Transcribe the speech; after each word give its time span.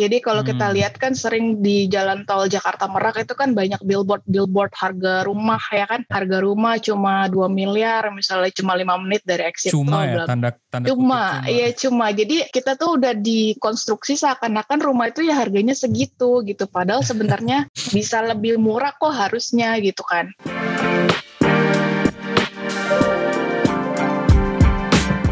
Jadi 0.00 0.16
kalau 0.24 0.40
kita 0.40 0.72
Hmm. 0.72 0.76
lihat 0.80 0.96
kan 0.96 1.12
sering 1.12 1.60
di 1.60 1.84
jalan 1.84 2.24
tol 2.24 2.48
Jakarta 2.48 2.88
Merak 2.88 3.20
itu 3.20 3.36
kan 3.36 3.52
banyak 3.52 3.84
billboard 3.84 4.24
billboard 4.24 4.72
harga 4.72 5.28
rumah 5.28 5.60
ya 5.68 5.84
kan. 5.84 6.08
Harga 6.08 6.40
rumah 6.40 6.80
cuma 6.80 7.28
2 7.28 7.52
miliar 7.52 8.08
misalnya 8.08 8.48
cuma 8.56 8.72
lima 8.72 8.96
menit 8.96 9.20
dari 9.28 9.44
exit 9.44 9.76
Cuma 9.76 10.08
tol. 10.08 10.08
ya 10.08 10.24
tanda 10.24 10.48
tanda 10.72 10.86
Cuma, 10.88 11.44
iya 11.44 11.68
cuma. 11.76 12.08
Jadi 12.16 12.48
kita 12.48 12.80
tuh 12.80 12.96
udah 12.96 13.12
dikonstruksi 13.12 14.16
seakan-akan 14.16 14.80
rumah 14.80 15.12
itu 15.12 15.20
ya 15.20 15.36
harganya 15.36 15.76
segitu 15.76 16.40
gitu. 16.48 16.64
Padahal 16.64 17.04
sebenarnya 17.04 17.68
bisa 17.96 18.24
lebih 18.24 18.56
murah 18.56 18.96
kok 18.96 19.12
harusnya 19.12 19.76
gitu 19.84 20.00
kan. 20.00 20.32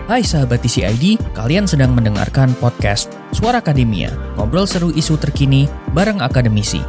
Hai 0.09 0.25
sahabat 0.25 0.65
TCID, 0.65 1.21
kalian 1.37 1.69
sedang 1.69 1.93
mendengarkan 1.93 2.57
podcast 2.57 3.13
Suara 3.29 3.61
Akademia, 3.61 4.09
ngobrol 4.41 4.65
seru 4.65 4.89
isu 4.89 5.21
terkini 5.21 5.69
bareng 5.93 6.25
akademisi. 6.25 6.81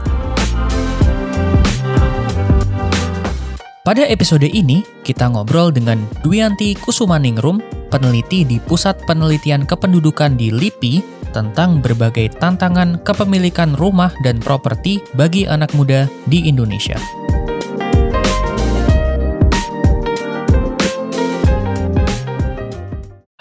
Pada 3.84 4.08
episode 4.08 4.48
ini, 4.48 4.88
kita 5.04 5.28
ngobrol 5.36 5.68
dengan 5.68 6.00
Duyanti 6.24 6.80
Kusumaningrum, 6.80 7.60
peneliti 7.92 8.48
di 8.48 8.56
Pusat 8.56 9.04
Penelitian 9.04 9.68
Kependudukan 9.68 10.40
di 10.40 10.56
LIPI 10.56 11.04
tentang 11.36 11.84
berbagai 11.84 12.40
tantangan 12.40 13.04
kepemilikan 13.04 13.76
rumah 13.76 14.16
dan 14.24 14.40
properti 14.40 15.04
bagi 15.20 15.44
anak 15.44 15.76
muda 15.76 16.08
di 16.32 16.48
Indonesia. 16.48 17.19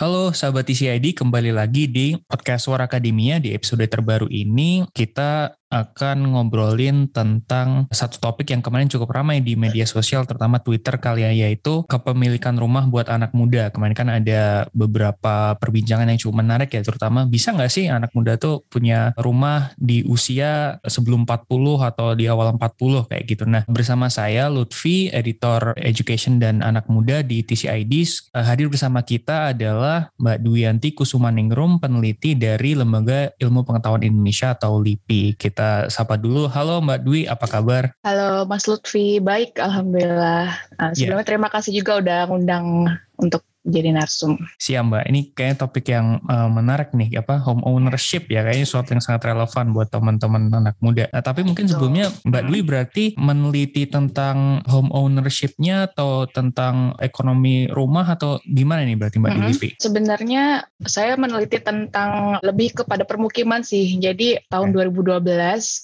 Hello 0.01 0.18
Sahabat 0.35 0.67
TCID, 0.67 1.13
kembali 1.15 1.53
lagi 1.53 1.87
di 1.87 2.17
podcast 2.27 2.67
Suara 2.67 2.91
Akademia. 2.91 3.39
Di 3.39 3.55
episode 3.55 3.85
terbaru 3.87 4.27
ini 4.33 4.89
kita 4.91 5.55
akan 5.69 6.33
ngobrolin 6.33 7.13
tentang 7.13 7.93
satu 7.93 8.17
topik 8.25 8.49
yang 8.57 8.65
kemarin 8.65 8.89
cukup 8.89 9.13
ramai 9.13 9.45
di 9.45 9.53
media 9.53 9.85
sosial, 9.85 10.25
terutama 10.25 10.65
Twitter 10.65 10.97
kali 10.97 11.29
ya, 11.29 11.33
yaitu 11.45 11.85
kepemilikan 11.85 12.57
rumah 12.57 12.89
buat 12.89 13.13
anak 13.13 13.37
muda. 13.37 13.69
Kemarin 13.69 13.93
kan 13.93 14.09
ada 14.09 14.65
beberapa 14.73 15.61
perbincangan 15.61 16.09
yang 16.09 16.17
cukup 16.17 16.41
menarik 16.41 16.73
ya, 16.73 16.81
terutama 16.81 17.29
bisa 17.29 17.53
nggak 17.53 17.69
sih 17.69 17.93
anak 17.93 18.17
muda 18.17 18.41
tuh 18.41 18.65
punya 18.73 19.13
rumah 19.21 19.77
di 19.77 20.09
usia 20.09 20.81
sebelum 20.89 21.29
40 21.29 21.85
atau 21.85 22.17
di 22.17 22.25
awal 22.33 22.57
40 22.57 23.05
kayak 23.13 23.25
gitu. 23.29 23.45
Nah, 23.45 23.69
bersama 23.69 24.09
saya 24.09 24.49
Lutfi, 24.49 25.13
editor 25.13 25.77
education 25.77 26.41
dan 26.41 26.65
anak 26.65 26.89
muda 26.89 27.21
di 27.21 27.45
TCID, 27.45 28.09
Eh, 28.39 28.45
hadir 28.45 28.71
bersama 28.71 29.03
kita 29.03 29.51
adalah 29.51 30.15
Mbak 30.19 30.39
Duyanti 30.43 30.89
Kusumaningrum, 30.99 31.79
peneliti 31.79 32.35
dari 32.35 32.75
Lembaga 32.75 33.31
Ilmu 33.39 33.63
Pengetahuan 33.63 34.03
Indonesia 34.03 34.51
atau 34.51 34.83
LIPI. 34.83 35.39
Kita 35.39 35.87
sapa 35.87 36.19
dulu. 36.19 36.51
Halo 36.51 36.83
Mbak 36.83 37.01
Dwi, 37.07 37.31
apa 37.31 37.47
kabar? 37.47 37.95
Halo 38.03 38.43
Mas 38.51 38.67
Lutfi, 38.67 39.23
baik 39.23 39.63
Alhamdulillah. 39.63 40.51
Nah, 40.75 40.91
sebelumnya 40.91 41.23
terima 41.23 41.47
kasih 41.47 41.71
juga 41.71 42.03
udah 42.03 42.27
ngundang 42.27 42.91
untuk 43.15 43.47
jadi 43.69 43.95
narsum. 43.95 44.35
Siap 44.59 44.83
Mbak, 44.89 45.05
ini 45.13 45.21
kayaknya 45.37 45.57
topik 45.63 45.87
yang 45.93 46.19
eh, 46.25 46.49
menarik 46.51 46.91
nih, 46.97 47.21
apa 47.21 47.39
home 47.39 47.63
ownership 47.63 48.27
ya, 48.27 48.43
kayaknya 48.43 48.67
sesuatu 48.67 48.97
yang 48.97 49.05
sangat 49.05 49.31
relevan 49.31 49.71
buat 49.71 49.89
teman-teman 49.93 50.51
anak 50.51 50.77
muda. 50.81 51.07
Nah, 51.13 51.23
tapi 51.23 51.45
mungkin 51.45 51.69
sebelumnya 51.71 52.11
Mbak 52.27 52.43
Hmm. 52.49 52.57
Dwi 52.57 52.61
berarti 52.65 53.05
meneliti 53.21 53.85
tentang 53.85 54.65
home 54.65 54.89
ownership-nya 54.89 55.93
atau 55.93 56.25
tentang 56.25 56.97
ekonomi 56.97 57.69
rumah 57.69 58.09
atau 58.09 58.41
gimana 58.49 58.89
nih 58.89 58.97
berarti 58.97 59.21
Mbak 59.21 59.33
di 59.37 59.41
Mm-mm. 59.45 59.51
LIPI? 59.53 59.69
Sebenarnya 59.85 60.45
saya 60.89 61.19
meneliti 61.21 61.61
tentang 61.61 62.41
lebih 62.41 62.81
kepada 62.81 63.05
permukiman 63.05 63.61
sih. 63.61 64.01
Jadi 64.01 64.49
tahun 64.49 64.73
2012 64.73 65.21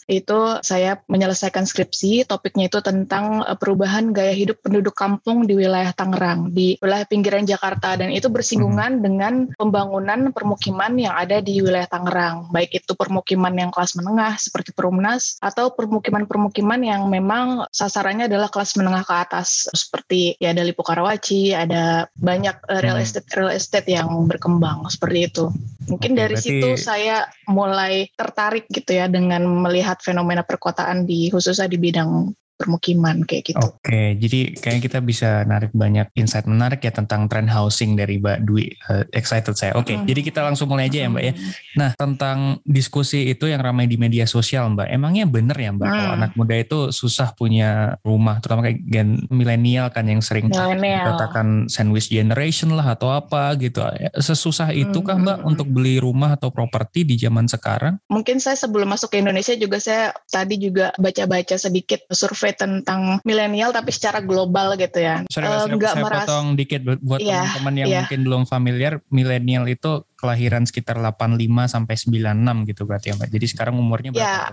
itu 0.08 0.38
saya 0.64 0.96
menyelesaikan 1.04 1.68
skripsi, 1.68 2.24
topiknya 2.24 2.72
itu 2.72 2.80
tentang 2.80 3.44
eh, 3.44 3.58
perubahan 3.58 4.14
gaya 4.16 4.32
hidup 4.32 4.64
penduduk 4.64 4.96
kampung 4.96 5.44
di 5.44 5.58
wilayah 5.58 5.92
Tangerang, 5.92 6.48
di 6.54 6.80
wilayah 6.80 7.04
pinggiran 7.04 7.44
Jakarta 7.44 7.73
dan 7.82 8.10
itu 8.10 8.30
bersinggungan 8.30 9.02
dengan 9.02 9.50
pembangunan 9.58 10.30
permukiman 10.30 10.94
yang 10.94 11.14
ada 11.14 11.42
di 11.42 11.58
wilayah 11.58 11.88
Tangerang, 11.88 12.48
baik 12.54 12.70
itu 12.74 12.92
permukiman 12.94 13.50
yang 13.54 13.70
kelas 13.74 13.98
menengah 13.98 14.38
seperti 14.38 14.70
Perumnas 14.70 15.36
atau 15.42 15.74
permukiman-permukiman 15.74 16.80
yang 16.82 17.06
memang 17.10 17.66
sasarannya 17.70 18.30
adalah 18.30 18.48
kelas 18.48 18.78
menengah 18.78 19.02
ke 19.02 19.14
atas. 19.14 19.66
Seperti 19.74 20.38
ya 20.38 20.54
ada 20.54 20.62
Lipo 20.62 20.84
Karawaci, 20.84 21.54
ada 21.54 22.06
banyak 22.14 22.56
eh, 22.70 22.80
real 22.82 22.96
Hmm. 22.98 23.04
estate 23.06 23.28
real 23.34 23.50
estate 23.50 23.88
yang 23.90 24.08
berkembang. 24.30 24.86
Seperti 24.88 25.18
itu. 25.26 25.44
Mungkin 25.90 26.16
Oke, 26.16 26.20
dari 26.20 26.34
berarti- 26.38 26.48
situ 26.48 26.68
saya 26.80 27.26
mulai 27.50 28.08
tertarik 28.16 28.64
gitu 28.72 28.96
ya 28.96 29.10
dengan 29.10 29.44
melihat 29.44 30.00
fenomena 30.00 30.40
perkotaan 30.46 31.04
di 31.04 31.28
khususnya 31.28 31.68
di 31.68 31.76
bidang 31.76 32.32
permukiman 32.54 33.26
kayak 33.26 33.50
gitu. 33.50 33.66
Oke, 33.66 34.14
jadi 34.14 34.54
kayaknya 34.54 34.82
kita 34.82 34.98
bisa 35.02 35.42
narik 35.42 35.74
banyak 35.74 36.06
insight 36.14 36.46
menarik 36.46 36.80
ya 36.80 36.94
tentang 36.94 37.26
trend 37.26 37.50
housing 37.50 37.98
dari 37.98 38.22
Mbak 38.22 38.38
Dwi. 38.46 38.66
Eh, 38.70 39.04
excited 39.10 39.58
saya. 39.58 39.74
Oke, 39.74 39.98
Hmm. 39.98 40.06
jadi 40.06 40.20
kita 40.22 40.40
langsung 40.42 40.70
mulai 40.70 40.86
aja 40.86 41.02
ya 41.02 41.08
Mbak 41.10 41.24
ya. 41.24 41.32
Nah, 41.74 41.90
tentang 41.98 42.62
diskusi 42.62 43.26
itu 43.26 43.50
yang 43.50 43.58
ramai 43.58 43.90
di 43.90 43.98
media 43.98 44.24
sosial 44.24 44.70
Mbak, 44.70 44.86
emangnya 44.86 45.24
bener 45.26 45.56
ya 45.56 45.70
Mbak 45.74 45.88
kalau 45.88 46.10
Hmm. 46.10 46.18
anak 46.22 46.30
muda 46.36 46.54
itu 46.54 46.78
susah 46.90 47.34
punya 47.34 47.98
rumah, 48.06 48.38
terutama 48.38 48.70
kayak 48.70 48.78
gen 48.86 49.08
milenial 49.30 49.90
kan 49.90 50.06
yang 50.06 50.22
sering 50.22 50.46
katakan 50.50 51.66
sandwich 51.66 52.06
generation 52.08 52.70
lah 52.76 52.94
atau 52.94 53.08
apa 53.10 53.56
gitu. 53.56 53.80
Sesusah 54.14 54.70
itu 54.76 55.00
kah 55.00 55.16
Mbak 55.16 55.38
Hmm. 55.42 55.50
untuk 55.50 55.66
beli 55.70 55.98
rumah 55.98 56.36
atau 56.36 56.52
properti 56.52 57.02
di 57.02 57.16
zaman 57.16 57.48
sekarang? 57.48 57.98
Mungkin 58.06 58.38
saya 58.38 58.54
sebelum 58.54 58.92
masuk 58.92 59.10
ke 59.10 59.18
Indonesia 59.18 59.56
juga 59.56 59.80
saya 59.80 60.12
tadi 60.28 60.60
juga 60.60 60.92
baca-baca 60.96 61.56
sedikit 61.56 62.04
survei 62.12 62.43
tentang 62.52 63.22
milenial 63.24 63.72
tapi 63.72 63.88
secara 63.88 64.20
global 64.20 64.76
gitu 64.76 65.00
ya. 65.00 65.24
Sorry, 65.32 65.46
Eh, 65.46 65.50
saya, 65.54 65.64
saya 65.64 66.04
merasa- 66.04 66.28
potong 66.28 66.46
dikit 66.52 66.80
buat 67.00 67.22
Iya, 67.22 67.48
teman-teman 67.48 67.74
yang 67.78 67.88
iya. 67.88 67.98
mungkin 68.04 68.20
belum 68.20 68.42
familiar, 68.44 68.92
milenial 69.08 69.64
itu 69.64 70.04
kelahiran 70.14 70.66
sekitar 70.66 70.98
85 70.98 71.64
sampai 71.64 71.94
96 71.96 72.66
gitu 72.66 72.84
berarti 72.84 73.12
ya 73.12 73.16
Mbak. 73.16 73.30
Jadi 73.30 73.46
sekarang 73.46 73.78
umurnya 73.78 74.10
Ya. 74.10 74.52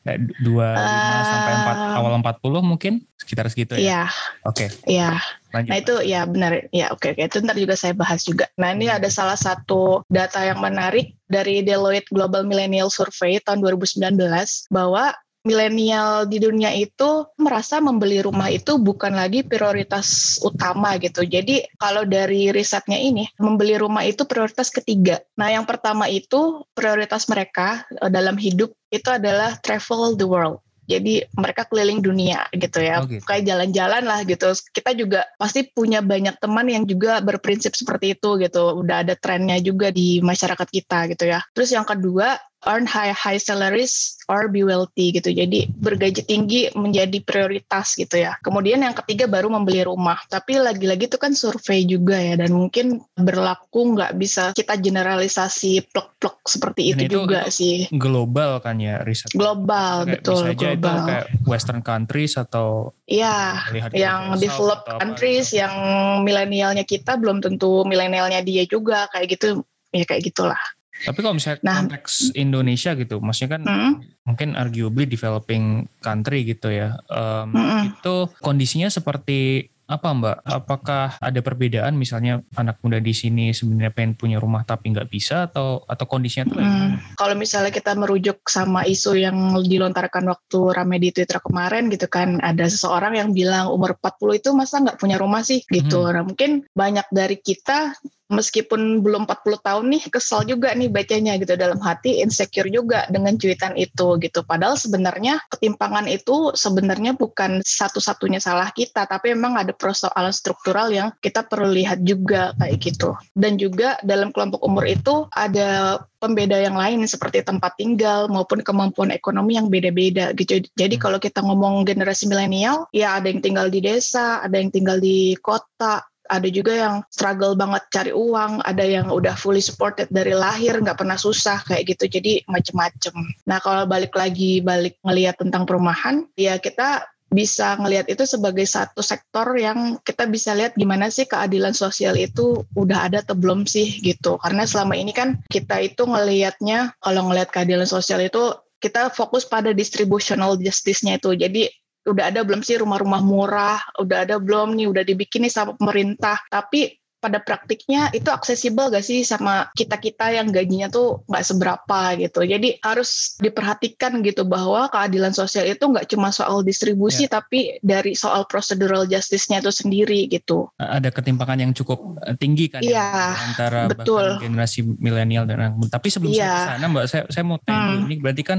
Kayak 0.00 0.20
25 0.40 1.20
sampai 1.22 1.52
4 1.54 1.76
Eh, 1.76 1.98
awal 2.00 2.12
40 2.16 2.60
mungkin 2.60 3.04
sekitar 3.14 3.44
segitu 3.52 3.76
ya. 3.76 3.80
Iya, 3.80 4.02
Oke, 4.48 4.66
iya. 4.88 5.20
lanjut. 5.52 5.68
Nah 5.68 5.76
itu 5.76 5.94
ya 6.02 6.24
benar, 6.24 6.50
ya 6.72 6.88
oke 6.88 7.12
oke 7.12 7.20
itu 7.20 7.36
ntar 7.44 7.52
juga 7.54 7.76
saya 7.76 7.92
bahas 7.92 8.24
juga. 8.24 8.48
Nah 8.56 8.72
ini 8.72 8.88
ada 8.88 9.12
salah 9.12 9.36
satu 9.36 10.00
data 10.08 10.40
yang 10.40 10.56
menarik 10.56 11.12
dari 11.28 11.60
Deloitte 11.60 12.08
Global 12.08 12.48
Millennial 12.48 12.88
Survey 12.88 13.44
tahun 13.44 13.60
2019 13.60 14.64
bahwa 14.72 15.12
milenial 15.44 16.28
di 16.28 16.36
dunia 16.36 16.68
itu 16.76 17.24
merasa 17.40 17.80
membeli 17.80 18.20
rumah 18.20 18.52
itu 18.52 18.76
bukan 18.76 19.16
lagi 19.16 19.40
prioritas 19.40 20.36
utama 20.44 21.00
gitu. 21.00 21.24
Jadi 21.24 21.64
kalau 21.80 22.04
dari 22.04 22.52
risetnya 22.52 23.00
ini 23.00 23.24
membeli 23.40 23.80
rumah 23.80 24.04
itu 24.04 24.28
prioritas 24.28 24.68
ketiga. 24.68 25.20
Nah 25.40 25.48
yang 25.48 25.64
pertama 25.64 26.06
itu 26.12 26.60
prioritas 26.76 27.24
mereka 27.32 27.88
eh, 27.88 28.10
dalam 28.12 28.36
hidup 28.36 28.72
itu 28.92 29.08
adalah 29.08 29.56
travel 29.64 30.18
the 30.20 30.28
world. 30.28 30.60
Jadi 30.90 31.22
mereka 31.38 31.70
keliling 31.70 32.02
dunia 32.02 32.50
gitu 32.50 32.82
ya, 32.82 32.98
Oh, 32.98 33.06
gitu. 33.06 33.22
kayak 33.22 33.46
jalan-jalan 33.46 34.02
lah 34.02 34.26
gitu. 34.26 34.50
Kita 34.74 34.90
juga 34.98 35.22
pasti 35.38 35.70
punya 35.70 36.02
banyak 36.02 36.42
teman 36.42 36.66
yang 36.66 36.82
juga 36.82 37.22
berprinsip 37.22 37.78
seperti 37.78 38.18
itu 38.18 38.34
gitu. 38.42 38.74
Udah 38.74 39.06
ada 39.06 39.14
trennya 39.14 39.62
juga 39.62 39.94
di 39.94 40.18
masyarakat 40.18 40.66
kita 40.66 41.06
gitu 41.14 41.30
ya. 41.30 41.46
Terus 41.54 41.70
yang 41.70 41.86
kedua 41.86 42.34
earn 42.68 42.84
high 42.84 43.12
high 43.12 43.40
salaries 43.40 44.20
or 44.28 44.46
be 44.46 44.60
wealthy 44.60 45.10
gitu. 45.10 45.32
Jadi 45.32 45.70
bergaji 45.80 46.24
tinggi 46.24 46.68
menjadi 46.76 47.18
prioritas 47.24 47.96
gitu 47.96 48.20
ya. 48.20 48.36
Kemudian 48.44 48.84
yang 48.84 48.92
ketiga 48.92 49.24
baru 49.24 49.48
membeli 49.48 49.80
rumah. 49.82 50.20
Tapi 50.28 50.60
lagi-lagi 50.60 51.08
itu 51.08 51.16
kan 51.16 51.32
survei 51.32 51.88
juga 51.88 52.20
ya 52.20 52.36
dan 52.36 52.52
mungkin 52.52 53.00
berlaku 53.16 53.96
nggak 53.96 54.12
bisa 54.16 54.52
kita 54.52 54.76
generalisasi 54.76 55.88
plek-plek 55.88 56.36
seperti 56.44 56.92
Dan 56.92 56.92
itu, 56.92 57.02
itu- 57.04 57.14
juga 57.24 57.40
itu 57.48 57.52
sih. 57.56 57.76
global 57.96 58.60
kan 58.60 58.76
ya 58.76 59.00
riset. 59.00 59.32
Global 59.32 60.04
Kayak 60.04 60.12
betul 60.20 60.34
bisa 60.36 60.48
aja 60.52 60.66
itu 60.68 60.80
global. 60.84 60.98
kayak 61.08 61.26
western 61.48 61.80
countries 61.80 62.36
atau 62.36 62.92
Iya, 63.08 63.66
melihat 63.72 63.90
yang 63.90 64.20
developed 64.36 64.86
countries 64.86 65.50
gitu. 65.50 65.64
yang 65.64 65.74
milenialnya 66.22 66.84
kita 66.84 67.16
belum 67.16 67.42
tentu 67.42 67.82
milenialnya 67.82 68.44
dia 68.44 68.62
juga 68.68 69.10
kayak 69.10 69.26
gitu 69.34 69.64
ya 69.90 70.04
kayak 70.06 70.22
gitulah. 70.22 70.60
Tapi 71.00 71.18
kalau 71.20 71.34
misalnya 71.36 71.60
Nah. 71.64 71.76
konteks 71.84 72.36
Indonesia 72.36 72.92
gitu, 72.92 73.16
maksudnya 73.20 73.56
kan 73.56 73.62
Hmm, 73.64 73.92
mungkin 74.24 74.54
arguably 74.54 75.08
developing 75.08 75.88
country 76.04 76.44
gitu 76.44 76.68
ya. 76.68 77.00
Em, 77.08 77.50
Mm-mm. 77.52 77.82
Itu 77.96 78.28
kondisinya 78.40 78.92
seperti 78.92 79.68
apa 79.90 80.14
Mbak? 80.14 80.36
Apakah 80.46 81.18
ada 81.18 81.40
perbedaan 81.42 81.98
misalnya 81.98 82.38
anak 82.54 82.78
muda 82.78 83.02
di 83.02 83.10
sini 83.10 83.50
sebenarnya 83.50 83.90
pengen 83.90 84.14
punya 84.14 84.38
rumah 84.38 84.62
tapi 84.62 84.94
nggak 84.94 85.10
bisa 85.10 85.50
atau 85.50 85.82
atau 85.82 86.06
kondisinya 86.06 86.46
tuh 86.46 86.62
Hmm? 86.62 86.94
Kalau 87.18 87.34
misalnya 87.34 87.74
kita 87.74 87.98
merujuk 87.98 88.46
sama 88.46 88.86
isu 88.86 89.18
yang 89.18 89.34
dilontarkan 89.66 90.30
waktu 90.30 90.58
rame 90.70 91.02
di 91.02 91.10
Twitter 91.10 91.42
kemarin 91.42 91.90
gitu 91.90 92.06
kan, 92.06 92.38
ada 92.38 92.70
seseorang 92.70 93.18
yang 93.18 93.34
bilang 93.34 93.66
umur 93.74 93.98
40 93.98 94.38
itu 94.38 94.54
masa 94.54 94.78
nggak 94.78 95.00
punya 95.02 95.18
rumah 95.18 95.42
sih 95.42 95.66
gitu. 95.66 96.06
Hmm. 96.06 96.14
Nah, 96.14 96.22
mungkin 96.22 96.50
banyak 96.70 97.10
dari 97.10 97.42
kita 97.42 97.98
meskipun 98.30 99.02
belum 99.02 99.26
40 99.26 99.66
tahun 99.66 99.84
nih 99.90 100.02
kesel 100.08 100.46
juga 100.46 100.72
nih 100.72 100.88
bacanya 100.88 101.36
gitu 101.36 101.58
dalam 101.58 101.82
hati 101.82 102.22
insecure 102.22 102.70
juga 102.70 103.04
dengan 103.10 103.34
cuitan 103.36 103.74
itu 103.74 104.16
gitu. 104.22 104.46
Padahal 104.46 104.78
sebenarnya 104.78 105.42
ketimpangan 105.50 106.06
itu 106.06 106.54
sebenarnya 106.54 107.18
bukan 107.18 107.60
satu-satunya 107.60 108.38
salah 108.38 108.70
kita, 108.70 109.04
tapi 109.10 109.34
memang 109.34 109.58
ada 109.58 109.74
persoalan 109.74 110.32
struktural 110.32 110.88
yang 110.94 111.10
kita 111.18 111.44
perlu 111.44 111.74
lihat 111.74 112.06
juga 112.06 112.54
kayak 112.56 112.78
gitu. 112.78 113.18
Dan 113.34 113.58
juga 113.58 113.98
dalam 114.06 114.30
kelompok 114.30 114.62
umur 114.62 114.86
itu 114.86 115.26
ada 115.34 116.00
pembeda 116.20 116.60
yang 116.60 116.76
lain 116.76 117.02
seperti 117.08 117.40
tempat 117.40 117.74
tinggal 117.80 118.28
maupun 118.28 118.60
kemampuan 118.60 119.10
ekonomi 119.10 119.56
yang 119.56 119.72
beda-beda 119.72 120.36
gitu. 120.36 120.60
Jadi 120.76 121.00
hmm. 121.00 121.02
kalau 121.02 121.18
kita 121.18 121.40
ngomong 121.40 121.82
generasi 121.88 122.28
milenial, 122.28 122.86
ya 122.92 123.16
ada 123.16 123.32
yang 123.32 123.40
tinggal 123.40 123.72
di 123.72 123.80
desa, 123.80 124.44
ada 124.44 124.60
yang 124.60 124.68
tinggal 124.68 125.00
di 125.00 125.34
kota, 125.40 126.04
ada 126.30 126.46
juga 126.46 126.72
yang 126.72 126.94
struggle 127.10 127.58
banget 127.58 127.82
cari 127.90 128.12
uang, 128.14 128.62
ada 128.62 128.86
yang 128.86 129.10
udah 129.10 129.34
fully 129.34 129.58
supported 129.58 130.06
dari 130.14 130.30
lahir, 130.30 130.78
nggak 130.78 131.02
pernah 131.02 131.18
susah 131.18 131.58
kayak 131.66 131.98
gitu. 131.98 132.06
Jadi 132.06 132.46
macem-macem. 132.46 133.14
Nah 133.50 133.58
kalau 133.58 133.84
balik 133.90 134.14
lagi 134.14 134.62
balik 134.62 134.96
ngelihat 135.02 135.42
tentang 135.42 135.66
perumahan, 135.66 136.24
ya 136.38 136.62
kita 136.62 137.10
bisa 137.30 137.78
ngelihat 137.78 138.10
itu 138.10 138.26
sebagai 138.26 138.66
satu 138.66 139.06
sektor 139.06 139.54
yang 139.54 140.02
kita 140.02 140.26
bisa 140.26 140.50
lihat 140.50 140.74
gimana 140.74 141.06
sih 141.14 141.30
keadilan 141.30 141.70
sosial 141.70 142.18
itu 142.18 142.66
udah 142.74 143.06
ada 143.06 143.22
atau 143.22 143.38
belum 143.38 143.70
sih 143.70 144.02
gitu. 144.02 144.34
Karena 144.42 144.66
selama 144.66 144.98
ini 144.98 145.14
kan 145.14 145.38
kita 145.46 145.78
itu 145.78 146.06
ngelihatnya 146.06 146.98
kalau 146.98 147.30
ngelihat 147.30 147.54
keadilan 147.54 147.86
sosial 147.86 148.18
itu 148.18 148.54
kita 148.82 149.12
fokus 149.12 149.46
pada 149.46 149.70
distributional 149.70 150.58
justice-nya 150.58 151.20
itu. 151.20 151.36
Jadi 151.36 151.70
udah 152.06 152.24
ada 152.32 152.40
belum 152.46 152.64
sih 152.64 152.80
rumah-rumah 152.80 153.20
murah, 153.20 153.80
udah 154.00 154.24
ada 154.24 154.36
belum 154.40 154.76
nih 154.76 154.88
udah 154.88 155.04
dibikin 155.04 155.44
nih 155.44 155.52
sama 155.52 155.76
pemerintah. 155.76 156.40
Tapi 156.48 157.00
pada 157.20 157.36
praktiknya 157.38 158.08
itu 158.16 158.32
aksesibel 158.32 158.88
gak 158.88 159.04
sih 159.04 159.22
sama 159.22 159.68
kita-kita 159.76 160.32
yang 160.32 160.48
gajinya 160.48 160.88
tuh 160.88 161.20
nggak 161.28 161.44
seberapa 161.44 162.00
gitu. 162.16 162.40
Jadi 162.48 162.80
harus 162.80 163.36
diperhatikan 163.36 164.24
gitu 164.24 164.48
bahwa 164.48 164.88
keadilan 164.88 165.36
sosial 165.36 165.68
itu 165.68 165.84
nggak 165.84 166.08
cuma 166.08 166.32
soal 166.32 166.64
distribusi 166.64 167.28
ya. 167.28 167.38
tapi 167.38 167.76
dari 167.84 168.16
soal 168.16 168.48
procedural 168.48 169.04
justice-nya 169.04 169.60
itu 169.60 169.70
sendiri 169.70 170.26
gitu. 170.32 170.72
Ada 170.80 171.12
ketimpangan 171.12 171.60
yang 171.60 171.72
cukup 171.76 172.00
eh, 172.24 172.34
tinggi 172.40 172.72
kan 172.72 172.80
ya, 172.80 173.36
antara 173.36 173.84
betul. 173.92 174.40
generasi 174.40 174.80
milenial 174.82 175.44
dan 175.44 175.76
tapi 175.92 176.08
sebelum 176.08 176.32
ya. 176.32 176.40
saya 176.40 176.56
ke 176.56 176.68
sana 176.72 176.84
Mbak 176.88 177.04
saya 177.04 177.22
saya 177.28 177.44
mau 177.44 177.60
tanya 177.60 178.00
hmm. 178.00 178.04
ini 178.08 178.14
berarti 178.16 178.42
kan 178.42 178.58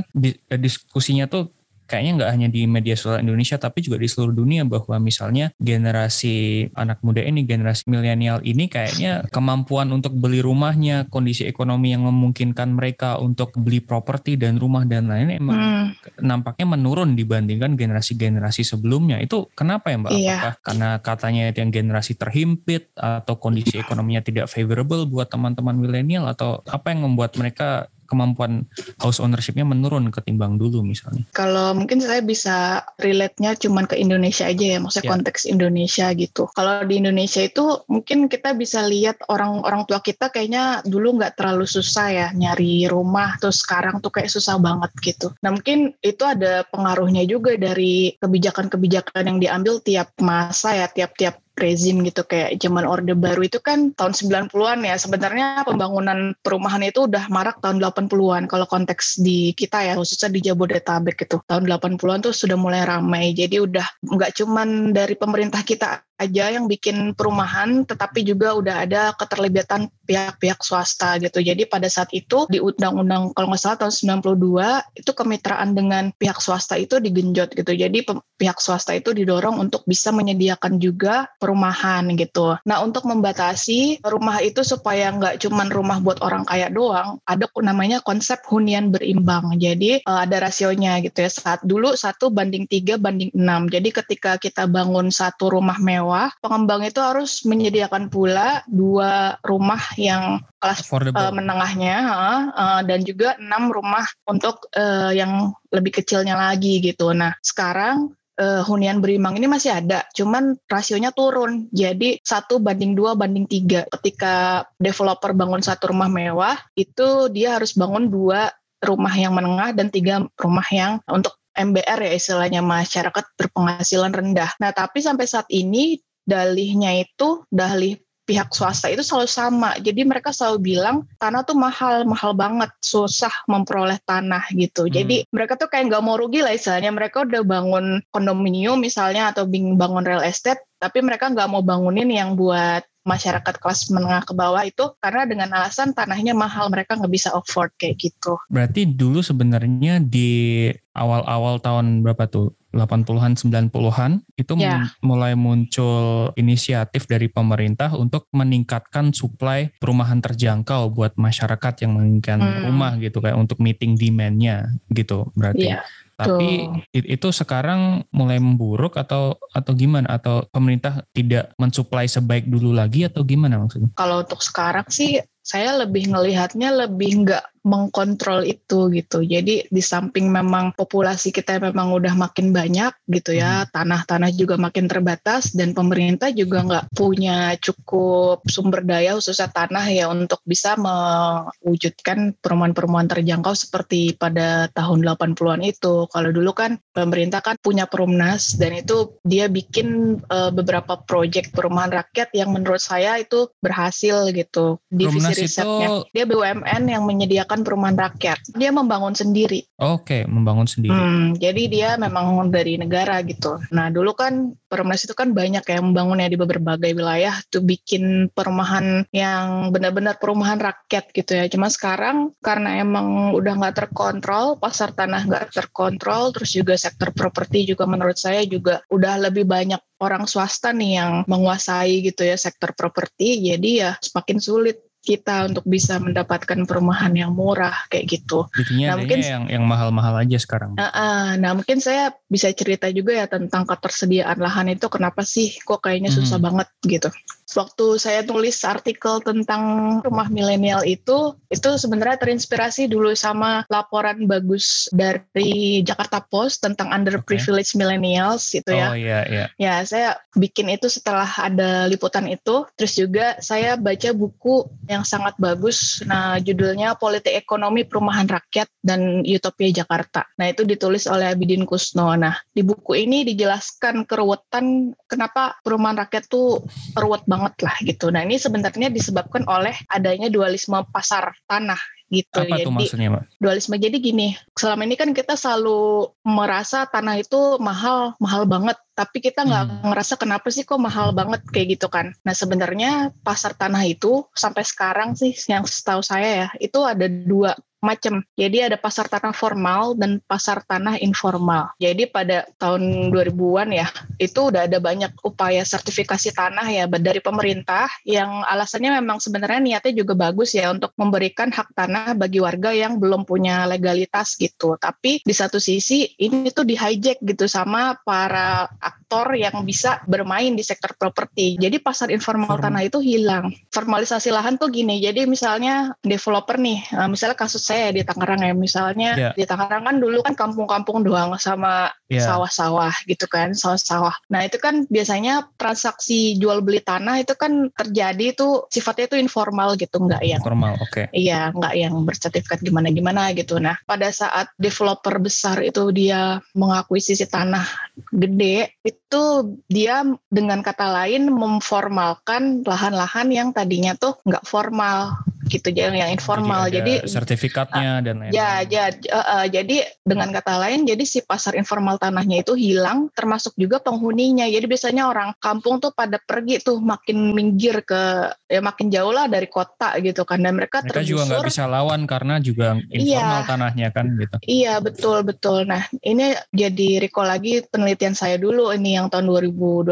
diskusinya 0.54 1.26
tuh 1.26 1.50
kayaknya 1.92 2.24
nggak 2.24 2.32
hanya 2.32 2.48
di 2.48 2.64
media 2.64 2.96
sosial 2.96 3.20
Indonesia 3.20 3.60
tapi 3.60 3.84
juga 3.84 4.00
di 4.00 4.08
seluruh 4.08 4.32
dunia 4.32 4.64
bahwa 4.64 4.96
misalnya 5.04 5.52
generasi 5.60 6.72
anak 6.72 7.04
muda 7.04 7.20
ini 7.20 7.44
generasi 7.44 7.92
milenial 7.92 8.40
ini 8.48 8.72
kayaknya 8.72 9.28
kemampuan 9.28 9.92
untuk 9.92 10.16
beli 10.16 10.40
rumahnya 10.40 11.12
kondisi 11.12 11.44
ekonomi 11.44 11.92
yang 11.92 12.08
memungkinkan 12.08 12.72
mereka 12.72 13.20
untuk 13.20 13.52
beli 13.60 13.84
properti 13.84 14.40
dan 14.40 14.56
rumah 14.56 14.88
dan 14.88 15.12
lain 15.12 15.36
emang 15.36 15.60
hmm. 15.60 15.86
nampaknya 16.24 16.72
menurun 16.72 17.20
dibandingkan 17.20 17.76
generasi-generasi 17.76 18.64
sebelumnya 18.64 19.20
itu 19.20 19.52
kenapa 19.52 19.92
ya 19.92 19.98
Mbak? 20.00 20.12
Iya. 20.16 20.32
Apakah 20.32 20.54
karena 20.64 20.90
katanya 21.04 21.44
yang 21.52 21.70
generasi 21.74 22.14
terhimpit 22.16 22.94
atau 22.96 23.36
kondisi 23.36 23.76
ekonominya 23.76 24.24
tidak 24.24 24.48
favorable 24.48 25.04
buat 25.10 25.28
teman-teman 25.28 25.76
milenial 25.76 26.30
atau 26.30 26.64
apa 26.70 26.96
yang 26.96 27.04
membuat 27.04 27.36
mereka 27.36 27.92
kemampuan 28.12 28.68
house 29.00 29.24
ownershipnya 29.24 29.63
menurun 29.63 30.12
ketimbang 30.12 30.60
dulu 30.60 30.84
misalnya? 30.84 31.24
Kalau 31.31 31.72
mungkin 31.72 32.04
saya 32.04 32.19
bisa 32.19 32.84
relate-nya 33.00 33.56
cuman 33.56 33.88
ke 33.88 33.96
Indonesia 33.96 34.44
aja 34.44 34.75
ya, 34.75 34.78
maksudnya 34.84 35.08
yeah. 35.08 35.13
konteks 35.16 35.42
Indonesia 35.48 36.08
gitu. 36.12 36.52
Kalau 36.52 36.84
di 36.84 37.00
Indonesia 37.00 37.42
itu 37.48 37.80
mungkin 37.88 38.28
kita 38.28 38.52
bisa 38.52 38.84
lihat 38.84 39.24
orang-orang 39.31 39.88
tua 39.88 40.04
kita 40.04 40.28
kayaknya 40.28 40.84
dulu 40.84 41.16
nggak 41.16 41.40
terlalu 41.40 41.63
susah 41.63 42.08
ya 42.12 42.28
nyari 42.36 42.92
rumah, 42.92 43.40
terus 43.40 43.63
sekarang 43.63 44.04
tuh 44.04 44.12
kayak 44.12 44.28
susah 44.28 44.60
banget 44.60 44.92
gitu. 45.00 45.31
Nah 45.40 45.56
mungkin 45.56 45.96
itu 46.04 46.28
ada 46.28 46.68
pengaruhnya 46.68 47.24
juga 47.24 47.56
dari 47.56 48.14
kebijakan-kebijakan 48.19 49.24
yang 49.31 49.40
diambil 49.40 49.80
tiap 49.80 50.12
masa 50.19 50.75
ya, 50.75 50.88
tiap-tiap 50.92 51.40
rezim 51.62 52.02
gitu 52.02 52.25
kayak 52.25 52.58
zaman 52.58 52.84
Orde 52.84 53.13
Baru 53.13 53.46
itu 53.46 53.62
kan 53.62 53.94
tahun 53.94 54.18
90-an 54.18 54.81
ya. 54.81 54.96
Sebenarnya 54.98 55.62
pembangunan 55.62 56.34
perumahan 56.42 56.81
itu 56.81 57.06
udah 57.06 57.30
marak 57.30 57.62
tahun 57.62 57.78
80-an 57.78 58.50
kalau 58.50 58.66
konteks 58.66 59.22
di 59.22 59.54
kita 59.54 59.86
ya 59.86 59.94
khususnya 59.94 60.34
di 60.34 60.42
Jabodetabek 60.42 61.22
gitu. 61.22 61.40
Tahun 61.46 61.63
80-an 61.69 62.19
tuh 62.25 62.34
sudah 62.34 62.58
mulai 62.58 62.81
ramai. 62.84 63.38
Jadi 63.38 63.62
udah 63.62 63.86
nggak 64.02 64.42
cuman 64.42 64.92
dari 64.92 65.13
pemerintah 65.13 65.62
kita 65.62 66.02
aja 66.21 66.53
yang 66.53 66.69
bikin 66.69 67.18
perumahan, 67.18 67.81
tetapi 67.89 68.21
juga 68.21 68.53
udah 68.53 68.75
ada 68.85 69.01
keterlibatan 69.18 69.89
pihak-pihak 70.06 70.59
swasta 70.62 71.18
gitu. 71.18 71.41
Jadi 71.41 71.65
pada 71.65 71.88
saat 71.88 72.12
itu 72.12 72.45
di 72.51 72.59
Undang-Undang 72.62 73.33
kalau 73.33 73.47
nggak 73.50 73.62
salah 73.62 73.77
tahun 73.88 74.21
92 74.21 75.01
itu 75.01 75.12
kemitraan 75.15 75.69
dengan 75.71 76.03
pihak 76.19 76.44
swasta 76.44 76.75
itu 76.75 77.00
digenjot 77.00 77.56
gitu. 77.56 77.71
Jadi 77.71 78.03
pihak 78.35 78.59
swasta 78.59 78.91
itu 78.91 79.15
didorong 79.15 79.57
untuk 79.57 79.88
bisa 79.88 80.12
menyediakan 80.12 80.77
juga 80.77 81.31
perumahan 81.39 82.12
gitu. 82.19 82.59
Nah 82.68 82.77
untuk 82.83 83.07
membatasi 83.07 84.03
rumah 84.03 84.44
itu 84.44 84.62
supaya 84.68 85.15
nggak 85.15 85.47
cuman 85.47 85.71
rumah 85.71 85.97
buat 86.03 86.19
orang 86.19 86.44
kaya 86.44 86.68
doang, 86.68 87.23
ada 87.23 87.47
namanya 87.63 88.03
konsep 88.03 88.44
hunian 88.51 88.91
berimbang. 88.91 89.56
Jadi 89.56 90.03
eh, 90.03 90.19
ada 90.27 90.44
rasionya 90.44 91.00
gitu 91.00 91.23
ya. 91.23 91.31
Saat 91.31 91.63
dulu 91.63 91.95
satu 91.95 92.27
banding 92.27 92.68
tiga 92.68 93.00
banding 93.00 93.31
enam. 93.31 93.71
Jadi 93.71 93.95
ketika 93.95 94.35
kita 94.35 94.68
bangun 94.68 95.07
satu 95.07 95.56
rumah 95.56 95.79
mewah 95.79 96.11
mewah, 96.12 96.36
pengembang 96.44 96.84
itu 96.84 97.00
harus 97.00 97.48
menyediakan 97.48 98.12
pula 98.12 98.68
dua 98.68 99.40
rumah 99.48 99.80
yang 99.96 100.44
kelas 100.60 100.84
uh, 100.92 101.31
menengahnya 101.31 101.96
uh, 102.12 102.42
uh, 102.52 102.81
dan 102.84 103.08
juga 103.08 103.40
enam 103.40 103.72
rumah 103.72 104.04
untuk 104.28 104.68
uh, 104.75 105.16
yang 105.16 105.56
lebih 105.72 106.04
kecilnya 106.04 106.36
lagi 106.36 106.84
gitu. 106.84 107.16
Nah 107.16 107.31
sekarang 107.40 108.12
uh, 108.36 108.62
hunian 108.68 109.00
berimbang 109.00 109.40
ini 109.40 109.48
masih 109.48 109.72
ada, 109.72 110.04
cuman 110.12 110.60
rasionya 110.68 111.16
turun. 111.16 111.72
Jadi 111.72 112.19
satu 112.19 112.60
banding 112.60 112.92
dua 112.92 113.16
banding 113.16 113.48
tiga. 113.48 113.88
Ketika 113.88 114.68
developer 114.75 115.31
bangun 115.31 115.64
satu 115.64 115.96
rumah 115.96 116.12
mewah, 116.12 116.60
itu 116.75 117.31
dia 117.31 117.56
harus 117.56 117.72
bangun 117.80 118.12
dua 118.12 118.52
rumah 118.84 119.14
yang 119.16 119.31
menengah 119.31 119.72
dan 119.78 119.88
tiga 119.94 120.28
rumah 120.36 120.68
yang 120.74 121.00
untuk 121.07 121.38
MBR 121.56 122.00
ya 122.00 122.12
istilahnya 122.15 122.62
masyarakat 122.63 123.25
berpenghasilan 123.36 124.12
rendah. 124.12 124.51
Nah 124.57 124.71
tapi 124.71 125.03
sampai 125.03 125.27
saat 125.27 125.48
ini 125.51 126.00
dalihnya 126.24 127.03
itu 127.03 127.44
dalih 127.51 128.00
pihak 128.31 128.53
swasta 128.56 128.88
itu 128.88 129.03
selalu 129.03 129.27
sama. 129.27 129.75
Jadi 129.81 130.07
mereka 130.07 130.31
selalu 130.31 130.71
bilang 130.71 131.03
tanah 131.19 131.44
tuh 131.44 131.57
mahal, 131.57 132.07
mahal 132.07 132.31
banget, 132.31 132.71
susah 132.80 133.33
memperoleh 133.50 134.00
tanah 134.07 134.48
gitu. 134.56 134.88
Hmm. 134.88 134.94
Jadi 134.94 135.27
mereka 135.33 135.59
tuh 135.59 135.68
kayak 135.68 135.92
nggak 135.92 136.03
mau 136.06 136.15
rugi 136.15 136.39
lah 136.39 136.56
istilahnya. 136.56 136.95
Mereka 136.95 137.28
udah 137.28 137.42
bangun 137.44 137.99
kondominium 138.14 138.80
misalnya 138.80 139.35
atau 139.35 139.44
bangun 139.49 140.07
real 140.07 140.23
estate, 140.23 140.64
tapi 140.80 141.04
mereka 141.04 141.28
nggak 141.28 141.49
mau 141.52 141.59
bangunin 141.59 142.07
yang 142.07 142.40
buat 142.40 142.87
masyarakat 143.02 143.56
kelas 143.58 143.90
menengah 143.90 144.22
ke 144.22 144.34
bawah 144.38 144.62
itu 144.62 144.94
karena 145.02 145.26
dengan 145.26 145.50
alasan 145.58 145.94
tanahnya 145.98 146.38
mahal 146.38 146.70
mereka 146.70 146.94
nggak 146.94 147.14
bisa 147.14 147.34
afford 147.34 147.74
kayak 147.81 147.98
gitu. 147.98 148.38
Berarti 148.48 148.86
dulu 148.86 149.26
sebenarnya 149.26 149.98
di 149.98 150.70
awal-awal 150.94 151.58
tahun 151.64 152.04
berapa 152.06 152.28
tuh 152.28 152.54
80-an 152.72 153.36
90-an 153.36 154.24
itu 154.40 154.54
yeah. 154.56 154.88
mulai 155.04 155.36
muncul 155.36 156.31
inisiatif 156.40 157.04
dari 157.04 157.28
pemerintah 157.28 157.92
untuk 158.00 158.31
meningkatkan 158.31 159.12
suplai 159.12 159.76
perumahan 159.84 160.24
terjangkau 160.24 160.88
buat 160.96 161.20
masyarakat 161.20 161.84
yang 161.84 162.00
menginginkan 162.00 162.40
hmm. 162.40 162.64
rumah 162.72 162.96
gitu 163.04 163.20
kayak 163.20 163.36
untuk 163.36 163.60
meeting 163.60 164.00
demand-nya 164.00 164.72
gitu 164.88 165.28
berarti. 165.36 165.76
Yeah. 165.76 165.84
Tapi 166.21 166.49
itu 166.94 167.28
sekarang 167.33 168.06
mulai 168.13 168.37
memburuk 168.37 168.97
atau 168.99 169.40
atau 169.54 169.73
gimana? 169.73 170.07
Atau 170.13 170.45
pemerintah 170.54 171.01
tidak 171.16 171.56
mensuplai 171.57 172.06
sebaik 172.06 172.45
dulu 172.45 172.71
lagi 172.75 173.09
atau 173.09 173.25
gimana 173.25 173.57
maksudnya? 173.57 173.90
Kalau 173.97 174.21
untuk 174.21 174.42
sekarang 174.45 174.85
sih 174.87 175.18
saya 175.52 175.84
lebih 175.84 176.16
ngelihatnya 176.16 176.72
lebih 176.88 177.28
nggak 177.28 177.46
mengkontrol 177.62 178.42
itu 178.46 178.90
gitu. 178.90 179.22
Jadi 179.22 179.70
di 179.70 179.81
samping 179.84 180.34
memang 180.34 180.74
populasi 180.74 181.30
kita 181.30 181.62
memang 181.62 181.94
udah 181.94 182.18
makin 182.18 182.50
banyak 182.50 182.90
gitu 183.06 183.38
ya, 183.38 183.66
hmm. 183.66 183.70
tanah-tanah 183.70 184.31
juga 184.34 184.58
makin 184.58 184.90
terbatas 184.90 185.54
dan 185.54 185.78
pemerintah 185.78 186.34
juga 186.34 186.66
nggak 186.66 186.86
punya 186.98 187.54
cukup 187.62 188.42
sumber 188.50 188.81
daya 188.81 189.14
khususnya 189.14 189.54
tanah 189.54 189.86
ya 189.94 190.10
untuk 190.10 190.42
bisa 190.42 190.74
mewujudkan 190.74 192.34
perumahan-perumahan 192.42 193.10
terjangkau 193.14 193.54
seperti 193.54 194.18
pada 194.18 194.66
tahun 194.74 195.06
80-an 195.06 195.62
itu. 195.62 196.10
Kalau 196.10 196.30
dulu 196.34 196.52
kan 196.58 196.81
pemerintah 196.98 197.46
kan 197.46 197.62
punya 197.62 197.86
Perumnas 197.86 198.58
dan 198.58 198.74
itu 198.74 199.22
dia 199.22 199.46
bikin 199.46 200.18
uh, 200.34 200.50
beberapa 200.50 200.98
proyek 200.98 201.54
perumahan 201.54 201.94
rakyat 201.94 202.34
yang 202.34 202.50
menurut 202.50 202.81
saya 202.81 203.22
itu 203.22 203.54
berhasil 203.62 204.34
gitu. 204.34 204.81
Divisi 204.90 205.41
risetnya. 205.42 205.88
Itu... 205.90 205.95
Dia 206.14 206.26
BUMN 206.30 206.83
yang 206.88 207.04
menyediakan 207.06 207.66
perumahan 207.66 207.98
rakyat. 207.98 208.40
Dia 208.54 208.69
membangun 208.69 209.18
sendiri. 209.18 209.66
Oke, 209.81 210.21
okay, 210.21 210.21
membangun 210.30 210.69
sendiri. 210.69 210.94
Hmm, 210.94 211.33
jadi 211.38 211.64
dia 211.68 211.90
memang 211.98 212.50
dari 212.54 212.78
negara 212.78 213.19
gitu. 213.26 213.57
Nah 213.74 213.90
dulu 213.90 214.14
kan 214.14 214.54
Perumnas 214.71 215.04
itu 215.04 215.12
kan 215.12 215.36
banyak 215.36 215.68
ya 215.68 215.83
membangunnya 215.83 216.31
di 216.31 216.40
berbagai 216.40 216.95
wilayah 216.95 217.36
tuh 217.52 217.60
bikin 217.60 218.31
perumahan 218.31 219.04
yang 219.12 219.68
benar-benar 219.68 220.16
perumahan 220.16 220.64
rakyat 220.64 221.12
gitu 221.12 221.36
ya. 221.36 221.52
Cuma 221.52 221.68
sekarang 221.68 222.31
karena 222.40 222.80
emang 222.80 223.36
udah 223.36 223.52
nggak 223.60 223.76
terkontrol, 223.83 224.56
pasar 224.64 224.95
tanah 224.95 225.28
nggak 225.28 225.52
terkontrol, 225.52 226.31
terus 226.31 226.56
juga 226.56 226.80
sektor 226.80 227.12
properti 227.12 227.68
juga 227.68 227.83
menurut 227.83 228.16
saya 228.16 228.48
juga 228.48 228.80
udah 228.88 229.28
lebih 229.28 229.44
banyak 229.44 229.83
orang 230.00 230.24
swasta 230.24 230.71
nih 230.71 231.04
yang 231.04 231.12
menguasai 231.28 232.07
gitu 232.07 232.24
ya 232.24 232.40
sektor 232.40 232.71
properti. 232.71 233.44
Jadi 233.52 233.83
ya 233.83 234.00
semakin 234.00 234.40
sulit 234.40 234.80
kita 235.02 235.50
untuk 235.50 235.66
bisa 235.66 235.98
mendapatkan 235.98 236.70
perumahan 236.70 237.10
yang 237.18 237.34
murah 237.34 237.74
kayak 237.90 238.22
gitu. 238.22 238.46
Jadinya 238.54 238.94
nah, 238.94 238.96
mungkin 239.02 239.20
yang 239.20 239.44
yang 239.50 239.66
mahal-mahal 239.66 240.22
aja 240.22 240.38
sekarang. 240.38 240.78
Uh, 240.78 240.86
uh, 240.86 241.26
nah 241.42 241.58
mungkin 241.58 241.81
saya 241.81 242.14
bisa 242.30 242.54
cerita 242.54 242.86
juga 242.94 243.18
ya 243.18 243.26
tentang 243.26 243.66
ketersediaan 243.66 244.38
lahan 244.38 244.78
itu 244.78 244.86
kenapa 244.94 245.26
sih 245.26 245.58
kok 245.66 245.81
kayaknya 245.81 246.14
susah 246.14 246.38
hmm. 246.38 246.46
banget 246.46 246.68
gitu 246.86 247.10
waktu 247.56 248.00
saya 248.00 248.22
tulis 248.24 248.58
artikel 248.64 249.20
tentang 249.24 249.64
rumah 250.06 250.28
milenial 250.31 250.84
itu 250.86 251.36
itu 251.52 251.70
sebenarnya 251.76 252.22
terinspirasi 252.22 252.88
dulu 252.88 253.12
sama 253.18 253.68
laporan 253.68 254.24
bagus 254.26 254.88
dari 254.96 255.84
Jakarta 255.84 256.24
Post 256.24 256.64
tentang 256.64 256.94
underprivileged 256.94 257.76
okay. 257.76 257.80
millennials 257.80 258.48
gitu 258.52 258.72
ya. 258.72 258.94
Oh 258.94 258.98
iya 258.98 259.20
iya. 259.28 259.46
Ya, 259.60 259.84
saya 259.84 260.16
bikin 260.38 260.72
itu 260.72 260.88
setelah 260.88 261.28
ada 261.28 261.90
liputan 261.92 262.30
itu. 262.30 262.64
Terus 262.80 262.94
juga 262.96 263.36
saya 263.44 263.76
baca 263.76 264.16
buku 264.16 264.70
yang 264.88 265.04
sangat 265.04 265.36
bagus. 265.42 266.00
Nah, 266.08 266.40
judulnya 266.40 266.96
Politik 266.96 267.36
Ekonomi 267.36 267.84
Perumahan 267.84 268.30
Rakyat 268.30 268.70
dan 268.80 269.26
Utopia 269.26 269.74
Jakarta. 269.74 270.24
Nah, 270.40 270.48
itu 270.48 270.64
ditulis 270.64 271.10
oleh 271.10 271.34
Abidin 271.34 271.68
Kusno. 271.68 272.14
Nah, 272.16 272.38
di 272.56 272.62
buku 272.64 272.96
ini 272.96 273.28
dijelaskan 273.28 274.08
keruwetan 274.08 274.96
kenapa 275.10 275.60
perumahan 275.66 276.08
rakyat 276.08 276.31
tuh 276.31 276.64
ruwet 276.96 277.28
banget 277.28 277.41
banget 277.42 277.66
lah 277.66 277.76
gitu. 277.81 278.14
Nah 278.14 278.21
ini 278.21 278.38
sebenarnya 278.38 278.94
disebabkan 278.94 279.50
oleh 279.50 279.74
adanya 279.90 280.30
dualisme 280.30 280.78
pasar 280.94 281.33
tanah 281.50 281.81
gitu. 282.14 282.38
Apa 282.38 282.62
jadi, 282.62 282.68
tuh 282.69 282.74
maksudnya, 282.76 283.10
Mbak? 283.10 283.24
Dualisme 283.42 283.76
jadi 283.81 283.98
gini, 283.98 284.38
selama 284.54 284.86
ini 284.86 284.94
kan 285.00 285.10
kita 285.16 285.33
selalu 285.33 286.12
merasa 286.21 286.86
tanah 286.86 287.18
itu 287.18 287.57
mahal, 287.57 288.14
mahal 288.21 288.45
banget. 288.45 288.78
Tapi 288.94 289.18
kita 289.24 289.42
nggak 289.42 289.66
hmm. 289.66 289.81
ngerasa 289.90 290.14
kenapa 290.21 290.54
sih 290.54 290.62
kok 290.62 290.78
mahal 290.78 291.16
banget 291.18 291.42
kayak 291.50 291.81
gitu 291.81 291.90
kan. 291.90 292.14
Nah 292.21 292.38
sebenarnya 292.38 293.10
pasar 293.26 293.57
tanah 293.57 293.81
itu 293.90 294.30
sampai 294.38 294.62
sekarang 294.62 295.18
sih 295.18 295.33
yang 295.50 295.66
setahu 295.66 296.06
saya 296.06 296.45
ya, 296.45 296.48
itu 296.62 296.78
ada 296.86 297.10
dua 297.10 297.57
macam. 297.81 298.21
Jadi 298.38 298.61
ada 298.61 298.78
pasar 298.78 299.09
tanah 299.09 299.33
formal 299.33 299.97
dan 299.97 300.21
pasar 300.30 300.61
tanah 300.61 301.02
informal. 301.02 301.73
Jadi 301.81 302.06
pada 302.07 302.45
tahun 302.61 303.09
2000-an 303.09 303.69
ya, 303.73 303.90
itu 304.21 304.40
udah 304.54 304.69
ada 304.69 304.78
banyak 304.78 305.11
upaya 305.26 305.66
sertifikasi 305.66 306.31
tanah 306.31 306.69
ya 306.69 306.85
dari 306.85 307.19
pemerintah 307.19 307.90
yang 308.06 308.45
alasannya 308.45 309.02
memang 309.02 309.18
sebenarnya 309.18 309.59
niatnya 309.59 309.94
juga 309.97 310.14
bagus 310.14 310.54
ya 310.54 310.69
untuk 310.69 310.94
memberikan 310.95 311.50
hak 311.50 311.73
tanah 311.73 312.14
bagi 312.14 312.38
warga 312.38 312.69
yang 312.69 313.02
belum 313.02 313.26
punya 313.26 313.66
legalitas 313.66 314.38
gitu. 314.38 314.78
Tapi 314.78 315.26
di 315.26 315.33
satu 315.33 315.57
sisi 315.57 316.06
ini 316.21 316.54
tuh 316.54 316.64
di 316.64 316.78
hijack 316.78 317.18
gitu 317.26 317.50
sama 317.50 317.97
para 318.06 318.69
aktor 318.78 319.33
yang 319.33 319.66
bisa 319.66 320.06
bermain 320.06 320.54
di 320.54 320.61
sektor 320.61 320.94
properti. 320.94 321.57
Jadi 321.57 321.81
pasar 321.81 322.14
informal 322.14 322.61
Form. 322.61 322.66
tanah 322.69 322.81
itu 322.85 323.02
hilang. 323.02 323.50
Formalisasi 323.73 324.30
lahan 324.30 324.61
tuh 324.61 324.69
gini. 324.69 325.02
Jadi 325.02 325.26
misalnya 325.26 325.97
developer 326.06 326.61
nih, 326.61 326.80
eh, 326.94 327.09
misalnya 327.09 327.35
kasus 327.35 327.70
saya 327.71 327.95
di 327.95 328.04
Tangerang 328.04 328.44
ya 328.44 328.51
misalnya 328.51 329.11
yeah. 329.16 329.33
di 329.33 329.47
Tangerang 329.47 329.87
kan 329.87 329.95
dulu 330.04 330.19
kan 330.19 330.35
kampung-kampung 330.35 331.07
doang 331.07 331.40
sama 331.40 331.87
yeah. 332.11 332.28
sawah-sawah 332.28 332.92
gitu 333.07 333.23
kan 333.31 333.56
sawah-sawah. 333.56 334.11
Nah 334.28 334.44
itu 334.44 334.59
kan 334.59 334.83
biasanya 334.92 335.47
transaksi 335.56 336.35
jual 336.35 336.59
beli 336.59 336.83
tanah 336.83 337.23
itu 337.23 337.31
kan 337.40 337.71
terjadi 337.71 338.35
itu 338.35 338.68
sifatnya 338.68 339.16
itu 339.16 339.18
informal 339.23 339.80
gitu 339.80 340.04
nggak 340.04 340.19
yang 340.28 340.44
formal 340.44 340.75
oke. 340.75 340.92
Okay. 340.92 341.06
Iya 341.16 341.56
nggak 341.56 341.73
yang 341.80 341.95
bersertifikat 342.04 342.59
gimana-gimana 342.59 343.31
gitu. 343.31 343.56
Nah 343.63 343.80
pada 343.87 344.11
saat 344.11 344.51
developer 344.59 345.16
besar 345.23 345.63
itu 345.63 345.87
dia 345.95 346.44
mengakuisisi 346.51 347.31
tanah 347.31 347.63
gede 348.11 348.75
itu 348.83 349.23
dia 349.71 350.04
dengan 350.28 350.59
kata 350.59 350.92
lain 350.92 351.31
memformalkan 351.31 352.68
lahan-lahan 352.68 353.31
yang 353.31 353.49
tadinya 353.56 353.95
tuh 353.95 354.19
nggak 354.28 354.44
formal 354.44 355.16
gitu 355.52 355.68
yang 355.76 355.92
yang 355.92 356.08
informal. 356.16 356.72
Jadi, 356.72 357.04
jadi 357.04 357.12
sertifikatnya 357.12 358.00
uh, 358.00 358.04
dan 358.04 358.16
lain-lain. 358.24 358.34
ya 358.34 358.64
ya 358.64 358.86
uh, 359.12 359.20
uh, 359.20 359.46
jadi 359.52 359.84
dengan 360.08 360.31
kata 360.31 360.56
lain 360.56 360.88
jadi 360.88 361.04
si 361.04 361.20
pasar 361.20 361.60
informal 361.60 362.00
tanahnya 362.00 362.48
itu 362.48 362.56
hilang 362.56 363.12
termasuk 363.12 363.52
juga 363.60 363.84
penghuninya. 363.84 364.48
Jadi 364.48 364.66
biasanya 364.66 365.12
orang 365.12 365.36
kampung 365.44 365.84
tuh 365.84 365.92
pada 365.92 366.16
pergi 366.24 366.64
tuh 366.64 366.80
makin 366.80 367.36
minggir 367.36 367.84
ke 367.84 368.31
ya 368.48 368.64
makin 368.64 368.88
jauh 368.88 369.12
lah 369.12 369.28
dari 369.28 369.52
kota 369.52 370.00
gitu 370.00 370.24
kan. 370.24 370.40
Dan 370.40 370.56
mereka, 370.56 370.80
mereka 370.80 371.04
tergusur, 371.04 371.10
juga 371.12 371.22
nggak 371.28 371.48
bisa 371.52 371.64
lawan 371.68 372.02
karena 372.08 372.40
juga 372.40 372.80
informal 372.88 373.44
iya, 373.44 373.50
tanahnya 373.50 373.88
kan 373.92 374.06
gitu. 374.16 374.36
Iya 374.48 374.74
betul 374.80 375.28
betul. 375.28 375.68
Nah 375.68 375.84
ini 376.00 376.31
jadi 376.56 377.04
recall 377.04 377.28
lagi 377.28 377.60
penelitian 377.68 378.16
saya 378.16 378.40
dulu 378.40 378.72
ini 378.72 378.96
yang 378.96 379.12
tahun 379.12 379.28
2012 379.28 379.92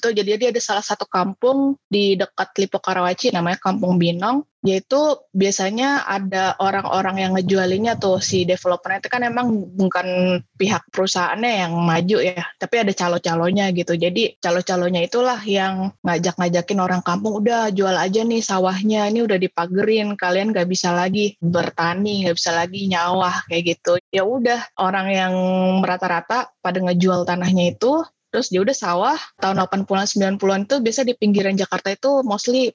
itu 0.00 0.08
jadi 0.10 0.30
dia 0.40 0.48
ada 0.50 0.62
salah 0.62 0.84
satu 0.84 1.04
kampung 1.06 1.76
di 1.86 2.16
dekat 2.16 2.56
Lipo 2.56 2.80
Karawaci 2.80 3.30
namanya 3.30 3.60
Kampung 3.60 4.00
Binong 4.00 4.42
yaitu 4.60 5.16
biasanya 5.32 6.04
ada 6.04 6.52
orang-orang 6.60 7.16
yang 7.16 7.32
ngejualinya 7.32 7.96
tuh 7.96 8.20
si 8.20 8.44
developernya 8.44 9.00
itu 9.00 9.08
kan 9.08 9.24
emang 9.24 9.72
bukan 9.72 10.40
pihak 10.60 10.84
perusahaannya 10.92 11.52
yang 11.64 11.72
maju 11.80 12.16
ya 12.20 12.44
tapi 12.60 12.84
ada 12.84 12.92
calo-calonya 12.92 13.72
gitu. 13.72 13.96
Jadi 13.96 14.36
calo-calonya 14.36 15.00
itulah 15.08 15.40
yang 15.48 15.96
ngajak-ngajakin 16.04 16.78
orang 16.80 17.00
kampung 17.00 17.40
udah 17.40 17.72
jual 17.72 17.96
aja 17.96 18.20
nih 18.20 18.44
sawahnya 18.44 19.08
ini 19.08 19.24
udah 19.24 19.40
dipagerin 19.40 20.12
kalian 20.20 20.52
gak 20.52 20.68
bisa 20.68 20.92
lagi 20.92 21.40
bertani 21.40 22.28
gak 22.28 22.36
bisa 22.36 22.52
lagi 22.52 22.84
nyawah 22.84 23.48
kayak 23.48 23.76
gitu. 23.76 23.96
Ya 24.12 24.28
udah 24.28 24.60
orang 24.76 25.08
yang 25.08 25.34
rata-rata 25.80 26.52
pada 26.60 26.78
ngejual 26.84 27.24
tanahnya 27.24 27.72
itu 27.72 28.04
Terus 28.30 28.46
dia 28.46 28.62
udah 28.62 28.76
sawah 28.78 29.18
tahun 29.42 29.58
80-an 29.66 30.38
90-an 30.38 30.62
itu 30.70 30.76
biasa 30.78 31.02
di 31.02 31.18
pinggiran 31.18 31.58
Jakarta 31.58 31.90
itu 31.90 32.22
mostly 32.22 32.70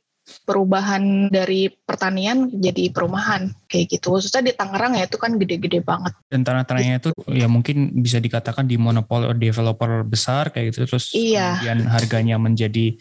perubahan 0.45 1.29
dari 1.29 1.69
pertanian 1.69 2.49
jadi 2.49 2.89
perumahan 2.89 3.53
kayak 3.69 3.97
gitu 3.97 4.17
khususnya 4.17 4.41
di 4.41 4.53
Tangerang 4.57 4.97
ya 4.97 5.05
itu 5.05 5.17
kan 5.21 5.37
gede-gede 5.37 5.85
banget 5.85 6.17
dan 6.33 6.41
tanah-tanahnya 6.41 6.97
itu 6.97 7.09
ya 7.29 7.45
mungkin 7.45 7.93
bisa 8.01 8.17
dikatakan 8.17 8.65
di 8.65 8.77
monopoli 8.77 9.29
developer 9.37 10.01
besar 10.01 10.49
kayak 10.49 10.73
gitu 10.73 10.89
terus 10.89 11.13
iya. 11.13 11.61
kemudian 11.61 11.79
harganya 11.89 12.35
menjadi 12.41 12.97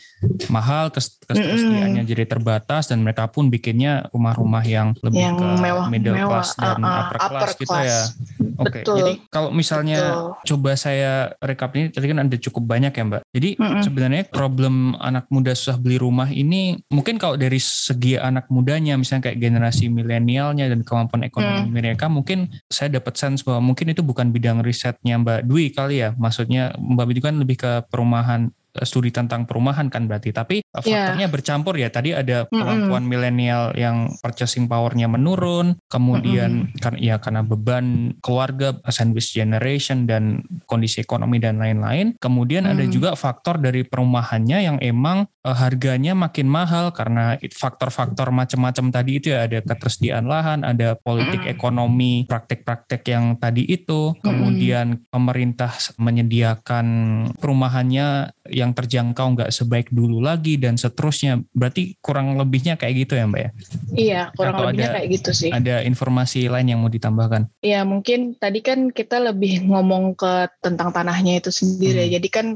mahal 0.53 0.93
ketersediaannya 0.93 2.01
mm 2.01 2.03
jadi 2.05 2.29
terbatas 2.29 2.93
dan 2.93 3.01
mereka 3.01 3.33
pun 3.33 3.49
bikinnya 3.49 4.13
rumah-rumah 4.13 4.61
yang 4.61 4.93
lebih 5.01 5.25
yang 5.25 5.41
ke 5.41 5.47
mewah, 5.57 5.87
middle 5.89 6.13
mewah, 6.13 6.45
class 6.45 6.53
dan 6.53 6.85
uh, 6.85 6.85
uh, 6.85 7.01
upper, 7.01 7.17
class 7.17 7.33
upper 7.33 7.51
gitu 7.57 7.73
class. 7.73 7.89
ya 7.89 8.01
oke 8.61 8.69
okay. 8.69 8.83
jadi 8.85 9.13
kalau 9.33 9.51
misalnya 9.51 9.99
Betul. 10.05 10.31
coba 10.53 10.71
saya 10.77 11.13
rekap 11.41 11.71
ini 11.81 11.89
tadi 11.89 12.07
kan 12.13 12.19
ada 12.21 12.37
cukup 12.37 12.63
banyak 12.69 12.93
ya 12.93 13.03
mbak 13.09 13.23
jadi 13.33 13.49
mm 13.57 13.65
-hmm. 13.65 13.83
sebenarnya 13.89 14.23
problem 14.29 14.75
anak 15.01 15.25
muda 15.33 15.57
susah 15.57 15.81
beli 15.81 15.97
rumah 15.97 16.29
ini 16.29 16.77
mungkin 16.93 17.14
mungkin 17.15 17.31
kalau 17.31 17.39
dari 17.39 17.63
segi 17.63 18.19
anak 18.19 18.51
mudanya 18.51 18.99
misalnya 18.99 19.31
kayak 19.31 19.39
generasi 19.39 19.87
milenialnya 19.87 20.67
dan 20.67 20.83
kemampuan 20.83 21.23
ekonomi 21.23 21.71
hmm. 21.71 21.71
mereka 21.71 22.11
mungkin 22.11 22.51
saya 22.67 22.91
dapat 22.91 23.15
sense 23.15 23.47
bahwa 23.47 23.71
mungkin 23.71 23.95
itu 23.95 24.03
bukan 24.03 24.35
bidang 24.35 24.67
risetnya 24.67 25.15
Mbak 25.23 25.47
Dwi 25.47 25.71
kali 25.71 26.03
ya 26.03 26.11
maksudnya 26.19 26.75
Mbak 26.75 27.07
Dwi 27.07 27.23
kan 27.23 27.39
lebih 27.39 27.57
ke 27.63 27.87
perumahan 27.87 28.51
studi 28.83 29.15
tentang 29.15 29.47
perumahan 29.47 29.87
kan 29.87 30.11
berarti 30.11 30.35
tapi 30.35 30.57
eh, 30.59 30.83
iya. 30.83 31.15
faktornya 31.15 31.27
yeah. 31.31 31.35
bercampur 31.35 31.75
ya 31.79 31.89
tadi 31.95 32.11
ada 32.11 32.51
kemampuan 32.51 32.91
mm 32.91 32.91
-hmm. 32.91 33.07
milenial 33.07 33.63
yang 33.79 34.11
purchasing 34.19 34.67
powernya 34.67 35.07
menurun 35.07 35.79
kemudian 35.87 36.51
mm 36.51 36.75
-hmm. 36.75 36.81
kan 36.83 36.95
ya 36.99 37.23
karena 37.23 37.47
beban 37.47 38.17
keluarga 38.25 38.75
sandwich 38.91 39.31
generation 39.31 40.09
dan 40.09 40.43
kondisi 40.67 40.99
ekonomi 41.05 41.39
dan 41.39 41.61
lain-lain 41.61 42.19
kemudian 42.19 42.67
mm. 42.67 42.73
ada 42.75 42.85
juga 42.91 43.11
faktor 43.15 43.61
dari 43.61 43.87
perumahannya 43.87 44.59
yang 44.65 44.77
emang 44.83 45.31
uh, 45.45 45.57
harganya 45.57 46.17
makin 46.17 46.49
mahal 46.49 46.91
karena 46.91 47.37
faktor-faktor 47.53 48.33
macam-macam 48.33 48.91
tadi 48.91 49.11
itu 49.21 49.31
ya 49.31 49.45
ada 49.45 49.61
ketersediaan 49.61 50.25
lahan 50.25 50.65
ada 50.65 50.97
politik 50.97 51.45
mm. 51.45 51.53
ekonomi 51.53 52.25
praktek-praktek 52.25 53.05
yang 53.13 53.37
tadi 53.37 53.69
itu 53.69 54.17
kemudian 54.25 55.05
mm. 55.05 55.13
pemerintah 55.13 55.71
menyediakan 56.01 56.87
perumahannya 57.37 58.33
yang 58.49 58.64
yang 58.65 58.73
terjangkau 58.73 59.37
nggak 59.37 59.53
sebaik 59.53 59.93
dulu 59.93 60.25
lagi 60.25 60.57
dan 60.57 60.81
seterusnya. 60.81 61.45
Berarti 61.53 62.01
kurang 62.01 62.41
lebihnya 62.41 62.81
kayak 62.81 63.05
gitu 63.05 63.21
ya 63.21 63.29
Mbak 63.29 63.41
ya? 63.41 63.51
Iya, 63.93 64.21
kurang 64.33 64.55
Atau 64.57 64.65
lebihnya 64.73 64.89
ada- 64.89 64.95
kayak 64.99 65.09
gitu 65.13 65.31
sih. 65.37 65.51
Ada 65.53 65.77
informasi 65.85 66.49
lain 66.49 66.73
yang 66.73 66.81
mau 66.81 66.89
ditambahkan? 66.89 67.53
Ya 67.61 67.85
mungkin 67.85 68.35
tadi 68.35 68.65
kan 68.65 68.89
kita 68.89 69.21
lebih 69.21 69.61
ngomong 69.71 70.17
ke 70.17 70.49
tentang 70.65 70.91
tanahnya 70.91 71.39
itu 71.39 71.53
sendiri. 71.53 72.09
Hmm. 72.09 72.13
Jadi 72.19 72.29
kan 72.33 72.47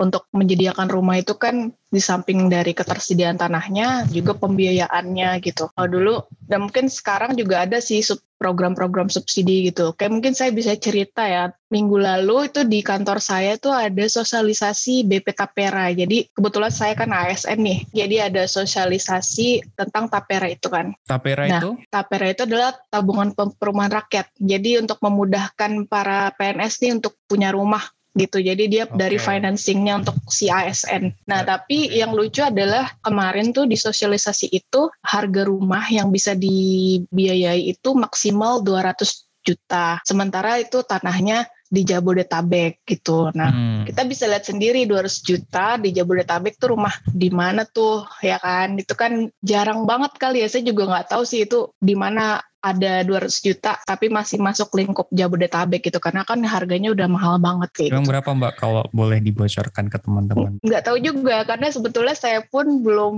untuk 0.00 0.24
menyediakan 0.32 0.88
rumah 0.88 1.20
itu 1.20 1.36
kan 1.36 1.70
di 1.88 2.00
samping 2.00 2.52
dari 2.52 2.76
ketersediaan 2.76 3.40
tanahnya 3.40 4.04
juga 4.12 4.36
pembiayaannya 4.36 5.40
gitu. 5.40 5.72
Kalau 5.72 5.88
dulu 5.88 6.14
dan 6.44 6.68
mungkin 6.68 6.92
sekarang 6.92 7.32
juga 7.36 7.64
ada 7.64 7.80
sih 7.80 8.04
sub- 8.04 8.20
program-program 8.38 9.10
subsidi 9.10 9.68
gitu. 9.68 9.92
Kayak 9.98 10.12
mungkin 10.14 10.32
saya 10.32 10.54
bisa 10.54 10.78
cerita 10.78 11.26
ya. 11.26 11.50
Minggu 11.68 12.00
lalu 12.00 12.48
itu 12.48 12.64
di 12.64 12.80
kantor 12.80 13.20
saya 13.20 13.60
tuh 13.60 13.74
ada 13.76 14.06
sosialisasi 14.08 15.04
BP 15.04 15.36
Tapera. 15.36 15.92
Jadi 15.92 16.32
kebetulan 16.32 16.72
saya 16.72 16.96
kan 16.96 17.12
ASN 17.12 17.60
nih. 17.60 17.78
Jadi 17.92 18.16
ada 18.22 18.42
sosialisasi 18.48 19.76
tentang 19.76 20.08
Tapera 20.08 20.48
itu 20.48 20.70
kan. 20.72 20.96
Tapera 21.04 21.44
Nah, 21.44 21.60
itu? 21.60 21.70
Tapera 21.92 22.26
itu 22.32 22.48
adalah 22.48 22.72
tabungan 22.88 23.36
perumahan 23.36 23.92
rakyat. 24.00 24.32
Jadi 24.40 24.80
untuk 24.80 24.96
memudahkan 25.04 25.84
para 25.90 26.32
PNS 26.32 26.74
nih 26.80 26.92
untuk 26.96 27.18
punya 27.28 27.52
rumah 27.52 27.84
gitu. 28.18 28.42
Jadi 28.42 28.66
dia 28.66 28.84
Oke. 28.90 28.98
dari 28.98 29.16
financingnya 29.16 30.02
untuk 30.02 30.18
si 30.28 30.50
ASN. 30.50 31.14
Nah, 31.30 31.46
Ya, 31.46 31.56
tapi 31.56 31.86
yang 31.94 32.12
lucu 32.12 32.42
adalah 32.42 32.90
kemarin 33.00 33.54
tuh 33.54 33.70
di 33.70 33.78
sosialisasi 33.78 34.50
itu 34.50 34.90
harga 35.06 35.46
rumah 35.46 35.86
yang 35.86 36.10
bisa 36.10 36.34
dibiayai 36.34 37.70
itu 37.70 37.94
maksimal 37.94 38.60
200 38.66 39.24
juta. 39.46 40.02
Sementara 40.02 40.58
itu 40.58 40.82
tanahnya 40.82 41.46
di 41.68 41.84
Jabodetabek 41.84 42.80
gitu. 42.88 43.28
Nah, 43.36 43.52
Hmm. 43.52 43.84
kita 43.84 44.08
bisa 44.08 44.24
lihat 44.24 44.48
sendiri 44.48 44.88
200 44.88 45.20
juta 45.20 45.76
di 45.76 45.92
Jabodetabek 45.92 46.56
tuh 46.56 46.72
rumah 46.74 46.92
di 47.04 47.28
mana 47.28 47.68
tuh 47.68 48.08
ya 48.24 48.40
kan 48.40 48.80
itu 48.80 48.96
kan 48.96 49.28
jarang 49.44 49.84
banget 49.84 50.16
kali 50.16 50.40
ya 50.40 50.48
saya 50.48 50.64
juga 50.64 50.88
nggak 50.88 51.12
tahu 51.12 51.22
sih 51.28 51.44
itu 51.44 51.68
di 51.76 51.92
mana 51.92 52.40
ada 52.60 53.02
200 53.02 53.30
juta 53.40 53.78
tapi 53.80 54.06
masih 54.08 54.36
masuk 54.36 54.70
lingkup 54.72 55.06
Jabodetabek 55.08 55.78
gitu 55.80 55.98
karena 55.98 56.22
kan 56.22 56.42
harganya 56.42 56.90
udah 56.90 57.06
mahal 57.06 57.34
banget 57.36 57.70
kayak 57.72 57.90
Emang 57.90 58.02
gitu. 58.02 58.12
berapa 58.12 58.30
Mbak 58.32 58.52
kalau 58.54 58.82
boleh 58.90 59.18
dibocorkan 59.18 59.86
ke 59.86 59.98
teman-teman? 59.98 60.58
nggak 60.60 60.82
tahu 60.82 60.98
juga 60.98 61.42
karena 61.44 61.68
sebetulnya 61.68 62.12
saya 62.12 62.42
pun 62.42 62.82
belum 62.82 63.16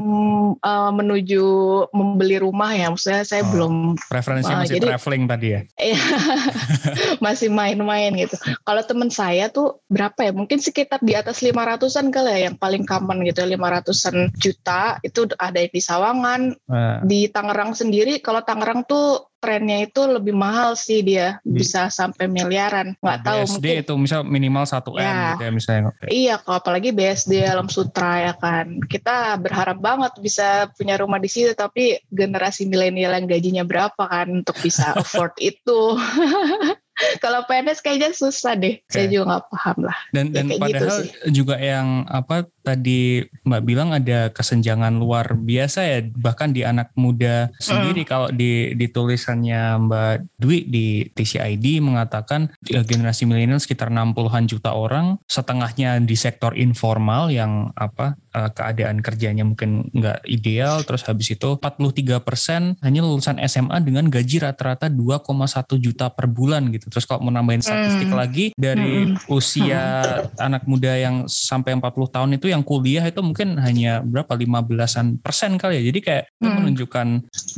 uh, 0.56 0.90
menuju 0.92 1.44
membeli 1.90 2.36
rumah 2.36 2.70
ya 2.70 2.88
maksudnya 2.88 3.22
saya 3.22 3.40
Oh. 3.40 3.48
belum 3.48 3.74
Preferensinya 4.06 4.52
Ah, 4.52 4.62
masih 4.62 4.76
jadi- 4.76 4.88
traveling 4.92 5.24
tadi 5.24 5.46
ya? 5.48 5.60
Iya, 5.80 6.00
masih 7.18 7.48
main-main 7.48 8.12
gitu. 8.16 8.36
Kalau 8.60 8.82
teman 8.82 9.08
saya 9.08 9.48
tuh 9.48 9.80
berapa 9.86 10.16
ya? 10.20 10.32
Mungkin 10.32 10.58
sekitar 10.58 11.00
di 11.00 11.14
atas 11.14 11.40
500-an 11.40 12.10
kali 12.10 12.28
ya 12.30 12.38
yang 12.50 12.56
paling 12.56 12.84
common 12.84 13.24
gitu, 13.24 13.42
500-an 13.42 14.30
juta 14.36 15.00
itu 15.00 15.24
ada 15.36 15.56
yang 15.56 15.72
di 15.72 15.80
Sawangan, 15.80 16.40
Nah, 16.66 17.00
di 17.02 17.26
Tangerang 17.26 17.72
sendiri 17.72 18.20
kalau 18.20 18.42
Tangerang 18.42 18.84
tuh 18.84 19.30
trennya 19.40 19.88
itu 19.88 20.04
lebih 20.04 20.36
mahal 20.36 20.76
sih 20.76 21.00
dia, 21.00 21.40
Di- 21.40 21.64
bisa 21.64 21.88
sampai 21.88 22.28
miliaran. 22.28 22.92
Nggak 23.00 23.20
tahu 23.24 23.40
BSD 23.40 23.52
mungkin 23.56 23.74
itu 23.80 23.94
misal 23.96 24.20
minimal 24.22 24.64
1 24.68 24.92
M 24.92 25.00
Ya. 25.00 25.16
gitu 25.34 25.42
ya 25.42 25.52
misalnya. 25.52 25.80
Iya, 26.06 26.34
kalau 26.44 26.56
apalagi 26.60 26.92
BSD 26.92 27.32
Alam 27.42 27.72
Sutra 27.72 28.30
ya 28.30 28.34
kan. 28.36 28.78
Kita 28.84 29.40
berharap 29.40 29.80
banget 29.80 30.12
bisa 30.20 30.68
punya 30.76 31.00
rumah 31.00 31.16
di 31.16 31.32
situ, 31.32 31.56
tapi 31.56 31.96
generasi 32.12 32.68
milenial 32.68 33.16
yang 33.16 33.26
gajinya 33.26 33.64
berapa 33.64 34.02
kan 34.04 34.28
untuk 34.28 34.60
bisa 34.60 34.92
afford 35.00 35.32
itu. 35.40 35.96
kalau 37.24 37.44
PNS 37.44 37.84
kayaknya 37.84 38.10
susah 38.14 38.56
deh. 38.56 38.80
Saya 38.88 39.06
Oke. 39.08 39.12
juga 39.12 39.24
nggak 39.28 39.44
paham 39.52 39.78
lah. 39.84 39.98
Dan 40.14 40.26
Ya, 40.30 40.34
dan 40.36 40.46
gitu 40.46 40.62
padahal 40.62 40.98
sih. 41.02 41.10
juga 41.34 41.56
yang 41.58 41.88
apa 42.06 42.46
tadi 42.62 43.24
Mbak 43.42 43.62
bilang 43.64 43.90
ada 43.90 44.30
kesenjangan 44.30 45.00
luar 45.00 45.34
biasa 45.34 45.80
ya 45.82 45.98
bahkan 46.14 46.52
di 46.52 46.62
anak 46.62 46.92
muda 46.94 47.48
sendiri 47.58 48.04
kalau 48.04 48.28
di 48.30 48.76
di 48.76 48.86
tulisannya 48.86 49.90
Mbak 49.90 50.14
Dwi 50.38 50.58
di 50.68 50.86
TCID 51.10 51.80
mengatakan 51.82 52.52
eh, 52.68 52.84
generasi 52.84 53.24
milenial 53.26 53.58
sekitar 53.58 53.88
60-an 53.90 54.44
juta 54.46 54.76
orang 54.76 55.18
setengahnya 55.26 55.98
di 56.04 56.14
sektor 56.14 56.52
informal 56.54 57.32
yang 57.32 57.72
apa 57.74 58.14
eh, 58.30 58.50
keadaan 58.50 59.02
kerjanya 59.02 59.42
mungkin 59.42 59.90
nggak 59.90 60.26
ideal 60.26 60.82
terus 60.86 61.02
habis 61.04 61.30
itu 61.30 61.58
43% 61.58 62.78
hanya 62.82 63.00
lulusan 63.02 63.38
SMA 63.44 63.82
dengan 63.82 64.06
gaji 64.08 64.42
rata-rata 64.42 64.86
2,1 64.88 65.76
juta 65.76 66.10
per 66.10 66.26
bulan 66.30 66.70
gitu 66.70 66.90
terus 66.90 67.04
kalau 67.04 67.26
mau 67.26 67.32
nambahin 67.34 67.62
statistik 67.62 68.10
Hmm. 68.10 68.18
lagi 68.18 68.46
dari 68.54 69.06
Hmm. 69.06 69.16
usia 69.30 69.82
anak 70.36 70.66
muda 70.66 70.94
yang 70.94 71.26
sampai 71.26 71.76
40 71.76 72.10
tahun 72.10 72.36
itu 72.36 72.50
yang 72.50 72.62
kuliah 72.62 73.04
itu 73.06 73.20
mungkin 73.22 73.58
hanya 73.58 74.02
berapa 74.02 74.34
15-an 74.34 75.18
persen 75.20 75.56
kali 75.56 75.78
ya. 75.78 75.82
Jadi 75.90 75.98
kayak 76.00 76.24
itu 76.30 76.46
Hmm. 76.48 76.56
menunjukkan 76.58 77.06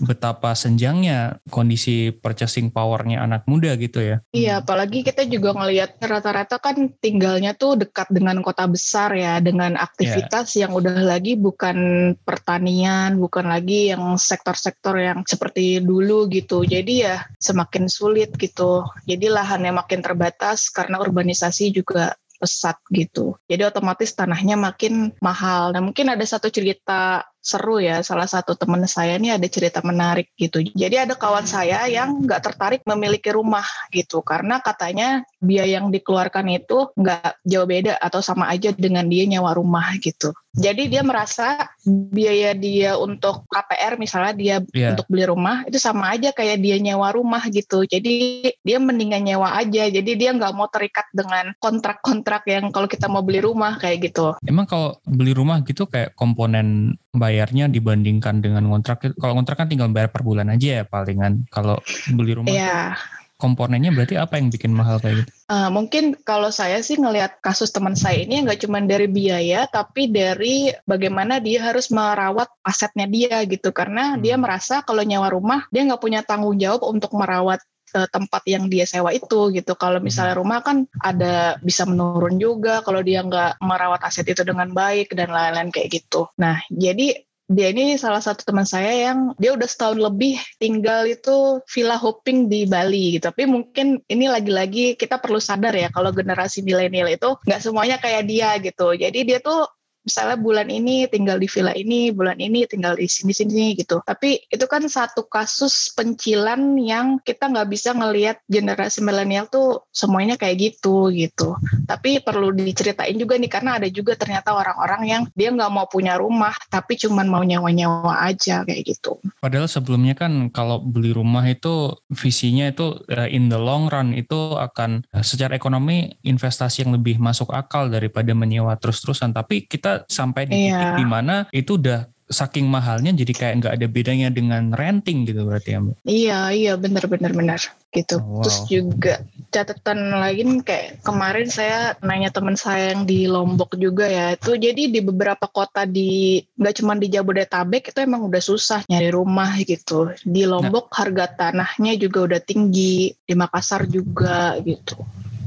betapa 0.05 0.53
senjangnya 0.53 1.41
kondisi 1.49 2.11
purchasing 2.13 2.69
powernya 2.69 3.23
anak 3.23 3.45
muda 3.49 3.75
gitu 3.77 4.01
ya. 4.01 4.17
Iya, 4.33 4.61
apalagi 4.61 5.05
kita 5.05 5.25
juga 5.29 5.53
ngelihat 5.57 6.01
rata-rata 6.01 6.57
kan 6.59 6.93
tinggalnya 7.01 7.53
tuh 7.57 7.77
dekat 7.79 8.09
dengan 8.11 8.41
kota 8.41 8.65
besar 8.67 9.13
ya, 9.15 9.39
dengan 9.39 9.77
aktivitas 9.77 10.57
yang 10.63 10.73
udah 10.73 11.03
lagi 11.03 11.35
bukan 11.35 11.77
pertanian, 12.23 13.19
bukan 13.19 13.51
lagi 13.51 13.91
yang 13.91 14.15
sektor-sektor 14.15 14.95
yang 14.97 15.27
seperti 15.27 15.83
dulu 15.83 16.31
gitu. 16.31 16.63
Jadi 16.63 17.05
ya 17.05 17.27
semakin 17.43 17.91
sulit 17.91 18.33
gitu. 18.39 18.87
Jadi 19.05 19.27
lahannya 19.27 19.75
makin 19.75 20.01
terbatas 20.01 20.71
karena 20.71 21.03
urbanisasi 21.03 21.75
juga 21.75 22.15
pesat 22.43 22.75
gitu. 22.91 23.39
Jadi 23.47 23.63
otomatis 23.63 24.11
tanahnya 24.19 24.59
makin 24.59 25.15
mahal. 25.23 25.71
Nah 25.71 25.79
mungkin 25.79 26.11
ada 26.11 26.27
satu 26.27 26.51
cerita 26.51 27.23
seru 27.39 27.79
ya, 27.79 28.03
salah 28.03 28.27
satu 28.27 28.59
teman 28.59 28.83
saya 28.91 29.15
ini 29.15 29.31
ada 29.31 29.47
cerita 29.47 29.79
menarik 29.87 30.35
gitu. 30.35 30.59
Jadi 30.63 31.07
ada 31.07 31.15
kawan 31.15 31.47
saya 31.47 31.87
yang 31.87 32.27
nggak 32.27 32.43
tertarik 32.43 32.83
memiliki 32.83 33.31
rumah 33.31 33.67
gitu, 33.95 34.27
karena 34.27 34.59
katanya 34.59 35.23
biaya 35.43 35.83
yang 35.83 35.91
dikeluarkan 35.91 36.47
itu 36.55 36.95
nggak 36.95 37.43
jauh 37.43 37.67
beda 37.67 37.99
atau 37.99 38.23
sama 38.23 38.47
aja 38.49 38.71
dengan 38.71 39.11
dia 39.11 39.27
nyewa 39.27 39.53
rumah 39.59 39.91
gitu. 39.99 40.31
Jadi 40.53 40.93
dia 40.93 41.01
merasa 41.01 41.73
biaya 41.89 42.53
dia 42.53 42.95
untuk 42.95 43.49
KPR 43.49 43.97
misalnya 43.97 44.33
dia 44.37 44.57
Iya. 44.71 44.93
untuk 44.95 45.09
beli 45.09 45.25
rumah 45.25 45.65
itu 45.65 45.81
sama 45.81 46.13
aja 46.13 46.31
kayak 46.31 46.61
dia 46.61 46.77
nyewa 46.79 47.09
rumah 47.11 47.43
gitu. 47.49 47.83
Jadi 47.89 48.47
dia 48.61 48.79
mendingan 48.79 49.25
nyewa 49.25 49.57
aja. 49.57 49.89
Jadi 49.89 50.13
dia 50.15 50.31
nggak 50.37 50.53
mau 50.53 50.69
terikat 50.69 51.09
dengan 51.11 51.57
kontrak-kontrak 51.59 52.45
yang 52.47 52.69
kalau 52.71 52.87
kita 52.87 53.09
mau 53.09 53.25
beli 53.25 53.41
rumah 53.41 53.81
kayak 53.81 54.13
gitu. 54.13 54.37
Emang 54.45 54.69
kalau 54.69 55.01
beli 55.09 55.33
rumah 55.35 55.65
gitu 55.65 55.89
kayak 55.89 56.15
komponen 56.15 56.95
bayarnya 57.17 57.73
dibandingkan 57.73 58.45
dengan 58.45 58.69
kontrak 58.69 59.03
kalau 59.17 59.35
kontrak 59.37 59.57
kan 59.57 59.69
tinggal 59.73 59.89
bayar 59.89 60.13
per 60.13 60.21
bulan 60.21 60.53
aja 60.53 60.81
ya 60.81 60.85
palingan. 60.85 61.49
Kalau 61.49 61.81
beli 62.13 62.37
rumah 62.37 62.53
Iya. 62.53 62.95
Komponennya 63.43 63.91
berarti 63.91 64.15
apa 64.15 64.39
yang 64.39 64.55
bikin 64.55 64.71
mahal 64.71 65.03
kayak 65.03 65.27
gitu? 65.27 65.31
Uh, 65.51 65.67
mungkin 65.75 66.15
kalau 66.23 66.55
saya 66.55 66.79
sih 66.79 66.95
ngelihat 66.95 67.43
kasus 67.43 67.75
teman 67.75 67.99
saya 67.99 68.23
ini 68.23 68.47
nggak 68.47 68.63
cuma 68.63 68.79
dari 68.79 69.11
biaya, 69.11 69.67
tapi 69.67 70.07
dari 70.07 70.71
bagaimana 70.87 71.43
dia 71.43 71.67
harus 71.67 71.91
merawat 71.91 72.47
asetnya 72.63 73.11
dia 73.11 73.43
gitu. 73.51 73.75
Karena 73.75 74.15
Hmm. 74.15 74.23
dia 74.23 74.39
merasa 74.39 74.87
kalau 74.87 75.03
nyewa 75.03 75.27
rumah 75.35 75.67
dia 75.75 75.83
nggak 75.83 75.99
punya 75.99 76.23
tanggung 76.23 76.55
jawab 76.55 76.87
untuk 76.87 77.11
merawat 77.19 77.59
uh, 77.99 78.09
tempat 78.09 78.43
yang 78.47 78.71
dia 78.71 78.87
sewa 78.87 79.11
itu 79.11 79.51
gitu. 79.51 79.73
Kalau 79.75 79.99
misalnya 79.99 80.39
rumah 80.39 80.63
kan 80.63 80.87
ada 81.03 81.59
bisa 81.59 81.83
menurun 81.83 82.39
juga 82.39 82.81
kalau 82.87 83.03
dia 83.03 83.27
nggak 83.27 83.59
merawat 83.59 84.01
aset 84.07 84.27
itu 84.31 84.47
dengan 84.47 84.71
baik 84.71 85.13
dan 85.19 85.35
lain-lain 85.35 85.75
kayak 85.75 85.91
gitu. 85.91 86.31
Nah 86.39 86.63
jadi 86.71 87.19
dia 87.53 87.71
ini 87.73 87.97
salah 88.01 88.21
satu 88.21 88.43
teman 88.43 88.65
saya 88.65 89.13
yang 89.13 89.37
dia 89.37 89.53
udah 89.53 89.69
setahun 89.69 90.01
lebih 90.01 90.41
tinggal 90.57 91.05
itu 91.05 91.61
villa 91.69 91.97
hopping 91.97 92.49
di 92.49 92.65
Bali 92.65 93.17
gitu. 93.19 93.29
Tapi 93.29 93.45
mungkin 93.49 94.01
ini 94.09 94.27
lagi-lagi 94.29 94.97
kita 94.97 95.21
perlu 95.21 95.39
sadar 95.39 95.73
ya 95.77 95.89
kalau 95.93 96.13
generasi 96.13 96.65
milenial 96.65 97.09
itu 97.09 97.37
nggak 97.45 97.61
semuanya 97.61 97.97
kayak 98.01 98.25
dia 98.29 98.57
gitu. 98.61 98.97
Jadi 98.97 99.19
dia 99.25 99.39
tuh 99.39 99.69
misalnya 100.03 100.37
bulan 100.39 100.69
ini 100.69 101.07
tinggal 101.07 101.39
di 101.39 101.47
villa 101.47 101.73
ini, 101.75 102.11
bulan 102.11 102.39
ini 102.39 102.67
tinggal 102.67 102.99
di 102.99 103.07
sini-sini 103.07 103.79
gitu. 103.79 104.03
Tapi 104.03 104.47
itu 104.51 104.65
kan 104.67 104.85
satu 104.87 105.27
kasus 105.27 105.91
pencilan 105.95 106.77
yang 106.79 107.23
kita 107.23 107.51
nggak 107.51 107.71
bisa 107.71 107.95
ngelihat 107.95 108.43
generasi 108.51 109.03
milenial 109.03 109.47
tuh 109.47 109.87
semuanya 109.95 110.35
kayak 110.35 110.75
gitu 110.75 111.11
gitu. 111.15 111.55
Tapi 111.87 112.23
perlu 112.23 112.51
diceritain 112.55 113.15
juga 113.15 113.39
nih 113.39 113.51
karena 113.51 113.79
ada 113.79 113.89
juga 113.89 114.19
ternyata 114.19 114.55
orang-orang 114.55 115.03
yang 115.07 115.23
dia 115.39 115.51
nggak 115.55 115.73
mau 115.73 115.87
punya 115.87 116.19
rumah 116.19 116.55
tapi 116.69 116.99
cuman 116.99 117.27
mau 117.29 117.43
nyawa-nyawa 117.43 118.27
aja 118.27 118.67
kayak 118.67 118.97
gitu. 118.97 119.19
Padahal 119.39 119.69
sebelumnya 119.69 120.17
kan 120.19 120.49
kalau 120.51 120.81
beli 120.83 121.13
rumah 121.13 121.45
itu 121.47 121.95
visinya 122.11 122.71
itu 122.71 123.03
eh, 123.11 123.31
in 123.31 123.53
the 123.53 123.59
long 123.59 123.87
run 123.93 124.17
itu 124.17 124.57
akan 124.57 125.05
eh, 125.13 125.25
secara 125.25 125.55
ekonomi 125.55 126.11
investasi 126.25 126.87
yang 126.87 126.97
lebih 126.97 127.21
masuk 127.21 127.53
akal 127.53 127.93
daripada 127.93 128.33
menyewa 128.33 128.75
terus-terusan. 128.79 129.35
Tapi 129.37 129.69
kita 129.69 129.92
sampai 130.07 130.49
di 130.49 130.55
titik 130.69 130.71
Iya. 130.73 130.99
di 130.99 131.07
mana 131.07 131.35
itu 131.53 131.77
udah 131.77 132.09
saking 132.33 132.65
mahalnya 132.65 133.13
jadi 133.13 133.33
kayak 133.37 133.55
nggak 133.61 133.75
ada 133.77 133.87
bedanya 133.93 134.29
dengan 134.33 134.73
renting 134.73 135.29
gitu 135.29 135.45
berarti 135.45 135.77
ya 135.77 135.79
Mbak. 135.85 135.97
Iya, 136.09 136.41
iya 136.57 136.73
benar 136.81 137.05
benar 137.07 137.33
benar 137.37 137.61
gitu. 137.93 138.17
Oh, 138.25 138.41
wow. 138.41 138.43
Terus 138.43 138.59
juga 138.73 139.15
catatan 139.53 140.17
lagi 140.17 140.49
nih, 140.49 140.65
kayak 140.65 141.05
kemarin 141.05 141.53
saya 141.53 141.93
nanya 142.01 142.33
teman 142.33 142.57
saya 142.57 142.97
yang 142.97 143.05
di 143.05 143.29
Lombok 143.29 143.77
juga 143.77 144.09
ya 144.09 144.33
itu 144.33 144.57
jadi 144.57 144.89
di 144.89 145.01
beberapa 145.05 145.45
kota 145.45 145.85
di 145.85 146.41
nggak 146.57 146.75
cuma 146.81 146.97
di 146.97 147.13
Jabodetabek 147.13 147.93
itu 147.93 147.99
emang 148.01 148.25
udah 148.25 148.41
susah 148.41 148.81
nyari 148.89 149.13
rumah 149.13 149.53
gitu 149.61 150.09
di 150.25 150.49
Lombok 150.49 150.89
harga 150.89 151.29
tanahnya 151.29 152.01
juga 152.01 152.33
udah 152.33 152.41
tinggi 152.41 153.13
di 153.13 153.35
Makassar 153.37 153.85
juga 153.85 154.57
gitu 154.65 154.97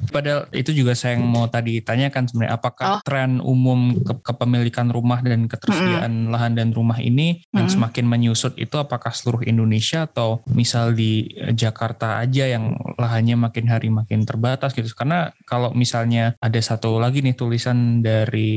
Padahal 0.08 0.48
itu 0.52 0.72
juga 0.72 0.94
saya 0.94 1.16
yang 1.16 1.26
mau 1.26 1.46
tadi 1.46 1.80
tanyakan 1.80 2.26
sebenarnya 2.26 2.54
apakah 2.54 2.86
Oh. 2.86 3.02
tren 3.02 3.40
umum 3.40 3.98
ke- 3.98 4.22
kepemilikan 4.22 4.90
rumah 4.90 5.20
dan 5.20 5.46
ketersediaan 5.46 6.30
lahan 6.30 6.54
dan 6.54 6.70
rumah 6.70 6.98
ini 6.98 7.42
yang 7.50 7.66
Mm-mm. 7.66 7.74
semakin 7.74 8.06
menyusut 8.06 8.54
itu 8.56 8.76
apakah 8.76 9.10
seluruh 9.10 9.42
Indonesia 9.44 10.06
atau 10.06 10.46
misal 10.48 10.92
di 10.92 11.26
eh, 11.32 11.52
Jakarta 11.52 12.18
aja 12.18 12.46
yang 12.46 12.72
lahannya 12.96 13.36
makin 13.36 13.66
hari 13.68 13.90
makin 13.90 14.24
terbatas 14.24 14.72
gitu. 14.72 14.88
Karena 14.92 15.30
kalau 15.44 15.74
misalnya 15.74 16.38
ada 16.38 16.60
satu 16.60 16.98
lagi 16.98 17.20
nih 17.20 17.34
tulisan 17.34 18.00
dari 18.00 18.54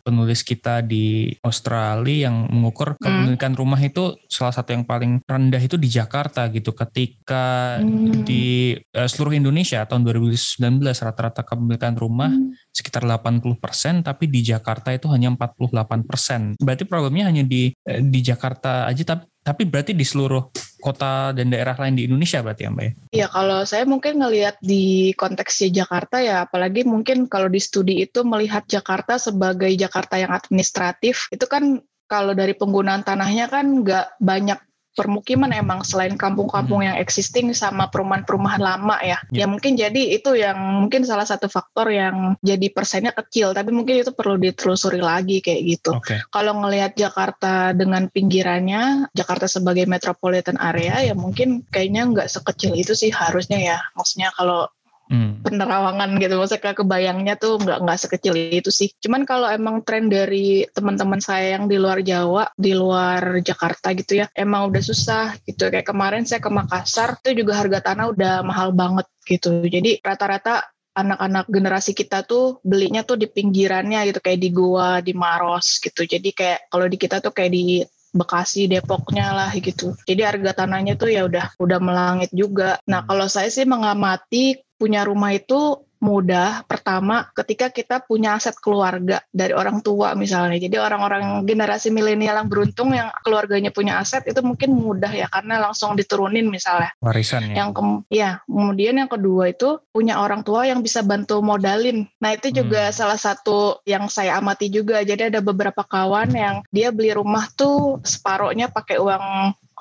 penulis 0.00 0.42
kita 0.42 0.80
di 0.80 1.32
Australia 1.40 2.28
yang 2.30 2.48
mengukur 2.48 2.96
kepemilikan 2.96 3.52
rumah 3.52 3.78
itu 3.78 4.16
salah 4.26 4.52
satu 4.52 4.72
yang 4.72 4.84
paling 4.84 5.20
rendah 5.24 5.60
itu 5.60 5.76
di 5.76 5.88
Jakarta 5.88 6.48
gitu 6.48 6.72
ketika 6.72 7.50
Hmm. 7.78 8.24
di 8.24 8.74
eh, 8.74 9.08
seluruh 9.08 9.32
Indonesia 9.32 9.84
tahun 9.84 10.02
2019 10.02 10.47
rata-rata 10.56 11.44
kepemilikan 11.44 11.94
rumah 11.98 12.30
Hmm. 12.32 12.52
sekitar 12.72 13.02
80% 13.04 14.04
tapi 14.04 14.30
di 14.30 14.40
Jakarta 14.44 14.94
itu 14.94 15.08
hanya 15.10 15.32
48%. 15.34 16.54
Berarti 16.60 16.84
problemnya 16.84 17.26
hanya 17.26 17.42
di 17.42 17.72
eh, 17.74 18.00
di 18.04 18.20
Jakarta 18.22 18.86
aja 18.86 19.16
tapi 19.16 19.26
tapi 19.48 19.64
berarti 19.64 19.96
di 19.96 20.04
seluruh 20.04 20.52
kota 20.76 21.32
dan 21.32 21.48
daerah 21.48 21.72
lain 21.72 21.96
di 21.96 22.04
Indonesia 22.04 22.44
berarti 22.44 22.68
ya 22.68 22.70
Mbak 22.70 22.84
ya? 22.84 22.92
Ya 23.24 23.26
kalau 23.32 23.64
saya 23.64 23.88
mungkin 23.88 24.20
ngelihat 24.20 24.60
di 24.60 25.16
konteksnya 25.16 25.82
Jakarta 25.82 26.20
ya 26.20 26.44
apalagi 26.44 26.84
mungkin 26.84 27.24
kalau 27.32 27.48
di 27.48 27.56
studi 27.56 28.04
itu 28.04 28.28
melihat 28.28 28.68
Jakarta 28.68 29.16
sebagai 29.16 29.72
Jakarta 29.72 30.20
yang 30.20 30.36
administratif 30.36 31.32
itu 31.32 31.48
kan 31.48 31.80
kalau 32.08 32.36
dari 32.36 32.52
penggunaan 32.52 33.04
tanahnya 33.04 33.48
kan 33.48 33.84
nggak 33.84 34.20
banyak 34.20 34.60
permukiman 34.94 35.50
emang 35.54 35.86
selain 35.86 36.18
kampung-kampung 36.18 36.82
yang 36.82 36.96
existing 36.98 37.54
sama 37.54 37.86
perumahan-perumahan 37.88 38.62
lama 38.62 38.96
ya. 39.02 39.18
Ya. 39.30 39.44
Ya 39.44 39.46
mungkin 39.46 39.78
jadi 39.78 40.18
itu 40.18 40.34
yang 40.34 40.58
mungkin 40.84 41.06
salah 41.06 41.26
satu 41.26 41.46
faktor 41.46 41.90
yang 41.94 42.34
jadi 42.42 42.66
persennya 42.74 43.14
kecil 43.14 43.54
tapi 43.54 43.70
mungkin 43.70 44.02
itu 44.02 44.10
perlu 44.10 44.36
ditelusuri 44.38 44.98
lagi 44.98 45.38
kayak 45.38 45.62
gitu. 45.64 45.90
Oke. 45.94 46.18
Kalau 46.34 46.58
ngelihat 46.58 46.98
Jakarta 46.98 47.72
dengan 47.72 48.10
pinggirannya, 48.10 49.12
Jakarta 49.14 49.46
sebagai 49.46 49.86
metropolitan 49.86 50.58
area 50.58 51.02
ya 51.02 51.14
mungkin 51.14 51.62
kayaknya 51.70 52.02
nggak 52.10 52.28
sekecil 52.30 52.74
itu 52.74 52.92
sih 52.98 53.14
harusnya 53.14 53.58
ya. 53.58 53.78
Maksudnya 53.94 54.34
kalau 54.34 54.66
Hmm. 55.08 55.40
penerawangan 55.40 56.20
gitu, 56.20 56.36
maksudnya 56.36 56.76
kebayangnya 56.76 57.34
tuh 57.40 57.56
nggak 57.56 57.80
nggak 57.80 57.98
sekecil 57.98 58.36
itu 58.36 58.68
sih. 58.68 58.92
Cuman 59.00 59.24
kalau 59.24 59.48
emang 59.48 59.80
tren 59.80 60.12
dari 60.12 60.68
teman-teman 60.68 61.16
saya 61.24 61.56
yang 61.56 61.64
di 61.64 61.80
luar 61.80 62.04
Jawa, 62.04 62.52
di 62.52 62.76
luar 62.76 63.40
Jakarta 63.40 63.96
gitu 63.96 64.20
ya, 64.20 64.28
emang 64.36 64.68
udah 64.68 64.82
susah 64.84 65.32
gitu. 65.48 65.72
Kayak 65.72 65.88
kemarin 65.88 66.28
saya 66.28 66.44
ke 66.44 66.52
Makassar, 66.52 67.16
itu 67.24 67.40
juga 67.40 67.56
harga 67.56 67.80
tanah 67.80 68.12
udah 68.12 68.34
mahal 68.44 68.76
banget 68.76 69.08
gitu. 69.24 69.64
Jadi 69.64 70.04
rata-rata 70.04 70.68
anak-anak 70.98 71.46
generasi 71.46 71.94
kita 71.94 72.26
tuh 72.26 72.58
belinya 72.66 73.06
tuh 73.06 73.14
di 73.14 73.30
pinggirannya 73.30 74.02
gitu 74.10 74.18
kayak 74.18 74.40
di 74.42 74.50
Goa, 74.50 75.00
di 75.00 75.14
Maros 75.14 75.78
gitu. 75.80 76.04
Jadi 76.04 76.34
kayak 76.34 76.68
kalau 76.68 76.84
di 76.84 76.96
kita 76.98 77.22
tuh 77.24 77.32
kayak 77.32 77.52
di 77.54 77.64
Bekasi, 78.08 78.66
Depoknya 78.66 79.36
lah 79.36 79.50
gitu. 79.52 79.92
Jadi 80.08 80.24
harga 80.24 80.64
tanahnya 80.64 80.96
tuh 80.96 81.12
ya 81.12 81.28
udah 81.28 81.54
udah 81.60 81.78
melangit 81.78 82.32
juga. 82.32 82.80
Nah, 82.88 83.04
kalau 83.04 83.28
saya 83.28 83.52
sih 83.52 83.68
mengamati 83.68 84.56
punya 84.78 85.02
rumah 85.02 85.34
itu 85.34 85.82
mudah 85.98 86.62
pertama 86.70 87.26
ketika 87.34 87.74
kita 87.74 87.98
punya 87.98 88.38
aset 88.38 88.54
keluarga 88.62 89.18
dari 89.34 89.50
orang 89.50 89.82
tua 89.82 90.14
misalnya. 90.14 90.56
Jadi 90.62 90.78
orang-orang 90.78 91.42
generasi 91.42 91.90
milenial 91.90 92.38
yang 92.38 92.48
beruntung 92.48 92.94
yang 92.94 93.10
keluarganya 93.26 93.74
punya 93.74 93.98
aset 93.98 94.22
itu 94.30 94.38
mungkin 94.40 94.78
mudah 94.78 95.10
ya 95.10 95.26
karena 95.26 95.58
langsung 95.58 95.98
diturunin 95.98 96.46
misalnya. 96.46 96.94
Warisan 97.02 97.50
ya. 97.50 97.66
yang 97.66 97.70
ke, 97.74 97.82
ya 98.14 98.30
kemudian 98.46 98.94
yang 98.94 99.10
kedua 99.10 99.50
itu 99.50 99.82
punya 99.90 100.22
orang 100.22 100.46
tua 100.46 100.70
yang 100.70 100.80
bisa 100.86 101.02
bantu 101.02 101.42
modalin. 101.42 102.06
Nah 102.22 102.30
itu 102.34 102.54
juga 102.54 102.88
Hmm. 102.88 102.94
salah 102.94 103.18
satu 103.18 103.82
yang 103.82 104.06
saya 104.06 104.38
amati 104.38 104.70
juga. 104.70 105.02
Jadi 105.02 105.34
ada 105.34 105.42
beberapa 105.42 105.82
kawan 105.82 106.30
yang 106.30 106.56
dia 106.70 106.94
beli 106.94 107.10
rumah 107.10 107.50
tuh 107.58 107.98
separohnya 108.06 108.70
pakai 108.70 109.02
uang 109.02 109.26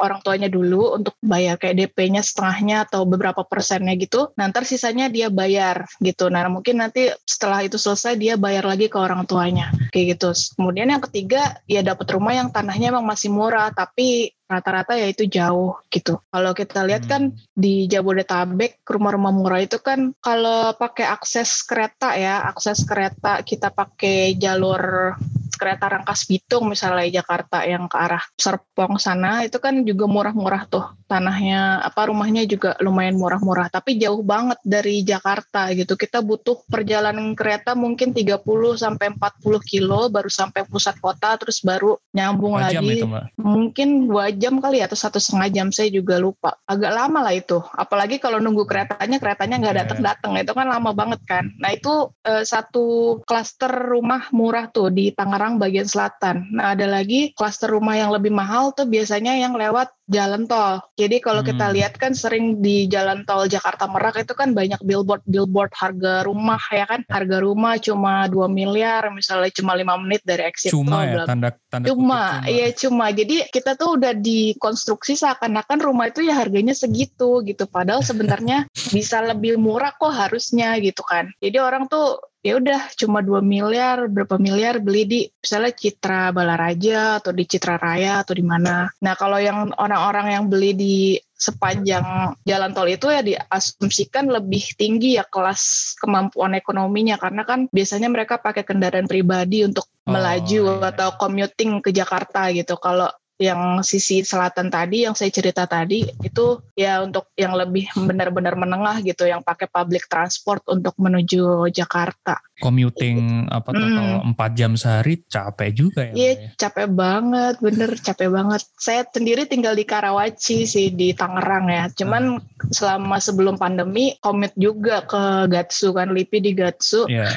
orang 0.02 0.20
tuanya 0.22 0.50
dulu 0.50 0.98
untuk 0.98 1.18
bayar 1.22 1.58
kayak 1.58 1.78
DP-nya 1.78 2.22
setengahnya 2.22 2.88
atau 2.90 3.04
beberapa 3.04 3.44
persennya 3.44 3.94
gitu. 3.98 4.32
Nah, 4.38 4.50
ntar 4.50 4.64
sisanya 4.64 5.10
dia 5.10 5.28
bayar 5.34 5.86
gitu. 6.02 6.30
Nah, 6.30 6.46
mungkin 6.48 6.80
nanti 6.82 7.10
setelah 7.26 7.66
itu 7.66 7.76
selesai 7.76 8.16
dia 8.18 8.36
bayar 8.40 8.66
lagi 8.66 8.88
ke 8.88 8.98
orang 8.98 9.26
tuanya 9.26 9.74
kayak 9.92 10.18
gitu. 10.18 10.34
Kemudian 10.58 10.94
yang 10.94 11.04
ketiga 11.04 11.58
ya 11.66 11.82
dapat 11.82 12.08
rumah 12.14 12.34
yang 12.34 12.50
tanahnya 12.54 12.94
emang 12.94 13.06
masih 13.06 13.30
murah 13.34 13.70
tapi 13.74 14.32
rata-rata 14.48 14.96
ya 14.96 15.12
itu 15.12 15.28
jauh 15.28 15.76
gitu. 15.92 16.24
Kalau 16.32 16.52
kita 16.56 16.88
lihat 16.88 17.04
kan 17.06 17.36
di 17.52 17.86
Jabodetabek 17.92 18.80
rumah-rumah 18.88 19.36
murah 19.36 19.62
itu 19.62 19.78
kan 19.84 20.16
kalau 20.24 20.72
pakai 20.80 21.04
akses 21.04 21.68
kereta 21.68 22.16
ya, 22.16 22.48
akses 22.48 22.88
kereta 22.88 23.44
kita 23.44 23.76
pakai 23.76 24.40
jalur 24.40 25.14
kereta 25.58 25.90
Rangkas 25.90 26.30
Bitung 26.30 26.70
misalnya 26.70 27.22
Jakarta 27.22 27.66
yang 27.66 27.90
ke 27.90 27.98
arah 27.98 28.24
Serpong 28.38 29.02
sana 29.02 29.42
itu 29.44 29.58
kan 29.58 29.82
juga 29.82 30.06
murah-murah 30.06 30.70
tuh 30.70 30.86
tanahnya. 31.08 31.82
Apa 31.82 32.12
rumahnya 32.12 32.44
juga 32.46 32.76
lumayan 32.84 33.16
murah-murah 33.18 33.72
tapi 33.72 33.98
jauh 33.98 34.22
banget 34.22 34.60
dari 34.62 35.02
Jakarta 35.02 35.72
gitu. 35.74 35.96
Kita 35.96 36.20
butuh 36.22 36.62
perjalanan 36.68 37.34
kereta 37.34 37.74
mungkin 37.74 38.12
30 38.12 38.44
sampai 38.78 39.16
40 39.16 39.58
kilo 39.64 40.12
baru 40.12 40.28
sampai 40.30 40.68
pusat 40.68 41.00
kota 41.00 41.34
terus 41.40 41.64
baru 41.64 41.96
nyambung 42.14 42.60
jam 42.68 42.84
lagi. 42.84 43.00
itu 43.02 43.08
Mbak? 43.08 43.26
mungkin 43.40 43.88
dua 44.12 44.30
jam 44.36 44.60
kali 44.60 44.84
ya, 44.84 44.92
atau 44.92 45.00
satu 45.00 45.18
setengah 45.18 45.50
jam 45.50 45.68
saya 45.72 45.88
juga 45.90 46.20
lupa. 46.20 46.60
Agak 46.68 46.92
lama 46.92 47.24
lah 47.24 47.34
itu. 47.34 47.58
Apalagi 47.74 48.20
kalau 48.20 48.44
nunggu 48.44 48.68
keretanya 48.68 49.18
keretanya 49.18 49.56
nggak 49.64 49.74
Iya. 49.74 49.82
datang 49.88 50.00
datang 50.04 50.32
itu 50.36 50.52
kan 50.52 50.68
lama 50.68 50.92
banget 50.92 51.22
kan. 51.24 51.48
Nah 51.58 51.72
itu 51.72 52.12
eh, 52.28 52.44
satu 52.44 53.20
klaster 53.24 53.72
rumah 53.72 54.28
murah 54.36 54.68
tuh 54.68 54.92
di 54.92 55.16
Tangerang 55.16 55.47
bagian 55.56 55.88
selatan. 55.88 56.52
Nah 56.52 56.76
ada 56.76 56.84
lagi 56.84 57.32
klaster 57.32 57.72
rumah 57.72 57.96
yang 57.96 58.12
lebih 58.12 58.36
mahal 58.36 58.76
tuh 58.76 58.84
biasanya 58.84 59.40
yang 59.40 59.56
lewat 59.56 59.96
jalan 60.08 60.48
tol. 60.48 60.84
Jadi 61.00 61.20
kalau 61.20 61.44
kita 61.44 61.68
Hmm. 61.68 61.76
lihat 61.76 61.96
kan 61.96 62.12
sering 62.12 62.60
di 62.60 62.88
jalan 62.88 63.24
tol 63.24 63.48
Jakarta 63.48 63.88
Merak 63.88 64.20
itu 64.20 64.36
kan 64.36 64.52
banyak 64.52 64.80
billboard 64.84 65.24
billboard 65.24 65.72
harga 65.72 66.28
rumah 66.28 66.60
ya 66.72 66.84
kan? 66.84 67.08
Harga 67.08 67.40
rumah 67.40 67.80
cuma 67.80 68.28
2 68.28 68.48
miliar 68.48 69.08
misalnya 69.12 69.52
cuma 69.52 69.76
lima 69.76 69.96
menit 69.96 70.24
dari 70.28 70.44
exit 70.48 70.72
Cuma 70.76 71.04
tol 71.04 71.04
ya 71.08 71.24
tanda 71.24 71.50
tanda 71.72 71.88
cuma. 71.88 72.44
iya 72.48 72.68
cuma. 72.72 73.12
Jadi 73.12 73.48
kita 73.52 73.76
tuh 73.76 73.96
udah 74.00 74.12
dikonstruksi 74.16 75.20
seakan-akan 75.20 75.80
rumah 75.80 76.08
itu 76.08 76.24
ya 76.24 76.40
harganya 76.40 76.72
segitu 76.72 77.44
gitu. 77.44 77.68
Padahal 77.68 78.00
sebenarnya 78.00 78.64
bisa 78.96 79.20
lebih 79.20 79.60
murah 79.60 79.92
kok 79.92 80.12
harusnya 80.12 80.80
gitu 80.80 81.04
kan. 81.04 81.30
Jadi 81.44 81.58
orang 81.60 81.86
tuh 81.92 82.16
ya 82.48 82.54
udah 82.64 82.82
cuma 82.96 83.20
2 83.20 83.44
miliar 83.44 84.08
berapa 84.08 84.40
miliar 84.40 84.80
beli 84.80 85.04
di 85.04 85.22
misalnya 85.28 85.76
Citra 85.76 86.32
Balaraja 86.32 87.20
atau 87.20 87.36
di 87.36 87.44
Citra 87.44 87.76
Raya 87.76 88.24
atau 88.24 88.32
di 88.32 88.46
mana 88.48 88.88
nah 89.04 89.14
kalau 89.20 89.36
yang 89.36 89.76
orang-orang 89.76 90.40
yang 90.40 90.46
beli 90.48 90.72
di 90.72 90.96
sepanjang 91.38 92.34
jalan 92.48 92.72
tol 92.74 92.88
itu 92.90 93.12
ya 93.12 93.22
diasumsikan 93.22 94.32
lebih 94.32 94.74
tinggi 94.80 95.20
ya 95.20 95.28
kelas 95.28 95.94
kemampuan 96.02 96.58
ekonominya 96.58 97.20
karena 97.22 97.46
kan 97.46 97.70
biasanya 97.70 98.10
mereka 98.10 98.42
pakai 98.42 98.66
kendaraan 98.66 99.06
pribadi 99.06 99.62
untuk 99.68 99.86
Oh, 100.08 100.16
melaju 100.16 100.80
iya. 100.80 100.88
atau 100.96 101.20
commuting 101.20 101.84
ke 101.84 101.92
Jakarta 101.92 102.48
gitu. 102.56 102.80
Kalau 102.80 103.12
yang 103.38 103.86
sisi 103.86 104.26
selatan 104.26 104.74
tadi 104.74 105.06
yang 105.06 105.14
saya 105.14 105.30
cerita 105.30 105.70
tadi 105.70 106.10
itu 106.26 106.58
ya 106.74 107.06
untuk 107.06 107.30
yang 107.38 107.54
lebih 107.54 107.86
benar-benar 107.94 108.58
menengah 108.58 108.98
gitu 109.06 109.30
yang 109.30 109.46
pakai 109.46 109.70
public 109.70 110.10
transport 110.10 110.66
untuk 110.66 110.98
menuju 110.98 111.70
Jakarta. 111.70 112.42
commuting 112.58 113.46
apa 113.54 113.70
total 113.70 114.26
Hmm. 114.26 114.34
4 114.34 114.58
jam 114.58 114.74
sehari 114.74 115.22
capek 115.30 115.70
juga 115.78 116.10
ya. 116.10 116.14
Iya 116.18 116.32
ya? 116.34 116.50
capek 116.58 116.88
banget, 116.90 117.56
bener 117.62 117.90
capek 118.02 118.30
banget. 118.34 118.62
Saya 118.82 119.06
sendiri 119.06 119.46
tinggal 119.46 119.78
di 119.78 119.86
Karawaci 119.86 120.66
sih 120.66 120.90
di 120.90 121.14
Tangerang 121.14 121.70
ya. 121.70 121.86
Cuman 121.94 122.42
selama 122.74 123.22
sebelum 123.22 123.62
pandemi 123.62 124.18
komit 124.26 124.58
juga 124.58 125.06
ke 125.06 125.46
Gatsu 125.54 125.94
kan 125.94 126.10
Lipi 126.10 126.42
di 126.42 126.58
Gatsu. 126.58 127.06
Iya. 127.06 127.30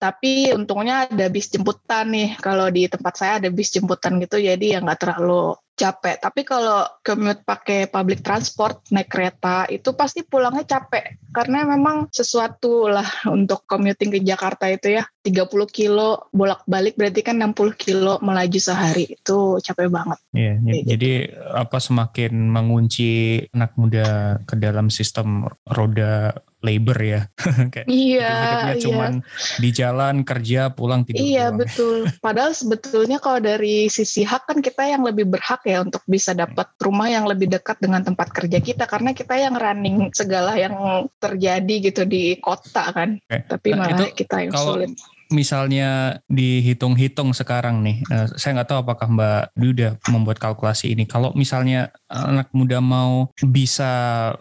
Tapi 0.00 0.56
untungnya 0.56 1.04
ada 1.04 1.28
bis 1.28 1.52
jemputan 1.52 2.08
nih. 2.08 2.40
Kalau 2.40 2.72
di 2.72 2.88
tempat 2.88 3.14
saya 3.20 3.36
ada 3.36 3.52
bis 3.52 3.68
jemputan 3.68 4.16
gitu, 4.16 4.40
jadi 4.40 4.64
ya 4.64 4.78
nggak 4.80 4.96
terlalu 4.96 5.60
capek. 5.76 6.16
Tapi 6.20 6.40
kalau 6.44 6.84
commute 7.00 7.40
pakai 7.40 7.88
public 7.88 8.20
transport, 8.20 8.84
naik 8.92 9.08
kereta, 9.08 9.64
itu 9.72 9.96
pasti 9.96 10.20
pulangnya 10.20 10.68
capek. 10.68 11.16
Karena 11.32 11.64
memang 11.64 12.12
sesuatu 12.12 12.88
lah 12.88 13.06
untuk 13.32 13.64
commuting 13.64 14.12
ke 14.12 14.20
Jakarta 14.20 14.68
itu 14.68 15.00
ya. 15.00 15.04
30 15.20 15.68
kilo 15.68 16.28
bolak-balik 16.32 16.96
berarti 16.96 17.20
kan 17.20 17.36
60 17.40 17.76
kilo 17.76 18.16
melaju 18.20 18.60
sehari. 18.60 19.08
Itu 19.20 19.60
capek 19.60 19.88
banget. 19.88 20.18
Iya, 20.36 20.52
j- 20.60 20.68
Kayak 20.68 20.84
jadi 20.96 21.12
apa 21.60 21.76
semakin 21.80 22.32
mengunci 22.36 23.10
anak 23.56 23.72
muda 23.76 24.40
ke 24.44 24.56
dalam 24.56 24.88
sistem 24.92 25.48
roda 25.64 26.40
labor 26.60 26.98
ya. 27.00 27.20
Kayak 27.72 27.86
iya, 27.88 28.30
hidupnya 28.30 28.74
iya. 28.76 28.82
cuman 28.84 29.12
di 29.58 29.68
jalan 29.72 30.14
kerja 30.22 30.60
pulang 30.70 31.02
tidur. 31.02 31.20
Iya 31.20 31.50
doang. 31.50 31.58
betul. 31.64 31.96
Padahal 32.20 32.52
sebetulnya 32.52 33.18
kalau 33.18 33.40
dari 33.40 33.88
sisi 33.88 34.22
hak 34.22 34.46
kan 34.46 34.58
kita 34.60 34.84
yang 34.86 35.02
lebih 35.02 35.24
berhak 35.26 35.64
ya 35.64 35.80
untuk 35.80 36.04
bisa 36.04 36.36
dapat 36.36 36.70
rumah 36.78 37.08
yang 37.08 37.24
lebih 37.24 37.48
dekat 37.48 37.80
dengan 37.80 38.04
tempat 38.04 38.28
kerja 38.30 38.60
kita 38.60 38.84
karena 38.86 39.16
kita 39.16 39.34
yang 39.34 39.56
running 39.56 40.12
segala 40.12 40.54
yang 40.54 40.74
terjadi 41.16 41.74
gitu 41.90 42.04
di 42.04 42.36
kota 42.38 42.92
kan. 42.92 43.16
Oke. 43.16 43.38
Tapi 43.48 43.68
Nah, 43.70 43.86
malah 43.86 43.96
itu 44.02 44.04
kita 44.26 44.36
yang 44.44 44.52
kalau 44.52 44.74
sulit. 44.76 44.90
misalnya 45.30 46.18
dihitung-hitung 46.26 47.30
sekarang 47.32 47.86
nih, 47.86 48.02
eh, 48.02 48.26
saya 48.34 48.58
nggak 48.58 48.68
tahu 48.68 48.78
apakah 48.82 49.06
Mbak 49.06 49.42
Dwi 49.54 49.68
udah 49.72 49.92
membuat 50.10 50.42
kalkulasi 50.42 50.90
ini. 50.90 51.06
Kalau 51.06 51.30
misalnya 51.38 51.94
anak 52.10 52.50
muda 52.50 52.82
mau 52.82 53.30
bisa 53.38 53.92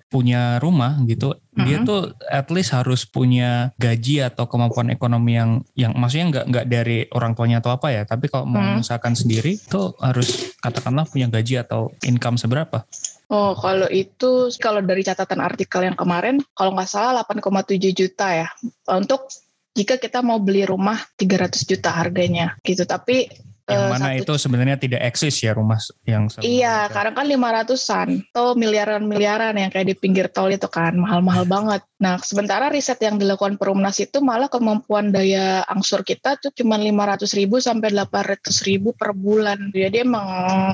punya 0.10 0.58
rumah 0.58 0.98
gitu, 1.06 1.38
dia 1.66 1.78
Mhm. 1.82 1.86
tuh 1.88 2.02
at 2.30 2.48
least 2.52 2.72
harus 2.72 3.04
punya 3.04 3.72
gaji 3.76 4.24
atau 4.24 4.46
kemampuan 4.48 4.90
ekonomi 4.90 5.36
yang 5.36 5.64
yang 5.76 5.92
maksudnya 5.98 6.26
nggak 6.32 6.46
nggak 6.52 6.66
dari 6.70 6.98
orang 7.12 7.34
tuanya 7.36 7.60
atau 7.60 7.76
apa 7.76 7.92
ya, 7.92 8.04
tapi 8.08 8.32
kalau 8.32 8.46
mau 8.48 8.62
Hmm. 8.62 8.80
mengusahakan 8.80 9.14
sendiri 9.16 9.60
tuh 9.68 9.96
harus 10.00 10.56
katakanlah 10.60 11.06
punya 11.08 11.28
gaji 11.28 11.60
atau 11.62 11.92
income 12.04 12.40
seberapa? 12.40 12.84
Oh, 13.30 13.54
kalau 13.54 13.86
itu 13.94 14.50
kalau 14.58 14.82
dari 14.82 15.06
catatan 15.06 15.38
artikel 15.38 15.86
yang 15.86 15.94
kemarin, 15.94 16.42
kalau 16.58 16.74
nggak 16.74 16.90
salah 16.90 17.22
8,7 17.22 17.94
juta 17.94 18.34
ya 18.34 18.48
untuk 18.90 19.30
jika 19.78 20.02
kita 20.02 20.26
mau 20.26 20.42
beli 20.42 20.66
rumah 20.66 20.98
300 21.16 21.64
juta 21.64 21.94
harganya 21.94 22.58
gitu. 22.66 22.84
Tapi 22.84 23.30
Yang 23.70 23.84
eh, 23.86 23.92
mana 23.94 24.06
satu- 24.10 24.20
itu 24.26 24.34
sebenarnya 24.42 24.78
tidak 24.82 25.02
eksis 25.06 25.36
ya 25.46 25.54
rumah 25.54 25.78
yang 26.04 26.26
Iya, 26.42 26.90
itu. 26.90 26.94
kadang 26.98 27.14
kan 27.14 27.26
500-an 27.30 28.08
atau 28.34 28.58
miliaran-miliaran 28.58 29.54
yang 29.56 29.70
kayak 29.70 29.88
di 29.94 29.96
pinggir 29.96 30.28
tol 30.34 30.50
itu 30.50 30.66
kan, 30.66 30.98
mahal-mahal 30.98 31.46
banget. 31.56 31.86
Nah, 32.02 32.18
sementara 32.20 32.74
riset 32.74 32.98
yang 33.04 33.22
dilakukan 33.22 33.62
Perumnas 33.62 34.02
itu 34.02 34.18
malah 34.20 34.50
kemampuan 34.50 35.14
daya 35.14 35.62
angsur 35.70 36.02
kita 36.02 36.42
tuh 36.42 36.50
cuma 36.56 36.82
500 36.82 37.30
ribu 37.38 37.62
sampai 37.62 37.94
800 37.94 38.66
ribu 38.66 38.96
per 38.98 39.14
bulan. 39.14 39.70
Jadi 39.70 40.02
emang 40.02 40.26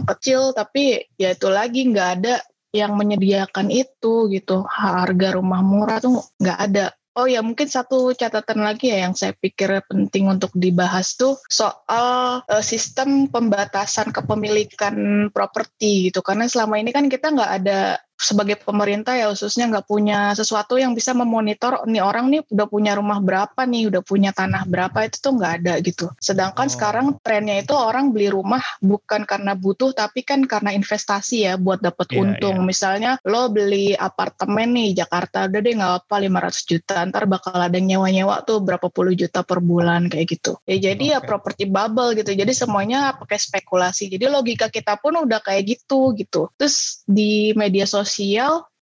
kecil, 0.08 0.55
tapi 0.55 1.03
ya 1.19 1.36
itu 1.36 1.51
lagi 1.51 1.84
nggak 1.91 2.10
ada 2.21 2.39
yang 2.71 2.95
menyediakan 2.95 3.71
itu 3.71 4.27
gitu. 4.31 4.63
Harga 4.67 5.36
rumah 5.36 5.60
murah 5.65 5.99
tuh 5.99 6.23
nggak 6.39 6.60
ada. 6.71 6.86
Oh 7.15 7.32
ya 7.32 7.39
mungkin 7.39 7.71
satu 7.71 8.12
catatan 8.12 8.60
lagi 8.60 8.91
ya 8.91 9.08
yang 9.08 9.15
saya 9.15 9.32
pikir 9.32 9.71
penting 9.88 10.28
untuk 10.28 10.51
dibahas 10.51 11.15
tuh 11.15 11.39
soal 11.47 12.43
eh, 12.43 12.60
sistem 12.60 13.32
pembatasan 13.32 14.12
kepemilikan 14.12 15.28
properti 15.32 16.12
gitu. 16.12 16.19
Karena 16.19 16.51
selama 16.51 16.75
ini 16.75 16.91
kan 16.91 17.08
kita 17.08 17.32
nggak 17.32 17.51
ada 17.63 18.04
sebagai 18.15 18.56
pemerintah 18.63 19.12
ya 19.12 19.28
khususnya 19.28 19.67
nggak 19.67 19.86
punya 19.86 20.32
sesuatu 20.32 20.80
yang 20.80 20.95
bisa 20.95 21.12
memonitor 21.12 21.84
nih 21.84 21.99
orang 21.99 22.32
nih 22.32 22.41
udah 22.47 22.67
punya 22.71 22.95
rumah 22.95 23.19
berapa 23.19 23.67
nih 23.67 23.91
udah 23.91 24.01
punya 24.08 24.32
tanah 24.32 24.63
berapa 24.63 25.04
itu 25.04 25.19
tuh 25.19 25.36
nggak 25.36 25.54
ada 25.62 25.73
gitu. 25.84 26.08
Sedangkan 26.23 26.67
Oh. 26.67 26.71
sekarang 26.71 27.06
trennya 27.19 27.60
itu 27.60 27.75
orang 27.75 28.15
beli 28.15 28.32
rumah 28.32 28.63
bukan 28.80 29.28
karena 29.28 29.51
butuh 29.54 29.91
tapi 29.91 30.23
kan 30.23 30.47
karena 30.47 30.71
investasi 30.71 31.43
ya 31.43 31.54
buat 31.60 31.84
dapat 31.84 32.08
Iya, 32.15 32.19
untung. 32.23 32.58
iya. 32.63 32.65
misalnya 32.65 33.12
lo 33.28 33.51
beli 33.51 33.91
apartemen 33.93 34.71
nih 34.71 35.04
Jakarta 35.04 35.51
udah 35.51 35.60
deh 35.60 35.73
nggak 35.75 35.93
apa 36.08 36.15
500 36.23 36.63
juta 36.63 36.95
ntar 37.12 37.28
bakal 37.28 37.60
ada 37.60 37.75
nyewa-nyewa 37.75 38.47
tuh 38.47 38.63
berapa 38.63 38.88
puluh 38.88 39.12
juta 39.12 39.43
per 39.43 39.60
bulan 39.60 40.08
kayak 40.08 40.39
gitu. 40.39 40.56
Ya 40.63 40.80
jadi 40.80 41.17
ya 41.17 41.19
properti 41.19 41.67
bubble 41.67 42.15
gitu 42.15 42.32
jadi 42.32 42.49
semuanya 42.56 43.12
pakai 43.19 43.36
spekulasi. 43.38 44.08
Jadi 44.08 44.25
logika 44.32 44.71
kita 44.71 44.95
pun 45.04 45.19
udah 45.19 45.43
kayak 45.43 45.67
gitu 45.67 46.15
gitu. 46.15 46.47
Terus 46.56 47.04
di 47.04 47.51
media 47.60 47.84
sosial 47.84 48.04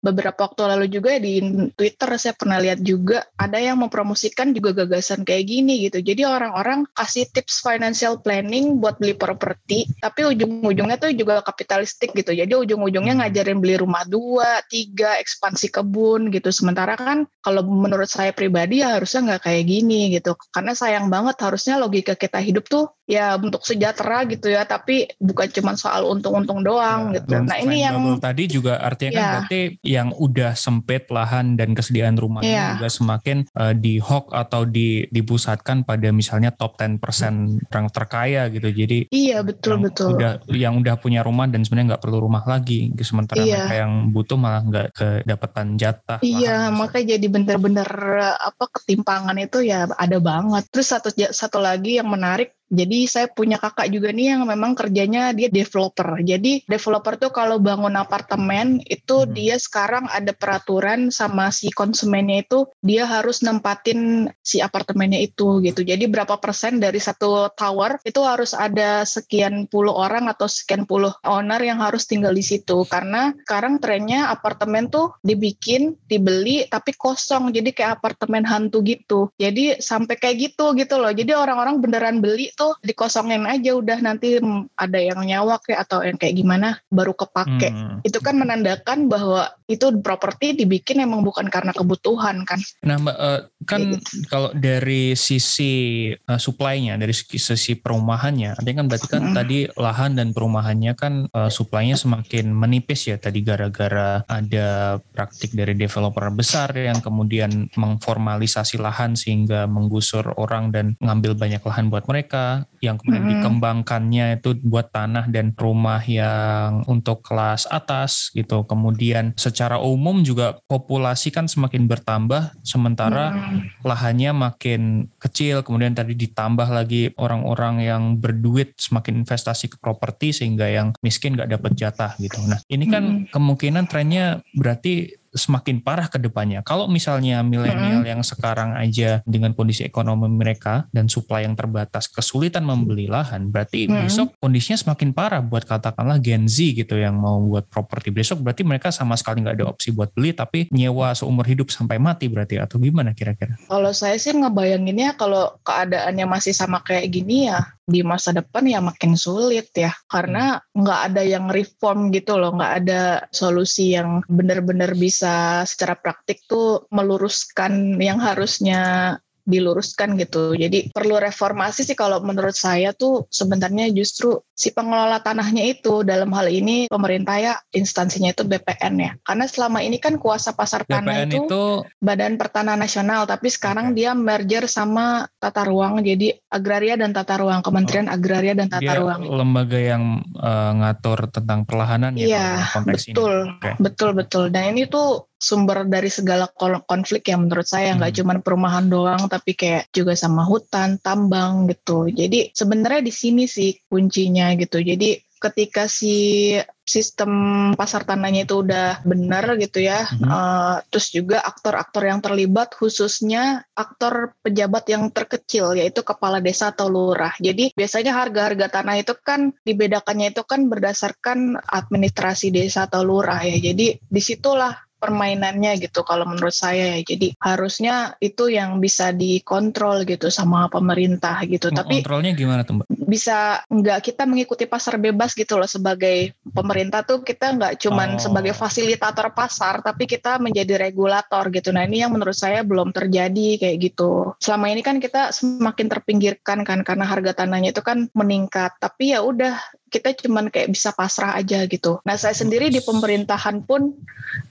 beberapa 0.01 0.49
waktu 0.49 0.65
lalu 0.65 0.85
juga 0.89 1.21
di 1.21 1.37
Twitter 1.77 2.09
saya 2.17 2.33
pernah 2.33 2.57
lihat 2.57 2.81
juga 2.81 3.21
ada 3.37 3.61
yang 3.61 3.77
mempromosikan 3.77 4.49
juga 4.49 4.73
gagasan 4.73 5.21
kayak 5.21 5.45
gini 5.45 5.85
gitu. 5.85 6.01
Jadi 6.01 6.25
orang-orang 6.25 6.89
kasih 6.97 7.29
tips 7.29 7.61
financial 7.61 8.17
planning 8.17 8.81
buat 8.81 8.97
beli 8.97 9.13
properti, 9.13 9.85
tapi 10.01 10.25
ujung-ujungnya 10.25 10.97
tuh 10.97 11.13
juga 11.13 11.45
kapitalistik 11.45 12.17
gitu. 12.17 12.33
Jadi 12.33 12.49
ujung-ujungnya 12.49 13.21
ngajarin 13.21 13.61
beli 13.61 13.77
rumah 13.77 14.01
dua, 14.09 14.65
tiga, 14.67 15.21
ekspansi 15.21 15.69
kebun 15.69 16.33
gitu. 16.33 16.49
Sementara 16.49 16.97
kan 16.97 17.29
kalau 17.45 17.61
menurut 17.69 18.09
saya 18.09 18.33
pribadi 18.33 18.81
ya 18.81 18.97
harusnya 18.97 19.37
nggak 19.37 19.41
kayak 19.45 19.63
gini 19.69 20.17
gitu. 20.17 20.33
Karena 20.49 20.73
sayang 20.73 21.13
banget 21.13 21.37
harusnya 21.45 21.77
logika 21.77 22.17
kita 22.17 22.41
hidup 22.41 22.65
tuh 22.65 22.89
ya 23.11 23.35
untuk 23.35 23.59
sejahtera 23.61 24.23
gitu 24.23 24.47
ya, 24.47 24.63
tapi 24.63 25.11
bukan 25.19 25.51
cuma 25.51 25.75
soal 25.75 26.07
untung-untung 26.07 26.63
doang 26.63 27.11
gitu. 27.11 27.27
Dan 27.27 27.51
Nah 27.51 27.59
ini 27.59 27.83
yang 27.83 27.99
tadi 28.17 28.47
juga 28.47 28.79
artinya 28.79 29.11
kan 29.11 29.19
Ya. 29.19 29.29
berarti 29.35 29.61
yang 29.83 30.15
udah 30.15 30.55
sempit 30.55 31.11
lahan 31.11 31.59
dan 31.59 31.75
kesediaan 31.75 32.15
rumahnya 32.15 32.47
Iya. 32.47 32.67
juga 32.79 32.87
semakin 32.87 33.37
eh, 33.51 33.73
di 33.75 33.99
hawk 33.99 34.31
atau 34.31 34.63
di 34.63 35.03
dipusatkan 35.11 35.83
pada 35.83 36.07
misalnya 36.15 36.55
top 36.55 36.79
10% 36.79 37.59
orang 37.67 37.91
terkaya 37.91 38.47
gitu. 38.47 38.71
Jadi 38.71 39.11
iya 39.11 39.43
betul 39.43 39.75
yang 39.75 39.83
betul. 39.91 40.09
udah 40.15 40.31
yang 40.47 40.73
udah 40.79 40.95
punya 40.95 41.19
rumah 41.21 41.51
dan 41.51 41.61
sebenarnya 41.61 41.97
nggak 41.97 42.03
perlu 42.07 42.23
rumah 42.23 42.47
lagi 42.47 42.93
sementara 43.01 43.43
Iya. 43.43 43.67
mereka 43.67 43.75
yang 43.75 43.93
butuh 44.13 44.37
malah 44.39 44.61
nggak 44.63 44.87
kedapatan 44.95 45.67
jatah 45.75 46.19
Iya, 46.21 46.69
makanya 46.71 47.17
jadi 47.17 47.27
bener-bener 47.27 47.89
apa 48.37 48.65
ketimpangan 48.71 49.35
itu 49.35 49.65
ya 49.65 49.89
ada 49.91 50.17
banget. 50.21 50.63
Terus 50.69 50.87
satu 50.87 51.09
satu 51.11 51.57
lagi 51.59 51.97
yang 51.97 52.07
menarik 52.07 52.53
Jadi 52.71 53.03
saya 53.03 53.27
punya 53.27 53.59
kakak 53.59 53.91
juga 53.91 54.15
nih 54.15 54.33
yang 54.33 54.47
memang 54.47 54.73
kerjanya 54.79 55.35
dia 55.35 55.51
developer. 55.51 56.23
Jadi 56.23 56.63
developer 56.63 57.19
tuh 57.19 57.35
kalau 57.35 57.59
bangun 57.59 57.99
apartemen 57.99 58.79
itu 58.87 59.27
Hmm. 59.27 59.35
dia 59.35 59.59
sekarang 59.59 60.07
ada 60.07 60.31
peraturan 60.31 61.11
sama 61.11 61.51
si 61.51 61.67
konsumennya 61.75 62.47
itu 62.47 62.63
dia 62.79 63.03
harus 63.03 63.43
nempatin 63.43 64.31
si 64.39 64.63
apartemennya 64.63 65.19
itu 65.19 65.59
gitu. 65.59 65.83
Jadi 65.83 66.07
berapa 66.07 66.39
persen 66.39 66.79
dari 66.79 66.97
satu 67.03 67.51
tower 67.53 67.99
itu 68.07 68.23
harus 68.23 68.55
ada 68.55 69.03
sekian 69.03 69.67
puluh 69.67 69.91
orang 69.91 70.31
atau 70.31 70.47
sekian 70.47 70.87
puluh 70.87 71.11
owner 71.27 71.59
yang 71.59 71.83
harus 71.83 72.07
tinggal 72.07 72.31
di 72.31 72.41
situ. 72.41 72.87
Karena 72.87 73.35
sekarang 73.43 73.83
trennya 73.83 74.31
apartemen 74.31 74.87
tuh 74.87 75.11
dibikin, 75.19 75.99
dibeli 76.07 76.63
tapi 76.71 76.95
kosong. 76.95 77.51
Jadi 77.51 77.75
kayak 77.75 77.99
apartemen 77.99 78.47
hantu 78.47 78.79
gitu. 78.87 79.27
Jadi 79.35 79.83
sampai 79.83 80.15
kayak 80.15 80.37
gitu 80.39 80.71
gitu 80.79 80.95
loh. 80.95 81.11
Jadi 81.11 81.35
orang-orang 81.35 81.83
beneran 81.83 82.23
beli 82.23 82.47
tuh 82.61 82.77
dikosongin 82.85 83.49
aja 83.49 83.73
udah 83.73 83.97
nanti 84.05 84.37
ada 84.77 84.99
yang 85.01 85.25
nyawa 85.25 85.57
kayak 85.65 85.89
atau 85.89 86.05
yang 86.05 86.21
kayak 86.21 86.37
gimana 86.37 86.77
baru 86.93 87.17
kepake. 87.17 87.73
Hmm. 87.73 87.97
Itu 88.05 88.21
kan 88.21 88.37
menandakan 88.37 89.09
bahwa 89.09 89.49
itu 89.65 89.89
properti 90.05 90.53
dibikin 90.53 91.01
emang 91.01 91.25
bukan 91.25 91.47
karena 91.49 91.73
kebutuhan 91.73 92.43
kan. 92.45 92.59
Nah, 92.85 92.99
Mbak, 92.99 93.17
eh, 93.17 93.41
kan 93.65 93.81
Kayak 93.81 94.01
kalau 94.27 94.49
dari 94.53 95.15
sisi 95.15 95.73
eh, 96.13 96.39
supply-nya, 96.39 96.99
dari 96.99 97.15
sisi, 97.15 97.73
perumahannya, 97.79 98.59
artinya 98.59 98.83
kan 98.83 98.87
berarti 98.91 99.07
kan 99.07 99.23
Mm. 99.31 99.35
tadi 99.37 99.59
lahan 99.79 100.11
dan 100.19 100.27
perumahannya 100.35 100.93
kan 100.93 101.13
eh, 101.31 101.49
supply-nya 101.49 101.95
semakin 101.95 102.51
menipis 102.51 103.07
ya 103.07 103.15
tadi 103.15 103.41
gara-gara 103.41 104.21
ada 104.27 104.99
praktik 105.15 105.55
dari 105.55 105.73
developer 105.73 106.27
besar 106.35 106.75
yang 106.75 106.99
kemudian 106.99 107.71
mengformalisasi 107.79 108.75
lahan 108.77 109.15
sehingga 109.15 109.65
menggusur 109.71 110.35
orang 110.35 110.75
dan 110.75 110.99
ngambil 110.99 111.39
banyak 111.39 111.63
lahan 111.63 111.87
buat 111.87 112.05
mereka, 112.11 112.50
yang 112.81 112.97
kemudian 112.97 113.23
Mm-mm. 113.23 113.33
dikembangkannya 113.37 114.25
itu 114.41 114.57
buat 114.65 114.89
tanah 114.89 115.29
dan 115.29 115.53
rumah 115.53 116.01
yang 116.01 116.81
untuk 116.89 117.21
kelas 117.21 117.69
atas 117.69 118.33
gitu. 118.33 118.65
Kemudian 118.65 119.37
secara 119.37 119.77
umum 119.77 120.25
juga 120.25 120.57
populasi 120.65 121.29
kan 121.29 121.45
semakin 121.45 121.85
bertambah 121.85 122.57
sementara 122.65 123.31
Hmm. 123.31 123.63
lahannya 123.85 124.31
makin 124.33 124.81
kecil 125.21 125.61
kemudian 125.61 125.93
tadi 125.93 126.17
ditambah 126.17 126.67
lagi 126.67 127.13
orang-orang 127.15 127.85
yang 127.85 128.03
berduit 128.17 128.73
semakin 128.75 129.21
investasi 129.23 129.71
ke 129.71 129.77
properti 129.77 130.33
sehingga 130.33 130.65
yang 130.67 130.91
miskin 130.99 131.37
nggak 131.37 131.53
dapat 131.53 131.71
jatah 131.77 132.11
gitu. 132.17 132.41
Nah 132.49 132.59
ini 132.67 132.85
kan 132.89 133.03
Mm. 133.03 133.29
kemungkinan 133.29 133.85
trennya 133.85 134.41
berarti 134.57 135.20
semakin 135.31 135.79
parah 135.79 136.11
ke 136.11 136.19
depannya. 136.19 136.59
Kalau 136.61 136.91
misalnya 136.91 137.39
milenial 137.41 138.03
yang 138.03 138.21
sekarang 138.21 138.75
aja 138.75 139.23
dengan 139.23 139.55
kondisi 139.55 139.87
ekonomi 139.87 140.27
mereka 140.27 140.85
dan 140.91 141.07
supply 141.07 141.47
yang 141.47 141.55
terbatas 141.55 142.11
kesulitan 142.11 142.67
membeli 142.67 143.07
lahan, 143.07 143.47
berarti 143.47 143.87
Mm. 143.87 144.07
besok 144.07 144.27
kondisinya 144.43 144.77
semakin 144.77 145.09
parah 145.15 145.39
buat 145.39 145.63
katakanlah 145.63 146.19
Gen 146.19 146.45
Z 146.51 146.75
gitu 146.75 146.99
yang 146.99 147.15
mau 147.15 147.39
buat 147.39 147.65
properti. 147.71 148.11
Besok 148.11 148.43
berarti 148.43 148.67
mereka 148.67 148.91
sama 148.91 149.15
sekali 149.15 149.41
nggak 149.43 149.55
ada 149.57 149.67
opsi 149.71 149.95
buat 149.95 150.11
beli 150.11 150.35
tapi 150.35 150.67
nyewa 150.69 151.15
seumur 151.15 151.47
hidup 151.47 151.71
sampai 151.71 151.97
mati 151.97 152.27
berarti 152.27 152.59
atau 152.59 152.77
gimana 152.77 153.15
kira-kira? 153.15 153.55
Kalau 153.71 153.91
saya 153.95 154.19
sih 154.19 154.35
ngebayanginnya 154.35 155.15
kalau 155.15 155.55
keadaannya 155.63 156.25
masih 156.27 156.51
sama 156.51 156.83
kayak 156.83 157.07
gini 157.11 157.47
ya 157.47 157.71
di 157.91 158.01
masa 158.01 158.31
depan 158.31 158.63
ya 158.65 158.79
makin 158.79 159.13
sulit 159.19 159.69
ya. 159.75 159.91
Karena 160.07 160.57
nggak 160.71 161.01
ada 161.11 161.21
yang 161.21 161.51
reform 161.51 162.09
gitu 162.15 162.39
loh 162.39 162.55
nggak 162.55 162.73
ada 162.83 163.01
solusi 163.29 163.93
yang 163.93 164.23
benar-benar 164.31 164.95
bisa 164.95 165.67
secara 165.67 165.99
praktik 165.99 166.47
tuh 166.47 166.87
meluruskan 166.89 167.99
yang 167.99 168.17
harusnya 168.23 169.15
diluruskan 169.45 170.17
gitu. 170.17 170.57
Jadi 170.57 170.91
perlu 170.91 171.21
reformasi 171.21 171.85
sih 171.85 171.97
kalau 171.97 172.19
menurut 172.25 172.57
saya 172.57 172.91
tuh 172.91 173.29
sebenarnya 173.29 173.93
justru 173.93 174.41
si 174.51 174.73
pengelola 174.73 175.21
tanahnya 175.21 175.65
itu 175.65 176.05
dalam 176.05 176.29
hal 176.33 176.49
ini 176.49 176.85
pemerintah 176.89 177.37
ya 177.37 177.53
instansinya 177.73 178.33
itu 178.33 178.45
BPN 178.45 178.93
ya. 178.97 179.11
Karena 179.21 179.45
selama 179.45 179.79
ini 179.85 179.97
kan 180.01 180.17
kuasa 180.17 180.53
pasar 180.57 180.85
tanah 180.85 181.29
itu, 181.29 181.45
itu 181.45 181.63
Badan 182.01 182.41
Pertanahan 182.41 182.81
Nasional, 182.81 183.25
tapi 183.29 183.49
sekarang 183.49 183.93
dia 183.93 184.13
merger 184.17 184.65
sama 184.65 185.29
Tata 185.37 185.65
Ruang 185.65 186.01
jadi 186.01 186.37
Agraria 186.49 186.97
dan 186.97 187.13
Tata 187.13 187.37
Ruang, 187.37 187.61
Kementerian 187.61 188.09
oh, 188.09 188.15
Agraria 188.17 188.53
dan 188.57 188.69
Tata 188.69 188.81
dia 188.81 188.97
Ruang. 188.97 189.21
lembaga 189.25 189.79
yang 189.79 190.21
uh, 190.37 190.71
ngatur 190.77 191.29
tentang 191.29 191.65
perlahanan 191.65 192.13
ya 192.17 192.31
Iya, 192.31 192.49
betul. 192.85 193.33
Okay. 193.57 193.73
Betul 193.81 194.09
betul. 194.15 194.45
Dan 194.53 194.75
ini 194.75 194.87
tuh 194.87 195.30
sumber 195.41 195.89
dari 195.89 196.13
segala 196.13 196.45
konflik 196.85 197.25
yang 197.33 197.49
menurut 197.49 197.65
saya 197.65 197.97
nggak 197.97 198.13
hmm. 198.13 198.19
cuma 198.21 198.33
perumahan 198.37 198.85
doang 198.85 199.25
tapi 199.25 199.57
kayak 199.57 199.89
juga 199.89 200.13
sama 200.13 200.45
hutan, 200.45 201.01
tambang 201.01 201.65
gitu. 201.65 202.05
Jadi 202.13 202.53
sebenarnya 202.53 203.01
di 203.01 203.13
sini 203.13 203.49
sih 203.49 203.73
kuncinya 203.89 204.53
gitu. 204.53 204.77
Jadi 204.77 205.17
ketika 205.41 205.89
si 205.89 206.53
sistem 206.85 207.31
pasar 207.73 208.05
tanahnya 208.05 208.45
itu 208.45 208.61
udah 208.61 209.01
benar 209.01 209.57
gitu 209.57 209.81
ya, 209.81 210.05
hmm. 210.05 210.29
uh, 210.29 210.77
terus 210.93 211.09
juga 211.09 211.41
aktor-aktor 211.41 212.05
yang 212.05 212.21
terlibat 212.21 212.77
khususnya 212.77 213.65
aktor 213.73 214.37
pejabat 214.45 214.85
yang 214.93 215.09
terkecil 215.09 215.73
yaitu 215.73 216.05
kepala 216.05 216.37
desa 216.37 216.69
atau 216.69 216.93
lurah. 216.93 217.33
Jadi 217.41 217.73
biasanya 217.73 218.13
harga-harga 218.13 218.69
tanah 218.69 219.01
itu 219.01 219.17
kan 219.17 219.49
dibedakannya 219.65 220.29
itu 220.29 220.45
kan 220.45 220.69
berdasarkan 220.69 221.57
administrasi 221.57 222.53
desa 222.53 222.85
atau 222.85 223.01
lurah 223.01 223.41
ya. 223.41 223.57
Jadi 223.73 223.97
di 223.97 224.21
situlah 224.21 224.90
permainannya 225.01 225.81
gitu 225.81 226.05
kalau 226.05 226.29
menurut 226.29 226.53
saya 226.53 226.93
ya. 226.95 227.01
Jadi 227.01 227.33
harusnya 227.41 228.13
itu 228.21 228.53
yang 228.53 228.77
bisa 228.77 229.09
dikontrol 229.09 230.05
gitu 230.05 230.29
sama 230.29 230.69
pemerintah 230.69 231.41
gitu. 231.49 231.73
Tapi 231.73 232.05
kontrolnya 232.05 232.37
gimana 232.37 232.61
tuh 232.61 232.79
Mbak? 232.79 232.85
Bisa 233.09 233.65
nggak 233.65 233.99
kita 234.05 234.29
mengikuti 234.29 234.69
pasar 234.69 235.01
bebas 235.01 235.33
gitu 235.33 235.57
loh 235.57 235.65
sebagai 235.65 236.37
pemerintah 236.53 237.01
tuh 237.01 237.25
kita 237.25 237.57
nggak 237.57 237.73
cuman 237.81 238.15
oh. 238.15 238.21
sebagai 238.21 238.53
fasilitator 238.53 239.33
pasar 239.33 239.81
tapi 239.81 240.05
kita 240.05 240.37
menjadi 240.37 240.77
regulator 240.77 241.49
gitu. 241.49 241.73
Nah 241.73 241.89
ini 241.89 242.05
yang 242.05 242.13
menurut 242.13 242.37
saya 242.37 242.61
belum 242.61 242.93
terjadi 242.93 243.57
kayak 243.57 243.77
gitu. 243.81 244.37
Selama 244.37 244.69
ini 244.69 244.85
kan 244.85 245.01
kita 245.01 245.33
semakin 245.33 245.89
terpinggirkan 245.89 246.61
kan 246.61 246.85
karena 246.85 247.09
harga 247.09 247.43
tanahnya 247.43 247.73
itu 247.73 247.81
kan 247.81 248.05
meningkat. 248.13 248.77
Tapi 248.77 249.17
ya 249.17 249.25
udah 249.25 249.57
kita 249.91 250.15
cuman 250.15 250.47
kayak 250.47 250.71
bisa 250.71 250.95
pasrah 250.95 251.35
aja 251.35 251.67
gitu. 251.67 251.99
Nah 252.07 252.15
saya 252.15 252.31
sendiri 252.31 252.71
di 252.71 252.79
pemerintahan 252.79 253.67
pun 253.67 253.91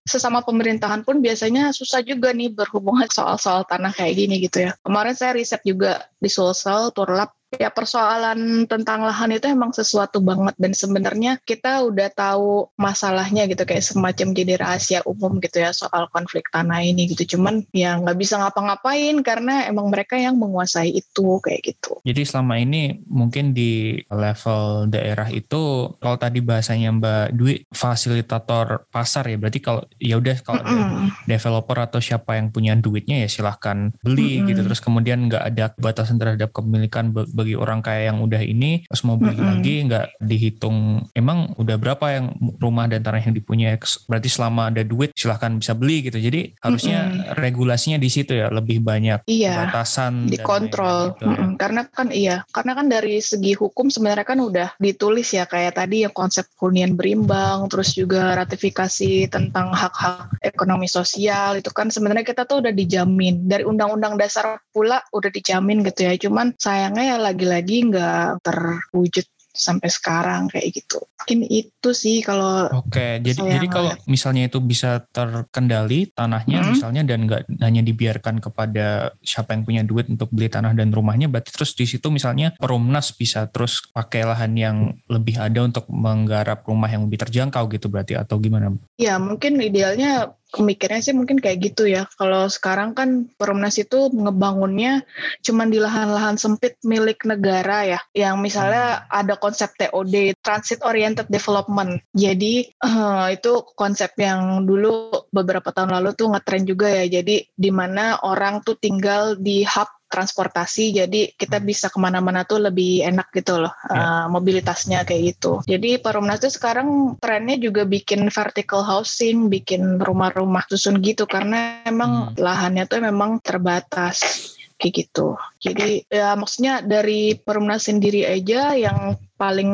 sesama 0.05 0.45
pemerintahan 0.45 1.01
pun 1.01 1.25
biasanya 1.25 1.73
susah 1.73 2.05
juga 2.05 2.37
nih 2.37 2.53
berhubungan 2.53 3.09
soal-soal 3.09 3.65
tanah 3.65 3.97
kayak 3.97 4.15
gini 4.21 4.37
gitu 4.45 4.69
ya. 4.69 4.77
Kemarin 4.85 5.17
saya 5.17 5.33
riset 5.33 5.65
juga 5.65 6.05
di 6.21 6.29
Sulsel, 6.29 6.93
Turlap 6.93 7.40
ya 7.59 7.67
persoalan 7.75 8.71
tentang 8.71 9.03
lahan 9.03 9.35
itu 9.35 9.51
emang 9.51 9.75
sesuatu 9.75 10.23
banget 10.23 10.55
dan 10.55 10.71
sebenarnya 10.71 11.43
kita 11.43 11.83
udah 11.83 12.07
tahu 12.15 12.71
masalahnya 12.79 13.51
gitu 13.51 13.67
kayak 13.67 13.83
semacam 13.83 14.31
jadi 14.31 14.55
rahasia 14.55 15.01
umum 15.03 15.43
gitu 15.43 15.59
ya 15.59 15.75
soal 15.75 16.07
konflik 16.15 16.47
tanah 16.55 16.79
ini 16.87 17.11
gitu 17.11 17.35
cuman 17.35 17.67
ya 17.75 17.99
nggak 17.99 18.15
bisa 18.15 18.39
ngapa-ngapain 18.39 19.19
karena 19.27 19.67
emang 19.67 19.91
mereka 19.91 20.15
yang 20.15 20.39
menguasai 20.39 20.95
itu 20.95 21.43
kayak 21.43 21.75
gitu 21.75 21.99
jadi 22.07 22.23
selama 22.23 22.63
ini 22.63 23.03
mungkin 23.11 23.51
di 23.51 23.99
level 24.07 24.87
daerah 24.87 25.27
itu 25.35 25.91
kalau 25.99 26.17
tadi 26.23 26.39
bahasanya 26.39 26.95
Mbak 26.95 27.27
Dwi 27.35 27.55
fasilitator 27.75 28.87
pasar 28.95 29.27
ya 29.27 29.35
berarti 29.35 29.59
kalau 29.59 29.83
ya 29.99 30.23
udah 30.23 30.37
kalau 30.47 30.63
mm 30.63 30.71
-mm. 30.71 31.07
developer 31.27 31.79
atau 31.83 31.99
siapa 31.99 32.39
yang 32.39 32.55
punya 32.55 32.79
duitnya 32.79 33.27
ya 33.27 33.29
silahkan 33.29 33.91
beli 34.07 34.39
mm 34.39 34.41
-mm. 34.43 34.49
gitu 34.55 34.61
terus 34.71 34.79
kemudian 34.79 35.27
nggak 35.27 35.45
ada 35.51 35.65
batasan 35.75 36.23
terhadap 36.23 36.55
kepemilikan 36.55 37.11
bagi 37.41 37.57
orang 37.57 37.81
kaya 37.81 38.13
yang 38.13 38.21
udah 38.21 38.43
ini 38.45 38.85
terus 38.85 39.03
mau 39.09 39.17
beli 39.17 39.35
mm 39.35 39.41
-hmm. 39.41 39.51
lagi 39.51 39.75
nggak 39.89 40.07
dihitung 40.21 40.77
emang 41.17 41.57
udah 41.57 41.77
berapa 41.81 42.07
yang 42.13 42.27
rumah 42.61 42.87
dan 42.87 43.01
tanah 43.01 43.25
yang 43.25 43.35
dipunyai 43.35 43.81
berarti 44.07 44.29
selama 44.29 44.69
ada 44.69 44.85
duit 44.85 45.17
silahkan 45.17 45.57
bisa 45.57 45.73
beli 45.73 46.05
gitu 46.05 46.21
jadi 46.21 46.53
harusnya 46.61 46.99
mm 47.09 47.11
-hmm. 47.11 47.33
regulasinya 47.41 47.99
di 47.99 48.09
situ 48.13 48.37
ya 48.37 48.53
lebih 48.53 48.85
banyak 48.85 49.25
iya, 49.27 49.69
batasan 49.69 50.29
dikontrol 50.29 51.17
gitu, 51.17 51.27
mm 51.27 51.35
-hmm. 51.35 51.51
karena 51.57 51.83
kan 51.89 52.09
iya 52.13 52.45
karena 52.53 52.73
kan 52.77 52.87
dari 52.93 53.19
segi 53.23 53.57
hukum 53.57 53.89
sebenarnya 53.89 54.27
kan 54.27 54.39
udah 54.39 54.69
ditulis 54.77 55.33
ya 55.33 55.49
kayak 55.49 55.81
tadi 55.81 56.05
yang 56.05 56.15
konsep 56.15 56.47
hunian 56.61 56.95
berimbang 56.95 57.67
terus 57.73 57.97
juga 57.97 58.37
ratifikasi 58.37 59.31
tentang 59.31 59.73
hak-hak 59.73 60.37
ekonomi 60.45 60.91
sosial 60.91 61.57
itu 61.57 61.71
kan 61.73 61.89
sebenarnya 61.89 62.27
kita 62.27 62.45
tuh 62.45 62.61
udah 62.61 62.75
dijamin 62.75 63.47
dari 63.47 63.65
undang-undang 63.65 64.19
dasar 64.21 64.61
pula 64.75 65.01
udah 65.15 65.31
dijamin 65.31 65.81
gitu 65.87 66.07
ya 66.07 66.15
cuman 66.19 66.53
sayangnya 66.59 67.17
ya 67.17 67.17
lagi-lagi 67.31 67.77
nggak 67.91 68.43
terwujud 68.43 69.27
sampai 69.51 69.91
sekarang 69.91 70.47
kayak 70.47 70.83
gitu. 70.83 71.03
Mungkin 71.21 71.47
itu 71.51 71.91
sih 71.91 72.23
kalau 72.23 72.71
Oke, 72.71 73.19
jadi 73.21 73.37
jadi 73.37 73.67
kalau 73.67 73.93
misalnya 74.07 74.47
itu 74.47 74.63
bisa 74.63 75.05
terkendali 75.11 76.09
tanahnya 76.15 76.63
hmm. 76.63 76.71
misalnya 76.71 77.03
dan 77.03 77.27
nggak 77.27 77.43
hanya 77.61 77.83
dibiarkan 77.83 78.39
kepada 78.39 79.13
siapa 79.21 79.53
yang 79.53 79.63
punya 79.67 79.83
duit 79.83 80.07
untuk 80.07 80.31
beli 80.31 80.49
tanah 80.49 80.73
dan 80.73 80.95
rumahnya, 80.95 81.27
berarti 81.27 81.51
terus 81.51 81.75
di 81.75 81.85
situ 81.85 82.09
misalnya 82.09 82.55
Perumnas 82.57 83.13
bisa 83.13 83.51
terus 83.51 83.85
pakai 83.91 84.25
lahan 84.25 84.55
yang 84.55 84.77
lebih 85.11 85.37
ada 85.37 85.67
untuk 85.67 85.85
menggarap 85.91 86.63
rumah 86.65 86.89
yang 86.89 87.11
lebih 87.11 87.21
terjangkau 87.27 87.69
gitu 87.75 87.91
berarti 87.91 88.15
atau 88.17 88.39
gimana? 88.39 88.73
Ya, 88.97 89.19
mungkin 89.19 89.59
idealnya 89.61 90.40
Kemikirnya 90.51 91.01
sih 91.01 91.15
mungkin 91.15 91.39
kayak 91.39 91.73
gitu 91.73 91.87
ya. 91.87 92.11
Kalau 92.19 92.51
sekarang 92.51 92.93
kan 92.99 93.31
Perumnas 93.39 93.79
itu 93.79 94.11
ngebangunnya 94.11 95.07
cuma 95.47 95.67
di 95.67 95.79
lahan-lahan 95.79 96.35
sempit 96.37 96.77
milik 96.83 97.23
negara 97.23 97.87
ya. 97.87 98.01
Yang 98.13 98.37
misalnya 98.43 99.07
hmm. 99.07 99.21
ada 99.23 99.35
konsep 99.39 99.71
TOD, 99.79 100.35
Transit 100.43 100.83
Oriented 100.83 101.31
Development. 101.31 102.03
Jadi 102.11 102.67
uh, 102.83 103.31
itu 103.31 103.63
konsep 103.79 104.11
yang 104.19 104.67
dulu 104.67 105.27
beberapa 105.31 105.71
tahun 105.71 105.95
lalu 105.95 106.19
tuh 106.19 106.35
ngetren 106.35 106.67
juga 106.67 106.91
ya. 106.91 107.07
Jadi 107.21 107.47
di 107.55 107.71
mana 107.71 108.19
orang 108.27 108.67
tuh 108.67 108.75
tinggal 108.75 109.39
di 109.39 109.63
hub 109.63 110.00
transportasi 110.11 110.99
jadi 110.99 111.31
kita 111.39 111.63
hmm. 111.63 111.67
bisa 111.71 111.87
ke 111.89 111.99
mana-mana 112.03 112.43
tuh 112.43 112.59
lebih 112.59 113.07
enak 113.07 113.31
gitu 113.31 113.63
loh 113.63 113.73
yeah. 113.89 113.97
Ya. 113.97 114.03
uh, 114.03 114.27
mobilitasnya 114.29 114.99
kayak 115.07 115.39
gitu 115.39 115.63
jadi 115.65 116.03
Perumnas 116.03 116.43
tuh 116.43 116.51
sekarang 116.51 117.17
trennya 117.23 117.57
juga 117.57 117.87
bikin 117.87 118.27
vertical 118.29 118.83
housing 118.83 119.47
bikin 119.47 120.03
rumah-rumah 120.03 120.67
susun 120.67 120.99
gitu 121.01 121.25
karena 121.31 121.81
emang 121.87 122.35
hmm. 122.35 122.43
lahannya 122.43 122.85
tuh 122.91 123.01
memang 123.01 123.39
terbatas 123.41 124.51
kayak 124.81 125.07
gitu 125.07 125.39
jadi 125.63 126.03
ya 126.09 126.35
maksudnya 126.35 126.83
dari 126.83 127.39
Perumnas 127.39 127.87
sendiri 127.87 128.27
aja 128.27 128.75
yang 128.75 129.15
paling 129.41 129.73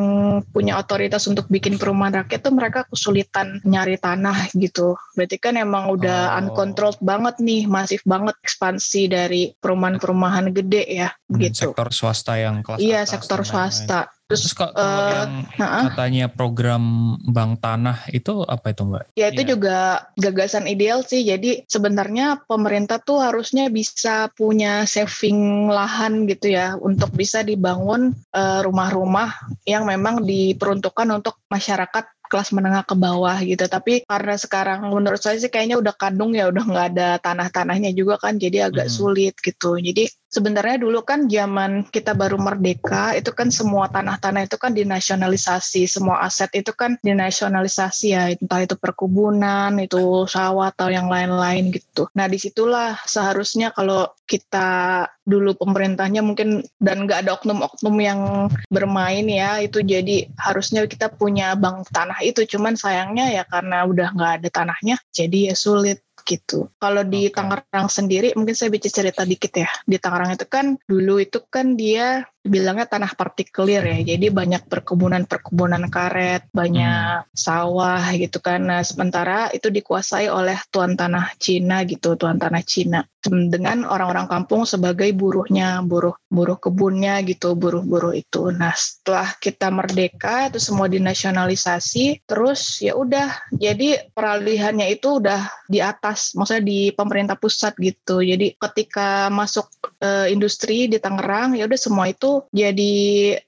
punya 0.54 0.78
otoritas 0.78 1.26
untuk 1.26 1.50
bikin 1.50 1.74
perumahan 1.74 2.22
rakyat 2.22 2.46
tuh 2.46 2.54
mereka 2.54 2.86
kesulitan 2.86 3.58
nyari 3.66 3.98
tanah 3.98 4.54
gitu. 4.54 4.94
Berarti 5.18 5.42
kan 5.42 5.58
emang 5.58 5.90
udah 5.90 6.30
oh. 6.30 6.38
uncontrolled 6.38 7.02
banget 7.02 7.42
nih, 7.42 7.66
masif 7.66 8.06
banget 8.06 8.38
ekspansi 8.46 9.10
dari 9.10 9.42
perumahan-perumahan 9.58 10.54
gede 10.54 10.86
ya 10.86 11.10
hmm, 11.10 11.42
gitu. 11.42 11.74
Sektor 11.74 11.90
swasta 11.90 12.38
yang 12.38 12.62
kelas 12.62 12.78
Iya, 12.78 13.02
sektor 13.02 13.42
swasta. 13.42 14.06
Terus, 14.26 14.50
Terus 14.50 14.54
kalau 14.58 14.74
uh, 14.74 15.10
yang 15.14 15.32
uh, 15.54 15.86
katanya 15.86 16.26
program 16.26 17.14
bank 17.30 17.62
tanah 17.62 18.10
itu 18.10 18.42
apa 18.42 18.74
itu 18.74 18.82
Mbak? 18.82 19.14
Ya 19.14 19.30
itu 19.30 19.42
ya. 19.46 19.48
juga 19.54 19.78
gagasan 20.18 20.66
ideal 20.66 21.06
sih. 21.06 21.22
Jadi 21.22 21.62
sebenarnya 21.70 22.42
pemerintah 22.42 22.98
tuh 22.98 23.22
harusnya 23.22 23.70
bisa 23.70 24.26
punya 24.34 24.82
saving 24.82 25.70
lahan 25.70 26.26
gitu 26.26 26.50
ya 26.50 26.74
untuk 26.74 27.14
bisa 27.14 27.46
dibangun 27.46 28.18
eh, 28.34 28.60
rumah-rumah 28.66 29.30
yang 29.64 29.88
memang 29.88 30.26
diperuntukkan 30.26 31.08
untuk 31.14 31.40
masyarakat 31.48 32.04
kelas 32.26 32.50
menengah 32.50 32.82
ke 32.82 32.94
bawah 32.98 33.38
gitu. 33.40 33.64
Tapi 33.70 34.02
karena 34.04 34.34
sekarang 34.34 34.90
menurut 34.90 35.22
saya 35.22 35.38
sih 35.38 35.48
kayaknya 35.48 35.78
udah 35.78 35.94
kadung 35.94 36.34
ya 36.34 36.50
udah 36.50 36.64
nggak 36.66 36.86
ada 36.94 37.08
tanah-tanahnya 37.22 37.94
juga 37.94 38.18
kan, 38.18 38.36
jadi 38.36 38.68
agak 38.68 38.90
hmm. 38.90 38.94
sulit 38.94 39.34
gitu. 39.40 39.78
Jadi 39.78 40.10
sebenarnya 40.30 40.82
dulu 40.82 41.02
kan 41.06 41.30
zaman 41.30 41.86
kita 41.88 42.12
baru 42.12 42.36
merdeka 42.36 43.14
itu 43.14 43.30
kan 43.32 43.48
semua 43.48 43.88
tanah-tanah 43.90 44.46
itu 44.46 44.56
kan 44.58 44.74
dinasionalisasi, 44.74 45.86
semua 45.86 46.22
aset 46.26 46.50
itu 46.52 46.74
kan 46.74 46.98
dinasionalisasi 47.00 48.06
ya, 48.12 48.22
entah 48.34 48.60
itu 48.62 48.74
perkebunan, 48.76 49.72
itu 49.78 50.26
sawah 50.26 50.70
atau 50.70 50.90
yang 50.90 51.06
lain-lain 51.06 51.70
gitu. 51.72 52.10
Nah 52.18 52.26
di 52.26 52.38
situlah 52.38 52.98
seharusnya 53.06 53.70
kalau 53.72 54.10
kita 54.26 55.06
dulu 55.26 55.54
pemerintahnya 55.58 56.22
mungkin 56.22 56.62
dan 56.78 57.06
nggak 57.06 57.26
ada 57.26 57.38
oknum-oknum 57.38 57.96
yang 57.98 58.20
bermain 58.70 59.26
ya 59.26 59.58
itu 59.62 59.82
jadi 59.82 60.26
harusnya 60.38 60.86
kita 60.86 61.10
punya 61.10 61.54
bank 61.58 61.90
tanah 61.90 62.22
itu. 62.22 62.46
Cuman 62.46 62.78
sayangnya 62.78 63.30
ya 63.30 63.42
karena 63.46 63.86
udah 63.86 64.14
nggak 64.14 64.32
ada 64.42 64.48
tanahnya 64.50 64.96
jadi 65.10 65.50
ya 65.50 65.54
sulit 65.58 66.05
gitu. 66.26 66.68
Kalau 66.82 67.06
di 67.06 67.30
okay. 67.30 67.38
Tangerang 67.38 67.88
sendiri 67.88 68.34
mungkin 68.34 68.58
saya 68.58 68.74
bisa 68.74 68.90
cerita 68.90 69.22
dikit 69.22 69.54
ya. 69.54 69.70
Di 69.86 69.96
Tangerang 70.02 70.34
itu 70.34 70.46
kan 70.50 70.74
dulu 70.84 71.22
itu 71.22 71.38
kan 71.46 71.78
dia 71.78 72.26
bilangnya 72.46 72.86
tanah 72.88 73.12
partikelir 73.12 73.82
ya. 73.82 74.16
Jadi 74.16 74.26
banyak 74.32 74.70
perkebunan-perkebunan 74.70 75.90
karet, 75.92 76.48
banyak 76.50 77.26
hmm. 77.26 77.34
sawah 77.36 78.04
gitu 78.16 78.38
kan. 78.40 78.64
Nah, 78.64 78.82
sementara 78.86 79.50
itu 79.52 79.68
dikuasai 79.68 80.30
oleh 80.30 80.56
tuan 80.72 80.96
tanah 80.96 81.34
Cina 81.36 81.82
gitu, 81.84 82.16
tuan 82.16 82.40
tanah 82.40 82.62
Cina 82.62 83.04
dengan 83.30 83.82
orang-orang 83.86 84.30
kampung 84.30 84.62
sebagai 84.64 85.10
buruhnya, 85.14 85.82
buruh 85.82 86.14
buruh 86.30 86.58
kebunnya 86.58 87.22
gitu, 87.26 87.54
buruh-buruh 87.58 88.14
itu. 88.14 88.50
Nah, 88.54 88.74
setelah 88.74 89.34
kita 89.38 89.70
merdeka 89.70 90.50
itu 90.50 90.58
semua 90.62 90.86
dinasionalisasi, 90.86 92.26
terus 92.26 92.82
ya 92.82 92.94
udah 92.94 93.50
jadi 93.54 94.10
peralihannya 94.10 94.94
itu 94.94 95.18
udah 95.22 95.66
di 95.66 95.82
atas, 95.82 96.34
maksudnya 96.38 96.64
di 96.66 96.80
pemerintah 96.94 97.38
pusat 97.38 97.74
gitu. 97.78 98.22
Jadi 98.22 98.54
ketika 98.58 99.30
masuk 99.30 99.70
e, 99.98 100.30
industri 100.30 100.86
di 100.86 100.98
Tangerang, 101.02 101.58
ya 101.58 101.66
udah 101.66 101.80
semua 101.80 102.06
itu 102.10 102.35
jadi 102.52 102.94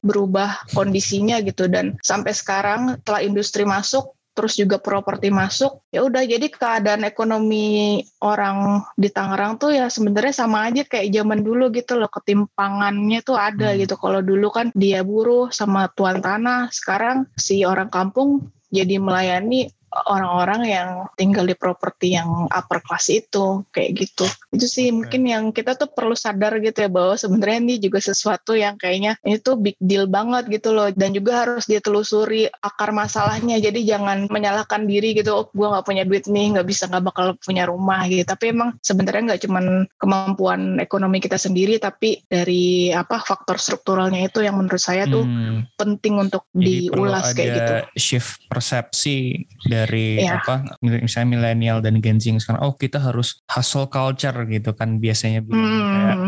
berubah 0.01 0.71
kondisinya 0.73 1.43
gitu. 1.45 1.67
Dan 1.67 1.99
sampai 2.01 2.33
sekarang 2.33 3.01
setelah 3.03 3.21
industri 3.25 3.65
masuk 3.67 4.17
terus 4.39 4.55
juga 4.55 4.79
properti 4.79 5.35
masuk 5.35 5.83
ya 5.91 6.07
udah 6.07 6.23
jadi 6.23 6.47
keadaan 6.47 7.03
ekonomi 7.03 7.99
orang 8.23 8.87
di 8.95 9.11
Tangerang 9.11 9.59
tuh 9.59 9.75
ya 9.75 9.91
sebenarnya 9.91 10.31
sama 10.31 10.71
aja 10.71 10.87
kayak 10.87 11.11
zaman 11.11 11.43
dulu 11.43 11.75
gitu 11.75 11.99
loh. 11.99 12.07
Ketimpangannya 12.07 13.19
tuh 13.27 13.35
ada 13.35 13.75
hmm. 13.75 13.83
gitu. 13.83 13.95
Kalau 13.99 14.23
dulu 14.23 14.55
kan 14.55 14.71
dia 14.79 15.03
buruh 15.03 15.51
sama 15.51 15.91
tuan 15.91 16.23
tanah 16.23 16.71
sekarang 16.71 17.27
si 17.35 17.67
orang 17.67 17.91
kampung 17.91 18.55
jadi 18.71 19.01
melayani 19.01 19.73
orang-orang 19.91 20.63
yang 20.69 20.89
tinggal 21.17 21.45
di 21.49 21.57
properti 21.57 22.15
yang 22.17 22.47
upper 22.53 22.81
class 22.85 23.09
itu 23.09 23.65
kayak 23.73 24.07
gitu. 24.07 24.27
Itu 24.53 24.67
sih 24.69 24.93
mungkin 24.93 25.25
yang 25.25 25.51
kita 25.51 25.75
tuh 25.75 25.89
perlu 25.89 26.13
sadar 26.13 26.61
gitu 26.61 26.85
ya 26.85 26.91
bahwa 26.93 27.17
sebenarnya 27.17 27.59
ini 27.65 27.75
juga 27.81 27.99
sesuatu 28.03 28.53
yang 28.53 28.77
kayaknya 28.77 29.17
ini 29.25 29.41
tuh 29.41 29.57
big 29.57 29.77
deal 29.81 30.05
banget 30.07 30.49
gitu 30.53 30.77
loh. 30.77 30.93
Dan 30.93 31.17
juga 31.17 31.45
harus 31.45 31.65
ditelusuri 31.67 32.49
akar 32.61 32.93
masalahnya. 32.93 33.57
Jadi 33.59 33.85
jangan 33.89 34.29
menyalahkan 34.29 34.85
diri 34.85 35.17
gitu 35.17 35.33
oh 35.35 35.47
gue 35.53 35.67
nggak 35.67 35.87
punya 35.87 36.05
duit 36.05 36.29
nih 36.29 36.57
nggak 36.57 36.69
bisa 36.69 36.89
nggak 36.89 37.05
bakal 37.09 37.27
punya 37.41 37.65
rumah 37.65 38.05
gitu. 38.09 38.25
Tapi 38.29 38.53
emang 38.53 38.77
sebenarnya 38.85 39.35
nggak 39.35 39.43
cuman 39.49 39.65
kemampuan 39.97 40.61
ekonomi 40.83 41.19
kita 41.21 41.41
sendiri 41.41 41.81
tapi 41.81 42.21
dari 42.29 42.93
apa 42.93 43.21
faktor 43.21 43.57
strukturalnya 43.57 44.29
itu 44.29 44.45
yang 44.45 44.61
menurut 44.61 44.81
saya 44.81 45.09
tuh 45.09 45.25
hmm. 45.25 45.75
penting 45.77 46.21
untuk 46.21 46.45
Jadi 46.53 46.93
diulas 46.93 47.33
kayak 47.33 47.51
gitu. 47.55 47.75
shift 47.97 48.45
persepsi 48.49 49.47
dari 49.65 49.78
yeah. 49.87 50.43
apa 50.43 50.75
misalnya 50.83 51.29
milenial 51.39 51.79
dan 51.79 52.03
Gen 52.03 52.19
Z 52.19 52.35
sekarang 52.43 52.67
oh 52.67 52.75
kita 52.75 52.99
harus 52.99 53.39
hustle 53.47 53.87
culture 53.87 54.35
gitu 54.51 54.75
kan 54.75 54.99
biasanya 54.99 55.47
bilang 55.47 55.63
mm 55.63 55.79
-hmm. 55.79 55.95
kayak 55.95 56.19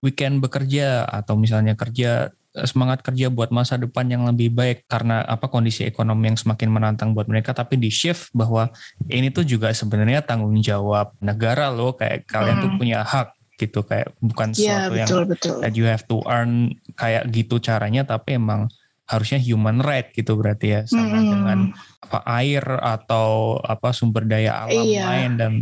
weekend 0.00 0.36
bekerja 0.40 1.04
atau 1.04 1.36
misalnya 1.36 1.76
kerja 1.76 2.32
semangat 2.54 3.02
kerja 3.02 3.34
buat 3.34 3.50
masa 3.50 3.74
depan 3.74 4.06
yang 4.06 4.22
lebih 4.30 4.54
baik 4.54 4.86
karena 4.86 5.26
apa 5.26 5.50
kondisi 5.50 5.82
ekonomi 5.82 6.30
yang 6.30 6.38
semakin 6.38 6.70
menantang 6.70 7.10
buat 7.10 7.26
mereka 7.26 7.50
tapi 7.50 7.74
di 7.74 7.90
shift 7.90 8.30
bahwa 8.30 8.70
ini 9.10 9.34
tuh 9.34 9.42
juga 9.42 9.74
sebenarnya 9.74 10.22
tanggung 10.22 10.54
jawab 10.62 11.10
negara 11.18 11.74
loh 11.74 11.98
kayak 11.98 12.30
kalian 12.30 12.62
mm. 12.62 12.62
tuh 12.62 12.70
punya 12.78 13.02
hak 13.02 13.34
gitu 13.58 13.82
kayak 13.82 14.14
bukan 14.22 14.54
yeah, 14.54 14.86
sesuatu 14.86 14.94
betul, 14.94 14.98
yang 15.02 15.30
betul. 15.30 15.56
that 15.66 15.74
you 15.74 15.86
have 15.86 16.06
to 16.06 16.22
earn 16.30 16.70
kayak 16.94 17.26
gitu 17.34 17.58
caranya 17.58 18.06
tapi 18.06 18.38
emang 18.38 18.70
harusnya 19.14 19.40
human 19.40 19.78
right 19.80 20.10
gitu 20.12 20.34
berarti 20.34 20.66
ya 20.74 20.80
sama 20.84 21.22
mm. 21.22 21.30
dengan 21.30 21.58
apa 22.04 22.18
air 22.42 22.64
atau 22.82 23.58
apa 23.64 23.94
sumber 23.96 24.28
daya 24.28 24.68
alam 24.68 24.84
iya. 24.84 25.04
lain 25.08 25.32
dan 25.40 25.52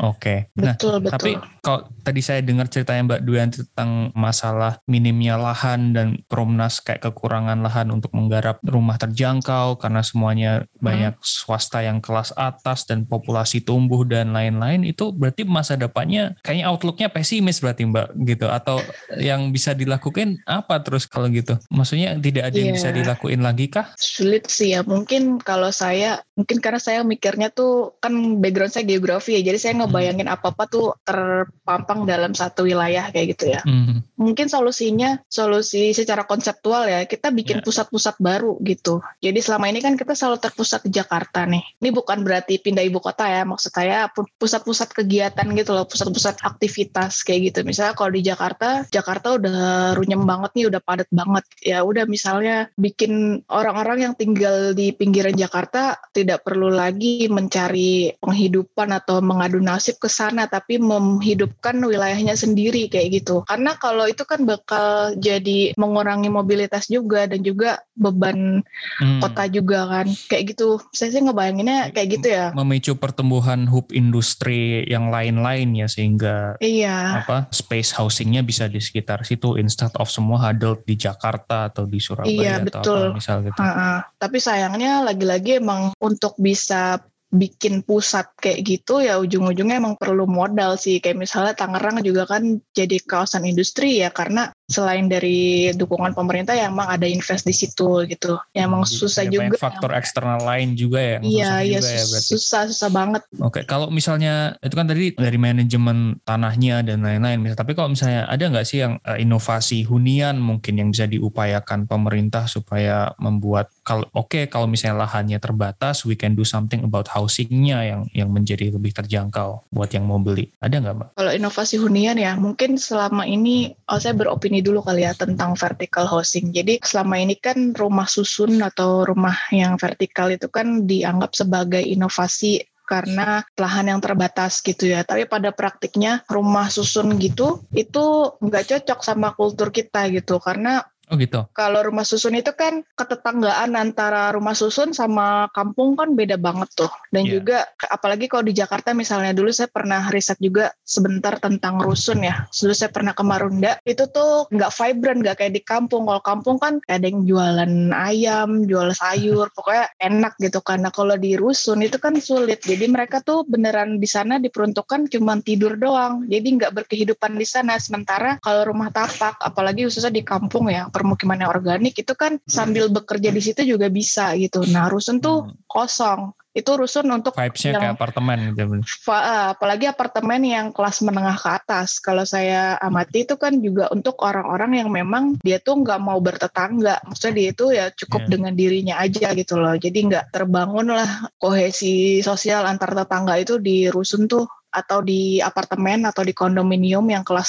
oke. 0.00 0.18
Okay. 0.18 0.38
Nah, 0.58 0.74
betul, 0.74 0.98
betul. 0.98 1.12
tapi 1.14 1.30
kalau 1.62 1.80
tadi 2.02 2.20
saya 2.22 2.40
dengar 2.42 2.70
ceritanya 2.70 3.14
Mbak 3.14 3.22
Dwi 3.26 3.38
tentang 3.50 3.90
masalah 4.14 4.78
minimnya 4.86 5.38
lahan 5.38 5.94
dan 5.94 6.22
Promnas 6.26 6.82
kayak 6.82 7.06
kekurangan 7.10 7.58
lahan 7.62 7.90
untuk 7.90 8.14
menggarap 8.14 8.58
rumah 8.62 8.96
terjangkau 8.98 9.78
karena 9.78 10.02
semuanya 10.02 10.52
hmm. 10.64 10.82
banyak 10.82 11.14
swasta 11.22 11.82
yang 11.82 11.98
kelas 11.98 12.34
atas 12.34 12.86
dan 12.86 13.06
populasi 13.06 13.62
tumbuh 13.62 14.02
dan 14.02 14.34
lain-lain 14.34 14.82
itu 14.82 15.12
berarti 15.14 15.46
masa 15.46 15.78
depannya 15.78 16.34
kayaknya 16.42 16.66
outlooknya 16.70 17.08
pesimis 17.12 17.62
berarti 17.62 17.86
Mbak 17.86 18.08
gitu 18.26 18.46
atau 18.50 18.80
yang 19.18 19.50
bisa 19.50 19.74
dilakukan 19.76 20.40
apa 20.46 20.82
terus 20.82 21.04
kalau 21.06 21.30
gitu? 21.30 21.58
Maksudnya 21.70 22.16
tidak 22.18 22.50
ada 22.50 22.56
yeah. 22.56 22.62
yang 22.62 22.72
bisa 22.74 22.88
iya. 22.90 22.96
dilakuin 23.02 23.42
lagi 23.44 23.66
kah? 23.70 23.92
Sulit 23.98 24.48
sih 24.48 24.72
ya 24.72 24.86
mungkin 24.86 25.38
kalau 25.42 25.70
saya 25.70 26.22
mungkin 26.34 26.58
karena 26.58 26.80
saya 26.80 27.00
mikirnya 27.02 27.52
tuh 27.52 27.94
kan 28.00 28.40
background 28.40 28.72
saya 28.72 28.88
geografi 28.88 29.36
ya 29.38 29.42
jadi 29.52 29.58
saya 29.58 29.74
ngebayangin 29.82 30.28
apa 30.30 30.52
apa 30.52 30.64
tuh 30.70 30.96
terpampang 31.04 32.08
dalam 32.08 32.32
satu 32.32 32.64
wilayah 32.64 33.10
kayak 33.12 33.36
gitu 33.36 33.52
ya 33.52 33.60
hmm. 33.64 34.16
mungkin 34.16 34.48
solusinya 34.48 35.20
solusi 35.28 35.92
secara 35.92 36.24
konseptual 36.24 36.88
ya 36.88 37.04
kita 37.04 37.28
bikin 37.30 37.60
ya. 37.60 37.64
pusat-pusat 37.64 38.16
yeah. 38.18 38.24
baru 38.24 38.52
gitu 38.64 39.04
jadi 39.20 39.38
selama 39.42 39.68
ini 39.70 39.80
kan 39.84 39.94
kita 39.94 40.16
selalu 40.16 40.38
terpusat 40.40 40.86
di 40.88 40.96
Jakarta 40.96 41.44
nih 41.44 41.62
ini 41.82 41.88
bukan 41.92 42.24
berarti 42.24 42.58
pindah 42.60 42.84
ibu 42.84 42.98
kota 42.98 43.28
ya 43.28 43.42
maksud 43.44 43.70
saya 43.70 44.08
pusat-pusat 44.12 44.92
kegiatan 44.96 45.46
gitu 45.52 45.70
loh 45.76 45.84
pusat-pusat 45.84 46.40
aktivitas 46.42 47.22
kayak 47.26 47.52
gitu 47.52 47.58
misalnya 47.66 47.94
kalau 47.94 48.12
di 48.14 48.22
Jakarta 48.24 48.86
Jakarta 48.88 49.36
udah 49.36 49.92
runyem 49.94 50.22
banget 50.24 50.50
nih 50.56 50.66
udah 50.72 50.80
padat 50.80 51.08
banget 51.12 51.44
ya 51.60 51.82
udah 51.84 52.04
misalnya 52.08 52.70
bikin 52.78 53.42
orang-orang 53.50 54.10
yang 54.10 54.14
tinggal 54.14 54.72
di 54.72 54.94
pinggiran 54.94 55.36
Jakarta 55.36 55.98
tidak 56.14 56.42
perlu 56.46 56.72
lagi 56.72 57.26
mencari 57.28 58.14
penghidupan 58.18 58.90
atau 58.94 59.20
mengadu 59.20 59.58
nasib 59.66 59.98
ke 59.98 60.06
sana 60.06 60.46
tapi 60.46 60.78
menghidupkan 60.78 61.74
wilayahnya 61.82 62.38
sendiri 62.38 62.86
kayak 62.86 63.22
gitu. 63.22 63.42
Karena 63.50 63.74
kalau 63.74 64.06
itu 64.06 64.22
kan 64.22 64.46
bakal 64.46 65.18
jadi 65.18 65.74
mengurangi 65.74 66.30
mobilitas 66.30 66.86
juga 66.86 67.26
dan 67.26 67.42
juga 67.42 67.82
beban 67.98 68.62
hmm. 69.02 69.18
kota 69.18 69.50
juga 69.50 69.90
kan. 69.90 70.06
Kayak 70.30 70.54
gitu. 70.54 70.78
Saya 70.94 71.10
sih 71.10 71.22
ngebayanginnya 71.26 71.90
kayak 71.90 72.08
gitu 72.22 72.28
ya. 72.30 72.54
Memicu 72.54 72.94
pertumbuhan 72.94 73.66
hub 73.66 73.90
industri 73.90 74.86
yang 74.86 75.10
lain-lain 75.10 75.74
ya 75.74 75.90
sehingga 75.90 76.54
iya. 76.62 77.26
apa 77.26 77.50
space 77.50 77.90
housingnya 77.98 78.46
bisa 78.46 78.70
di 78.70 78.78
sekitar 78.78 79.26
situ 79.26 79.58
instead 79.58 79.90
of 79.98 80.06
semua 80.06 80.38
huddled 80.38 80.86
di 80.86 80.94
Jakarta 80.94 81.72
atau 81.72 81.88
di 81.88 81.98
Surabaya 81.98 82.30
iya, 82.30 82.54
atau 82.62 82.82
betul. 82.84 83.02
apa 83.10 83.16
misal 83.16 83.36
gitu. 83.42 83.58
Uh 83.58 83.66
-uh. 83.66 83.96
Tapi 84.20 84.38
sayangnya 84.38 85.02
lagi-lagi 85.02 85.58
emang 85.58 85.90
untuk 85.98 86.38
bisa 86.38 87.00
bikin 87.36 87.84
pusat 87.84 88.32
kayak 88.40 88.64
gitu 88.64 89.04
ya 89.04 89.20
ujung-ujungnya 89.20 89.76
emang 89.76 90.00
perlu 90.00 90.24
modal 90.24 90.80
sih. 90.80 91.04
Kayak 91.04 91.28
misalnya 91.28 91.52
Tangerang 91.52 92.00
juga 92.00 92.24
kan 92.24 92.56
jadi 92.72 92.96
kawasan 93.04 93.44
industri 93.44 94.00
ya 94.00 94.08
karena 94.08 94.55
selain 94.66 95.06
dari 95.06 95.70
dukungan 95.78 96.12
pemerintah 96.12 96.58
yang 96.58 96.74
emang 96.74 96.90
ada 96.90 97.06
invest 97.06 97.46
di 97.46 97.54
situ 97.54 98.02
gitu. 98.10 98.34
Ya 98.50 98.66
emang 98.66 98.82
susah 98.82 99.26
ya, 99.26 99.38
juga. 99.38 99.54
Faktor 99.58 99.94
yang, 99.94 100.00
eksternal 100.02 100.40
lain 100.42 100.74
juga 100.74 100.98
ya. 100.98 101.18
Iya, 101.22 101.52
iya 101.62 101.78
ya, 101.78 102.04
susah, 102.04 102.66
susah 102.66 102.90
banget. 102.90 103.22
Oke, 103.38 103.62
kalau 103.62 103.88
misalnya 103.88 104.58
itu 104.58 104.74
kan 104.74 104.90
tadi 104.90 105.14
dari 105.14 105.38
manajemen 105.38 106.18
tanahnya 106.26 106.82
dan 106.82 107.06
lain-lain. 107.06 107.54
Tapi 107.54 107.72
kalau 107.78 107.94
misalnya 107.94 108.26
ada 108.26 108.42
nggak 108.42 108.66
sih 108.66 108.82
yang 108.82 108.98
uh, 109.06 109.14
inovasi 109.16 109.86
hunian 109.86 110.42
mungkin 110.42 110.82
yang 110.82 110.88
bisa 110.90 111.06
diupayakan 111.06 111.86
pemerintah 111.86 112.50
supaya 112.50 113.14
membuat 113.22 113.70
kalau 113.86 114.10
oke 114.12 114.34
okay, 114.34 114.44
kalau 114.50 114.66
misalnya 114.66 115.06
lahannya 115.06 115.38
terbatas, 115.38 116.02
we 116.02 116.18
can 116.18 116.34
do 116.34 116.42
something 116.42 116.82
about 116.82 117.06
housingnya 117.06 117.86
yang 117.86 118.02
yang 118.10 118.28
menjadi 118.34 118.74
lebih 118.74 118.90
terjangkau 118.90 119.70
buat 119.70 119.90
yang 119.94 120.10
mau 120.10 120.18
beli. 120.18 120.50
Ada 120.58 120.82
nggak 120.82 120.94
mbak? 120.98 121.08
Kalau 121.14 121.32
inovasi 121.32 121.78
hunian 121.78 122.18
ya 122.18 122.34
mungkin 122.34 122.74
selama 122.74 123.22
ini 123.30 123.70
oh, 123.86 124.02
saya 124.02 124.18
beropini 124.18 124.55
ini 124.56 124.64
dulu 124.64 124.80
kali 124.80 125.04
ya 125.04 125.12
tentang 125.12 125.52
vertical 125.52 126.08
housing. 126.08 126.48
Jadi 126.48 126.80
selama 126.80 127.20
ini 127.20 127.36
kan 127.36 127.76
rumah 127.76 128.08
susun 128.08 128.56
atau 128.64 129.04
rumah 129.04 129.36
yang 129.52 129.76
vertikal 129.76 130.32
itu 130.32 130.48
kan 130.48 130.88
dianggap 130.88 131.36
sebagai 131.36 131.84
inovasi 131.84 132.64
karena 132.88 133.42
lahan 133.58 133.92
yang 133.92 134.00
terbatas 134.00 134.64
gitu 134.64 134.88
ya. 134.88 135.04
Tapi 135.04 135.28
pada 135.28 135.52
praktiknya 135.52 136.24
rumah 136.32 136.72
susun 136.72 137.20
gitu 137.20 137.60
itu 137.76 138.32
nggak 138.40 138.64
cocok 138.64 139.04
sama 139.04 139.36
kultur 139.36 139.68
kita 139.68 140.08
gitu 140.08 140.40
karena 140.40 140.80
Oh 141.06 141.14
gitu. 141.14 141.46
Kalau 141.54 141.86
rumah 141.86 142.02
susun 142.02 142.34
itu 142.34 142.50
kan 142.58 142.82
ketetanggaan 142.98 143.78
antara 143.78 144.34
rumah 144.34 144.58
susun 144.58 144.90
sama 144.90 145.46
kampung 145.54 145.94
kan 145.94 146.18
beda 146.18 146.34
banget 146.34 146.66
tuh. 146.74 146.90
Dan 147.14 147.30
yeah. 147.30 147.32
juga 147.38 147.58
apalagi 147.86 148.26
kalau 148.26 148.42
di 148.42 148.54
Jakarta 148.58 148.90
misalnya 148.90 149.30
dulu 149.30 149.54
saya 149.54 149.70
pernah 149.70 150.10
riset 150.10 150.34
juga 150.42 150.74
sebentar 150.82 151.38
tentang 151.38 151.78
rusun 151.78 152.26
ya. 152.26 152.50
Dulu 152.50 152.74
saya 152.74 152.90
pernah 152.90 153.14
ke 153.14 153.22
Marunda. 153.22 153.78
Itu 153.86 154.10
tuh 154.10 154.50
nggak 154.50 154.74
vibrant, 154.74 155.18
nggak 155.22 155.36
kayak 155.38 155.54
di 155.54 155.62
kampung. 155.62 156.10
Kalau 156.10 156.22
kampung 156.26 156.56
kan 156.58 156.82
ada 156.90 157.06
yang 157.06 157.22
jualan 157.22 157.94
ayam, 157.94 158.66
jual 158.66 158.90
sayur, 158.90 159.46
pokoknya 159.56 159.86
enak 160.02 160.34
gitu. 160.42 160.58
Karena 160.58 160.90
kalau 160.90 161.14
di 161.14 161.38
rusun 161.38 161.86
itu 161.86 162.02
kan 162.02 162.18
sulit. 162.18 162.66
Jadi 162.66 162.90
mereka 162.90 163.22
tuh 163.22 163.46
beneran 163.46 164.02
di 164.02 164.08
sana 164.10 164.42
diperuntukkan 164.42 165.06
cuma 165.14 165.38
tidur 165.38 165.78
doang. 165.78 166.26
Jadi 166.26 166.58
nggak 166.58 166.82
berkehidupan 166.82 167.38
di 167.38 167.46
sana. 167.46 167.78
Sementara 167.78 168.42
kalau 168.42 168.74
rumah 168.74 168.90
tapak, 168.90 169.38
apalagi 169.38 169.86
khususnya 169.86 170.10
di 170.10 170.26
kampung 170.26 170.66
ya 170.66 170.90
permukiman 170.96 171.44
yang 171.44 171.52
organik 171.52 171.92
itu 172.00 172.14
kan 172.16 172.40
sambil 172.48 172.88
bekerja 172.88 173.28
di 173.28 173.42
situ 173.44 173.62
juga 173.68 173.92
bisa 173.92 174.32
gitu. 174.40 174.64
Nah 174.72 174.88
rusun 174.88 175.20
tuh 175.20 175.44
hmm. 175.44 175.68
kosong 175.68 176.32
itu 176.56 176.72
rusun 176.72 177.04
untuk 177.12 177.36
vibes-nya 177.36 177.76
kayak 177.76 178.00
apartemen 178.00 178.56
gitu. 178.56 178.80
eh, 178.80 179.46
apalagi 179.52 179.92
apartemen 179.92 180.40
yang 180.40 180.66
kelas 180.72 181.04
menengah 181.04 181.36
ke 181.36 181.52
atas. 181.52 182.00
Kalau 182.00 182.24
saya 182.24 182.80
amati 182.80 183.28
itu 183.28 183.36
kan 183.36 183.60
juga 183.60 183.92
untuk 183.92 184.16
orang-orang 184.24 184.80
yang 184.80 184.88
memang 184.88 185.36
dia 185.44 185.60
tuh 185.60 185.84
nggak 185.84 186.00
mau 186.00 186.16
bertetangga. 186.16 187.04
Maksudnya 187.04 187.34
dia 187.36 187.48
itu 187.52 187.64
ya 187.76 187.86
cukup 187.92 188.24
yeah. 188.24 188.32
dengan 188.32 188.52
dirinya 188.56 188.94
aja 188.96 189.36
gitu 189.36 189.60
loh. 189.60 189.76
Jadi 189.76 190.08
nggak 190.08 190.32
terbangun 190.32 190.96
lah 190.96 191.28
kohesi 191.36 192.24
sosial 192.24 192.64
antar 192.64 192.96
tetangga 192.96 193.36
itu 193.36 193.60
di 193.60 193.92
rusun 193.92 194.24
tuh 194.24 194.48
atau 194.76 195.00
di 195.00 195.40
apartemen 195.40 196.04
atau 196.04 196.20
di 196.20 196.36
kondominium 196.36 197.08
yang 197.08 197.24
kelas 197.24 197.48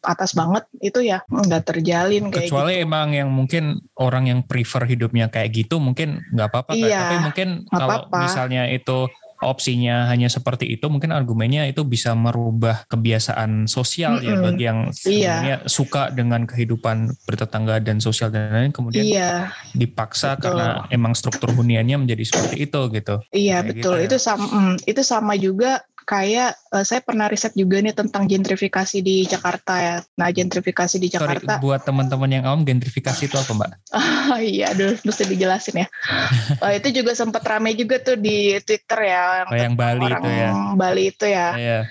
atas 0.00 0.32
banget 0.32 0.64
itu 0.80 1.04
ya 1.04 1.20
nggak 1.28 1.68
terjalin 1.68 2.32
kayak 2.32 2.48
kecuali 2.48 2.80
gitu. 2.80 2.84
emang 2.88 3.12
yang 3.12 3.28
mungkin 3.28 3.84
orang 4.00 4.32
yang 4.32 4.40
prefer 4.40 4.88
hidupnya 4.88 5.28
kayak 5.28 5.52
gitu 5.52 5.76
mungkin 5.76 6.24
nggak 6.32 6.48
apa-apa 6.48 6.72
iya, 6.72 7.12
tapi 7.12 7.16
mungkin 7.28 7.48
kalau 7.68 8.00
apa 8.00 8.08
-apa. 8.08 8.18
misalnya 8.24 8.72
itu 8.72 9.12
opsinya 9.42 10.06
hanya 10.08 10.30
seperti 10.30 10.70
itu 10.70 10.86
mungkin 10.86 11.10
argumennya 11.10 11.66
itu 11.66 11.82
bisa 11.82 12.14
merubah 12.14 12.86
kebiasaan 12.86 13.66
sosial 13.66 14.16
mm 14.16 14.22
-hmm. 14.22 14.30
ya 14.30 14.34
bagi 14.38 14.64
yang 14.64 14.78
iya. 15.04 15.58
suka 15.66 16.14
dengan 16.14 16.46
kehidupan 16.46 17.10
bertetangga 17.26 17.82
dan 17.82 17.98
sosial 17.98 18.30
dan 18.30 18.54
lain 18.54 18.72
kemudian 18.72 19.02
iya. 19.02 19.50
dipaksa 19.74 20.38
betul. 20.38 20.54
karena 20.54 20.86
emang 20.94 21.12
struktur 21.18 21.50
huniannya 21.52 22.06
menjadi 22.06 22.24
seperti 22.24 22.56
itu 22.70 22.80
gitu. 22.94 23.14
Iya 23.34 23.60
Kayak 23.60 23.68
betul 23.68 23.76
gitu 23.76 23.90
ya. 23.98 24.06
itu 24.06 24.16
sama 24.22 24.46
mm, 24.46 24.74
itu 24.86 25.02
sama 25.02 25.32
juga 25.34 25.82
kayak 26.12 26.60
uh, 26.68 26.84
saya 26.84 27.00
pernah 27.00 27.24
riset 27.24 27.56
juga 27.56 27.80
nih 27.80 27.96
tentang 27.96 28.28
gentrifikasi 28.28 29.00
di 29.00 29.24
Jakarta 29.24 29.80
ya. 29.80 29.96
Nah, 30.20 30.28
gentrifikasi 30.28 31.00
di 31.00 31.08
Jakarta. 31.08 31.56
Sorry, 31.56 31.64
buat 31.64 31.80
teman-teman 31.88 32.28
yang 32.28 32.44
awam, 32.44 32.68
gentrifikasi 32.68 33.32
itu 33.32 33.36
apa, 33.40 33.52
Mbak? 33.56 33.70
Oh, 33.96 34.36
iya, 34.52 34.76
aduh, 34.76 34.92
mesti 35.08 35.24
dijelasin 35.24 35.80
ya. 35.80 35.88
uh, 36.60 36.72
itu 36.78 36.92
juga 36.92 37.16
sempat 37.16 37.40
ramai 37.48 37.72
juga 37.72 37.96
tuh 37.96 38.20
di 38.20 38.60
Twitter 38.60 39.08
ya. 39.08 39.44
Yang, 39.44 39.48
oh, 39.48 39.56
yang 39.56 39.74
Bali 39.74 40.04
orang 40.04 40.20
itu 40.20 40.30
ya. 40.36 40.50
Bali 40.76 41.02
itu 41.08 41.24
ya. 41.24 41.48
Yeah. 41.56 41.82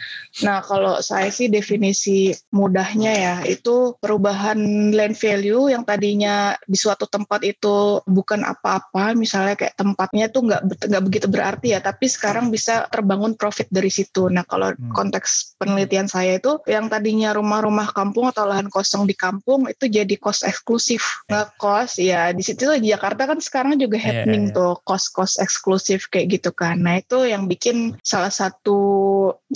Nah, 0.46 0.64
kalau 0.64 1.02
saya 1.04 1.28
sih 1.34 1.52
definisi 1.52 2.32
mudahnya 2.56 3.12
ya, 3.12 3.36
itu 3.44 3.98
perubahan 4.00 4.56
land 4.94 5.18
value 5.18 5.74
yang 5.74 5.84
tadinya 5.84 6.56
di 6.64 6.78
suatu 6.80 7.04
tempat 7.10 7.44
itu 7.44 8.00
bukan 8.08 8.46
apa-apa, 8.48 9.12
misalnya 9.18 9.60
kayak 9.60 9.76
tempatnya 9.76 10.32
tuh 10.32 10.48
nggak 10.48 10.62
nggak 10.88 11.04
begitu 11.04 11.28
berarti 11.28 11.68
ya, 11.76 11.84
tapi 11.84 12.08
sekarang 12.08 12.48
bisa 12.48 12.88
terbangun 12.88 13.36
profit 13.36 13.68
dari 13.68 13.92
situ. 13.92 14.11
Nah, 14.28 14.44
kalau 14.44 14.74
hmm. 14.74 14.92
konteks 14.92 15.56
penelitian 15.62 16.10
saya 16.10 16.42
itu, 16.42 16.60
yang 16.68 16.92
tadinya 16.92 17.32
rumah-rumah 17.38 17.94
kampung 17.96 18.28
atau 18.28 18.50
lahan 18.50 18.68
kosong 18.68 19.08
di 19.08 19.16
kampung 19.16 19.70
itu 19.70 19.88
jadi 19.88 20.16
kos 20.18 20.44
eksklusif. 20.44 21.24
Nggak 21.30 21.56
kos, 21.62 22.02
ya 22.02 22.34
di 22.36 22.44
situ 22.44 22.68
di 22.82 22.92
Jakarta 22.92 23.30
kan 23.30 23.40
sekarang 23.40 23.80
juga 23.80 24.02
iya, 24.02 24.26
happening 24.26 24.50
yeah, 24.50 24.58
yeah, 24.58 24.68
yeah. 24.68 24.76
tuh 24.76 24.84
kos-kos 24.84 25.40
eksklusif 25.40 26.10
kayak 26.12 26.42
gitu 26.42 26.52
kan. 26.52 26.82
Nah, 26.82 27.00
itu 27.00 27.24
yang 27.24 27.46
bikin 27.46 27.96
salah 28.02 28.34
satu 28.34 28.80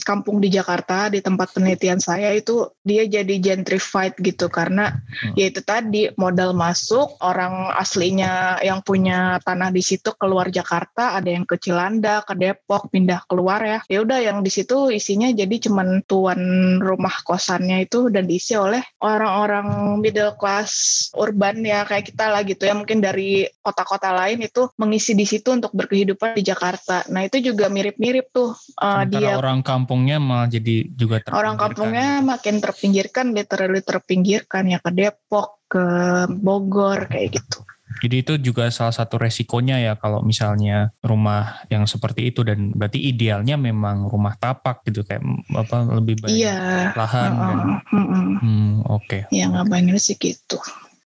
kampung 0.05 0.39
di 0.39 0.53
Jakarta 0.53 0.75
Jakarta 0.75 1.07
di 1.07 1.23
tempat 1.23 1.55
penelitian 1.55 2.03
saya 2.03 2.35
itu 2.35 2.67
dia 2.83 3.07
jadi 3.07 3.39
gentrified 3.39 4.19
gitu 4.19 4.51
karena 4.51 4.91
hmm. 4.91 5.39
yaitu 5.39 5.63
tadi 5.63 6.11
modal 6.19 6.51
masuk 6.51 7.15
orang 7.23 7.71
aslinya 7.79 8.59
yang 8.59 8.83
punya 8.83 9.39
tanah 9.47 9.71
di 9.71 9.79
situ 9.79 10.11
keluar 10.19 10.51
Jakarta 10.51 11.15
ada 11.15 11.31
yang 11.31 11.47
ke 11.47 11.55
Cilanda 11.55 12.27
ke 12.27 12.35
Depok 12.35 12.91
pindah 12.91 13.23
keluar 13.31 13.63
ya 13.63 13.79
ya 13.87 14.03
udah 14.03 14.19
yang 14.19 14.34
di 14.41 14.51
situ 14.51 14.89
isinya 14.91 15.29
jadi 15.31 15.55
cuman 15.69 16.03
tuan 16.07 16.39
rumah 16.81 17.13
kosannya 17.23 17.85
itu 17.85 18.09
dan 18.09 18.25
diisi 18.25 18.57
oleh 18.57 18.81
orang-orang 19.03 19.99
middle 20.01 20.35
class 20.39 21.07
urban 21.15 21.61
ya 21.61 21.85
kayak 21.85 22.11
kita 22.11 22.25
lah 22.31 22.41
gitu 22.43 22.65
ya. 22.65 22.73
Mungkin 22.73 22.99
dari 23.03 23.45
kota-kota 23.61 24.11
lain 24.15 24.43
itu 24.43 24.67
mengisi 24.79 25.13
di 25.13 25.23
situ 25.27 25.53
untuk 25.53 25.71
berkehidupan 25.71 26.35
di 26.35 26.43
Jakarta. 26.43 27.05
Nah 27.11 27.27
itu 27.27 27.39
juga 27.39 27.69
mirip-mirip 27.69 28.33
tuh 28.33 28.57
uh, 28.81 29.03
dia 29.05 29.37
orang 29.37 29.61
kampungnya 29.61 30.17
malah 30.17 30.47
jadi 30.49 30.87
juga 30.95 31.21
orang 31.31 31.59
kampungnya 31.59 32.23
makin 32.23 32.63
terpinggirkan 32.63 33.35
literally 33.35 33.83
terpinggirkan 33.83 34.71
ya 34.71 34.79
ke 34.79 34.91
Depok 34.91 35.61
ke 35.67 35.85
Bogor 36.29 37.09
kayak 37.11 37.41
gitu 37.41 37.59
jadi 38.01 38.15
itu 38.23 38.33
juga 38.41 38.67
salah 38.71 38.95
satu 38.95 39.15
resikonya 39.21 39.79
ya 39.79 39.93
kalau 39.95 40.23
misalnya 40.25 40.91
rumah 40.99 41.63
yang 41.71 41.87
seperti 41.87 42.31
itu 42.31 42.43
dan 42.43 42.75
berarti 42.75 42.99
idealnya 42.99 43.55
memang 43.55 44.07
rumah 44.09 44.35
tapak 44.35 44.83
gitu 44.87 45.03
kayak 45.07 45.23
apa 45.55 45.77
lebih 45.95 46.19
banyak 46.23 46.35
iya. 46.35 46.91
lahan 46.93 47.31
uh, 47.31 47.43
uh, 47.43 47.55
uh, 47.55 47.99
uh. 47.99 48.25
Hmm, 48.41 48.73
oke 48.87 49.03
okay. 49.05 49.21
ya 49.31 49.47
ngapain 49.51 49.87
sih 49.95 50.17
gitu 50.19 50.59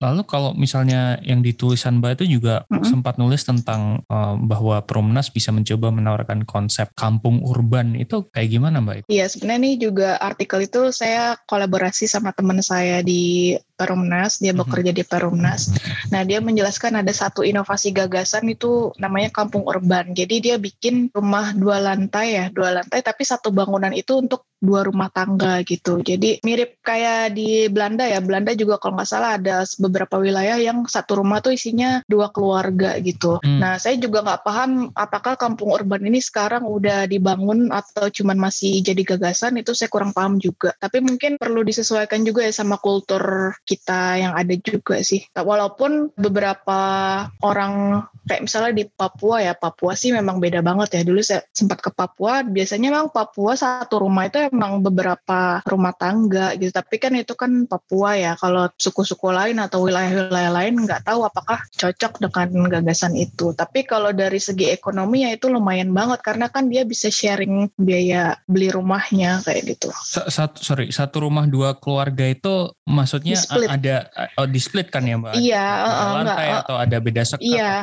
Lalu 0.04 0.22
kalau 0.28 0.52
misalnya 0.52 1.16
yang 1.24 1.40
di 1.40 1.56
tulisan 1.56 2.04
Mbak 2.04 2.20
itu 2.20 2.36
juga 2.36 2.68
mm 2.68 2.76
-hmm. 2.76 2.84
sempat 2.92 3.16
nulis 3.16 3.48
tentang 3.48 4.04
uh, 4.12 4.36
bahwa 4.36 4.84
Promnas 4.84 5.32
bisa 5.32 5.56
mencoba 5.56 5.96
menawarkan 5.96 6.44
konsep 6.44 6.92
kampung 7.00 7.40
urban 7.48 7.96
itu 7.96 8.28
kayak 8.36 8.52
gimana 8.52 8.84
Mbak? 8.84 9.08
Iya 9.08 9.32
sebenarnya 9.32 9.60
ini 9.64 9.72
juga 9.80 10.20
artikel 10.20 10.68
itu 10.68 10.92
saya 10.92 11.40
kolaborasi 11.48 12.12
sama 12.12 12.36
teman 12.36 12.60
saya 12.60 13.00
di 13.00 13.56
Perumnas, 13.84 14.40
dia 14.40 14.56
mhm. 14.56 14.64
bekerja 14.64 14.92
di 14.96 15.04
Perumnas. 15.04 15.76
Nah, 16.08 16.24
dia 16.24 16.40
menjelaskan 16.40 17.04
ada 17.04 17.12
satu 17.12 17.44
inovasi 17.44 17.92
gagasan 17.92 18.48
itu 18.48 18.96
namanya 18.96 19.28
kampung 19.36 19.68
urban. 19.68 20.16
Jadi 20.16 20.40
dia 20.40 20.56
bikin 20.56 21.12
rumah 21.12 21.52
dua 21.52 21.84
lantai 21.84 22.40
ya, 22.40 22.46
dua 22.48 22.80
lantai 22.80 23.04
tapi 23.04 23.28
satu 23.28 23.52
bangunan 23.52 23.92
itu 23.92 24.24
untuk 24.24 24.48
dua 24.64 24.88
rumah 24.88 25.12
tangga 25.12 25.60
gitu. 25.68 26.00
Jadi 26.00 26.40
mirip 26.48 26.80
kayak 26.80 27.36
di 27.36 27.68
Belanda 27.68 28.08
ya. 28.08 28.24
Belanda 28.24 28.56
juga 28.56 28.80
kalau 28.80 28.96
nggak 28.96 29.10
salah 29.12 29.36
ada 29.36 29.68
beberapa 29.76 30.16
wilayah 30.24 30.56
yang 30.56 30.88
satu 30.88 31.20
rumah 31.20 31.44
tuh 31.44 31.52
isinya 31.52 32.00
dua 32.08 32.32
keluarga 32.32 32.96
gitu. 33.04 33.44
Hmm. 33.44 33.60
Nah, 33.60 33.76
saya 33.76 34.00
juga 34.00 34.24
nggak 34.24 34.42
paham 34.48 34.96
apakah 34.96 35.36
kampung 35.36 35.76
urban 35.76 36.08
ini 36.08 36.24
sekarang 36.24 36.64
udah 36.64 37.12
dibangun 37.12 37.76
atau 37.76 38.08
cuman 38.08 38.40
masih 38.40 38.80
jadi 38.80 39.04
gagasan 39.04 39.60
itu 39.60 39.76
saya 39.76 39.92
kurang 39.92 40.16
paham 40.16 40.40
juga. 40.40 40.72
Tapi 40.80 41.04
mungkin 41.04 41.36
perlu 41.36 41.68
disesuaikan 41.68 42.24
juga 42.24 42.48
ya 42.48 42.56
sama 42.56 42.80
kultur 42.80 43.52
kita 43.74 44.22
yang 44.22 44.34
ada 44.38 44.54
juga 44.62 45.02
sih. 45.02 45.26
Walaupun 45.34 46.14
beberapa 46.14 46.80
orang 47.42 48.06
kayak 48.24 48.46
misalnya 48.46 48.74
di 48.78 48.86
Papua 48.88 49.44
ya, 49.44 49.54
Papua 49.58 49.98
sih 49.98 50.14
memang 50.14 50.38
beda 50.38 50.62
banget 50.62 50.96
ya. 50.96 51.02
Dulu 51.02 51.20
saya 51.26 51.42
sempat 51.52 51.82
ke 51.82 51.90
Papua, 51.90 52.46
biasanya 52.46 52.94
memang 52.94 53.10
Papua 53.10 53.58
satu 53.58 54.06
rumah 54.06 54.30
itu 54.30 54.38
emang 54.40 54.80
beberapa 54.80 55.60
rumah 55.66 55.92
tangga 55.98 56.56
gitu. 56.56 56.72
Tapi 56.72 56.96
kan 57.02 57.14
itu 57.18 57.34
kan 57.34 57.66
Papua 57.66 58.16
ya. 58.16 58.32
Kalau 58.38 58.70
suku-suku 58.78 59.34
lain 59.34 59.58
atau 59.60 59.84
wilayah-wilayah 59.84 60.52
lain 60.54 60.86
nggak 60.86 61.04
tahu 61.10 61.26
apakah 61.26 61.66
cocok 61.74 62.22
dengan 62.22 62.70
gagasan 62.80 63.18
itu. 63.18 63.52
Tapi 63.52 63.84
kalau 63.84 64.14
dari 64.16 64.40
segi 64.40 64.72
ekonomi 64.72 65.28
ya 65.28 65.36
itu 65.36 65.52
lumayan 65.52 65.92
banget 65.92 66.22
karena 66.24 66.48
kan 66.48 66.70
dia 66.70 66.86
bisa 66.88 67.12
sharing 67.12 67.72
biaya 67.76 68.40
beli 68.48 68.72
rumahnya 68.72 69.44
kayak 69.44 69.76
gitu. 69.76 69.90
Satu 70.06 70.60
sorry, 70.64 70.92
satu 70.92 71.28
rumah 71.28 71.48
dua 71.48 71.76
keluarga 71.78 72.28
itu 72.28 72.72
maksudnya 72.88 73.36
split. 73.56 73.70
ada 73.70 73.96
oh 74.40 74.48
di 74.50 74.60
split 74.60 74.88
kan 74.90 75.04
ya 75.06 75.16
mbak? 75.18 75.34
Iya. 75.38 75.66
Ada 75.66 75.86
uh, 75.94 76.12
lantai 76.14 76.48
enggak, 76.48 76.64
atau 76.64 76.76
ada 76.80 76.98
beda 76.98 77.22
sekat? 77.28 77.44
Iya, 77.44 77.74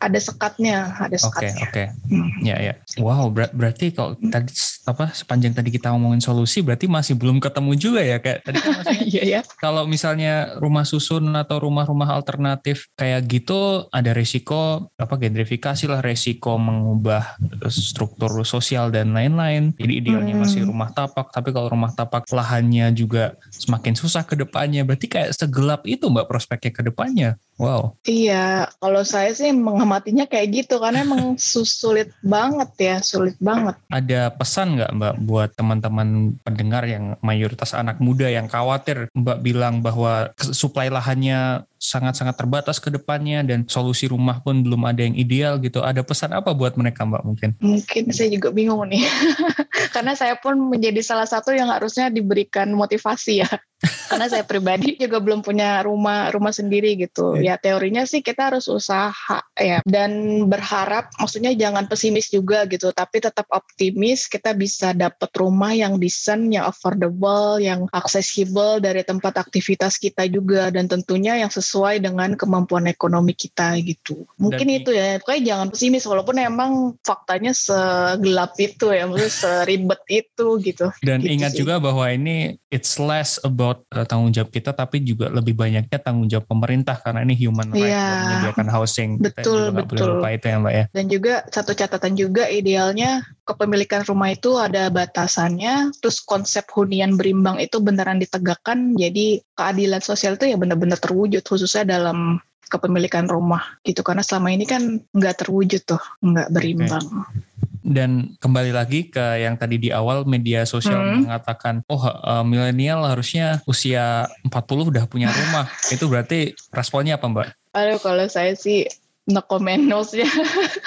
ada 0.00 0.18
sekatnya, 0.18 0.78
ada 0.96 1.16
sekatnya. 1.16 1.54
Oke 1.54 1.60
okay, 1.60 1.64
oke. 1.66 1.72
Okay. 1.72 1.86
Hmm. 2.10 2.30
Ya 2.42 2.56
ya. 2.58 2.74
Wow 2.98 3.30
ber 3.30 3.52
berarti 3.52 3.92
kalau 3.92 4.16
hmm. 4.16 4.32
tadi 4.32 4.50
apa 4.88 5.04
sepanjang 5.12 5.52
tadi 5.52 5.70
kita 5.70 5.92
ngomongin 5.92 6.24
solusi 6.24 6.64
berarti 6.64 6.90
masih 6.90 7.14
belum 7.14 7.38
ketemu 7.38 7.72
juga 7.76 8.00
ya 8.00 8.16
kayak 8.18 8.38
tadi 8.42 8.58
kan 8.58 8.72
Iya 9.10 9.22
ya. 9.26 9.40
Kalau 9.60 9.84
misalnya 9.84 10.56
rumah 10.58 10.86
susun 10.86 11.30
atau 11.36 11.62
rumah-rumah 11.62 12.10
alternatif 12.14 12.88
kayak 12.96 13.26
gitu 13.28 13.86
ada 13.92 14.14
resiko 14.16 14.90
apa 14.96 15.14
gentrifikasi 15.20 15.84
lah 15.90 16.00
resiko 16.00 16.56
mengubah 16.56 17.36
struktur 17.68 18.30
sosial 18.46 18.88
dan 18.88 19.12
lain-lain. 19.12 19.76
Jadi 19.76 19.92
idealnya 20.00 20.34
hmm. 20.34 20.42
masih 20.42 20.60
rumah 20.64 20.90
tapak 20.94 21.28
tapi 21.34 21.52
kalau 21.52 21.68
rumah 21.68 21.92
tapak 21.92 22.24
lahannya 22.32 22.92
juga 22.96 23.36
semakin 23.52 23.94
susah 23.94 24.24
ke 24.24 24.38
depannya 24.38 24.82
berarti 24.86 25.06
kayak 25.10 25.19
segelap 25.28 25.84
itu 25.84 26.08
mbak 26.08 26.26
prospeknya 26.26 26.72
ke 26.72 26.82
depannya. 26.86 27.36
Wow. 27.60 28.00
Iya, 28.08 28.72
kalau 28.80 29.04
saya 29.04 29.36
sih 29.36 29.52
mengamatinya 29.52 30.24
kayak 30.24 30.64
gitu 30.64 30.80
karena 30.80 31.04
emang 31.04 31.36
sulit 31.36 32.08
banget 32.24 32.70
ya, 32.80 32.96
sulit 33.04 33.36
banget. 33.36 33.76
Ada 33.92 34.32
pesan 34.32 34.80
nggak 34.80 34.96
Mbak 34.96 35.14
buat 35.28 35.50
teman-teman 35.52 36.40
pendengar 36.40 36.88
yang 36.88 37.20
mayoritas 37.20 37.76
anak 37.76 38.00
muda 38.00 38.32
yang 38.32 38.48
khawatir 38.48 39.12
Mbak 39.12 39.38
bilang 39.44 39.84
bahwa 39.84 40.32
suplai 40.40 40.88
lahannya 40.88 41.68
sangat-sangat 41.80 42.36
terbatas 42.36 42.76
ke 42.76 42.92
depannya 42.92 43.40
dan 43.40 43.64
solusi 43.64 44.04
rumah 44.04 44.44
pun 44.44 44.60
belum 44.60 44.84
ada 44.84 45.00
yang 45.00 45.16
ideal 45.16 45.56
gitu. 45.60 45.80
Ada 45.80 46.04
pesan 46.04 46.36
apa 46.36 46.52
buat 46.52 46.76
mereka 46.76 47.08
Mbak 47.08 47.22
mungkin? 47.24 47.50
Mungkin 47.60 48.12
saya 48.12 48.28
juga 48.28 48.52
bingung 48.52 48.84
nih. 48.88 49.04
karena 49.96 50.12
saya 50.12 50.36
pun 50.36 50.56
menjadi 50.56 51.00
salah 51.00 51.28
satu 51.28 51.56
yang 51.56 51.72
harusnya 51.72 52.12
diberikan 52.12 52.68
motivasi 52.72 53.44
ya. 53.44 53.50
karena 54.12 54.28
saya 54.28 54.44
pribadi 54.44 55.00
juga 55.00 55.16
belum 55.24 55.40
punya 55.40 55.80
rumah 55.80 56.28
rumah 56.28 56.52
sendiri 56.52 57.00
gitu. 57.00 57.40
Ya 57.40 57.49
teorinya 57.56 58.04
sih 58.04 58.20
kita 58.20 58.52
harus 58.52 58.70
usaha 58.70 59.42
ya 59.56 59.80
dan 59.86 60.44
berharap 60.46 61.10
maksudnya 61.16 61.54
jangan 61.54 61.86
pesimis 61.86 62.30
juga 62.30 62.66
gitu, 62.68 62.90
tapi 62.94 63.22
tetap 63.22 63.46
optimis 63.50 64.26
kita 64.30 64.54
bisa 64.54 64.92
dapat 64.92 65.30
rumah 65.38 65.72
yang 65.74 65.96
decent, 65.96 66.52
yang 66.52 66.66
affordable, 66.66 67.58
yang 67.58 67.86
accessible 67.94 68.78
dari 68.78 69.02
tempat 69.06 69.38
aktivitas 69.40 69.96
kita 69.96 70.26
juga 70.30 70.70
dan 70.70 70.86
tentunya 70.86 71.38
yang 71.40 71.50
sesuai 71.50 72.02
dengan 72.02 72.34
kemampuan 72.34 72.86
ekonomi 72.86 73.32
kita 73.34 73.78
gitu. 73.82 74.26
Mungkin 74.38 74.66
dan 74.70 74.78
itu 74.82 74.90
ya, 74.94 75.18
pokoknya 75.22 75.42
jangan 75.54 75.68
pesimis 75.72 76.04
walaupun 76.06 76.36
emang 76.40 76.72
faktanya 77.02 77.54
segelap 77.54 78.54
itu 78.58 78.90
ya, 78.90 79.06
maksudnya 79.06 79.32
seribet 79.32 80.02
itu 80.10 80.46
gitu. 80.62 80.86
Dan 81.04 81.22
gitu 81.22 81.32
ingat 81.36 81.50
sih. 81.54 81.58
juga 81.64 81.78
bahwa 81.78 82.06
ini 82.10 82.58
it's 82.70 82.96
less 82.98 83.38
about 83.42 83.82
uh, 83.94 84.06
tanggung 84.06 84.30
jawab 84.30 84.50
kita 84.50 84.70
tapi 84.74 85.02
juga 85.02 85.28
lebih 85.28 85.54
banyaknya 85.58 85.98
tanggung 86.00 86.30
jawab 86.30 86.46
pemerintah 86.46 86.96
karena 86.98 87.26
ini 87.26 87.29
human 87.34 87.70
right 87.74 87.92
yeah. 87.92 88.18
menyediakan 88.26 88.68
housing. 88.68 89.10
Betul, 89.18 89.70
kita 89.70 89.86
betul. 89.86 90.06
lupa 90.18 90.28
itu 90.34 90.46
ya 90.50 90.56
Mbak 90.60 90.74
ya. 90.74 90.84
Dan 90.94 91.04
juga 91.10 91.34
satu 91.48 91.72
catatan 91.74 92.14
juga 92.18 92.44
idealnya 92.46 93.22
kepemilikan 93.46 94.06
rumah 94.06 94.30
itu 94.30 94.56
ada 94.58 94.88
batasannya, 94.90 95.94
terus 95.98 96.22
konsep 96.22 96.66
hunian 96.74 97.18
berimbang 97.18 97.58
itu 97.58 97.82
beneran 97.82 98.22
ditegakkan, 98.22 98.94
jadi 98.94 99.42
keadilan 99.58 100.02
sosial 100.02 100.38
itu 100.38 100.50
ya 100.50 100.56
benar-benar 100.58 100.98
terwujud 101.02 101.42
khususnya 101.42 101.98
dalam 101.98 102.38
kepemilikan 102.70 103.26
rumah 103.26 103.82
gitu 103.82 104.06
karena 104.06 104.22
selama 104.22 104.54
ini 104.54 104.62
kan 104.62 105.02
nggak 105.10 105.42
terwujud 105.42 105.82
tuh 105.82 106.02
nggak 106.22 106.48
berimbang. 106.54 107.02
Okay. 107.02 107.69
Dan 107.80 108.36
kembali 108.36 108.70
lagi 108.70 109.08
ke 109.08 109.40
yang 109.40 109.56
tadi 109.56 109.80
di 109.80 109.88
awal 109.90 110.28
media 110.28 110.68
sosial 110.68 111.00
hmm. 111.00 111.28
mengatakan, 111.28 111.80
oh 111.88 112.04
uh, 112.04 112.44
milenial 112.44 113.04
harusnya 113.08 113.64
usia 113.64 114.28
40 114.44 114.92
udah 114.92 115.04
punya 115.08 115.32
rumah. 115.32 115.66
Itu 115.94 116.06
berarti 116.06 116.52
responnya 116.70 117.16
apa 117.16 117.26
Mbak? 117.26 117.48
Aduh 117.70 117.98
kalau 118.02 118.26
saya 118.26 118.58
sih 118.58 118.84
no 119.30 119.46
comment 119.46 119.78
ya. 120.10 120.26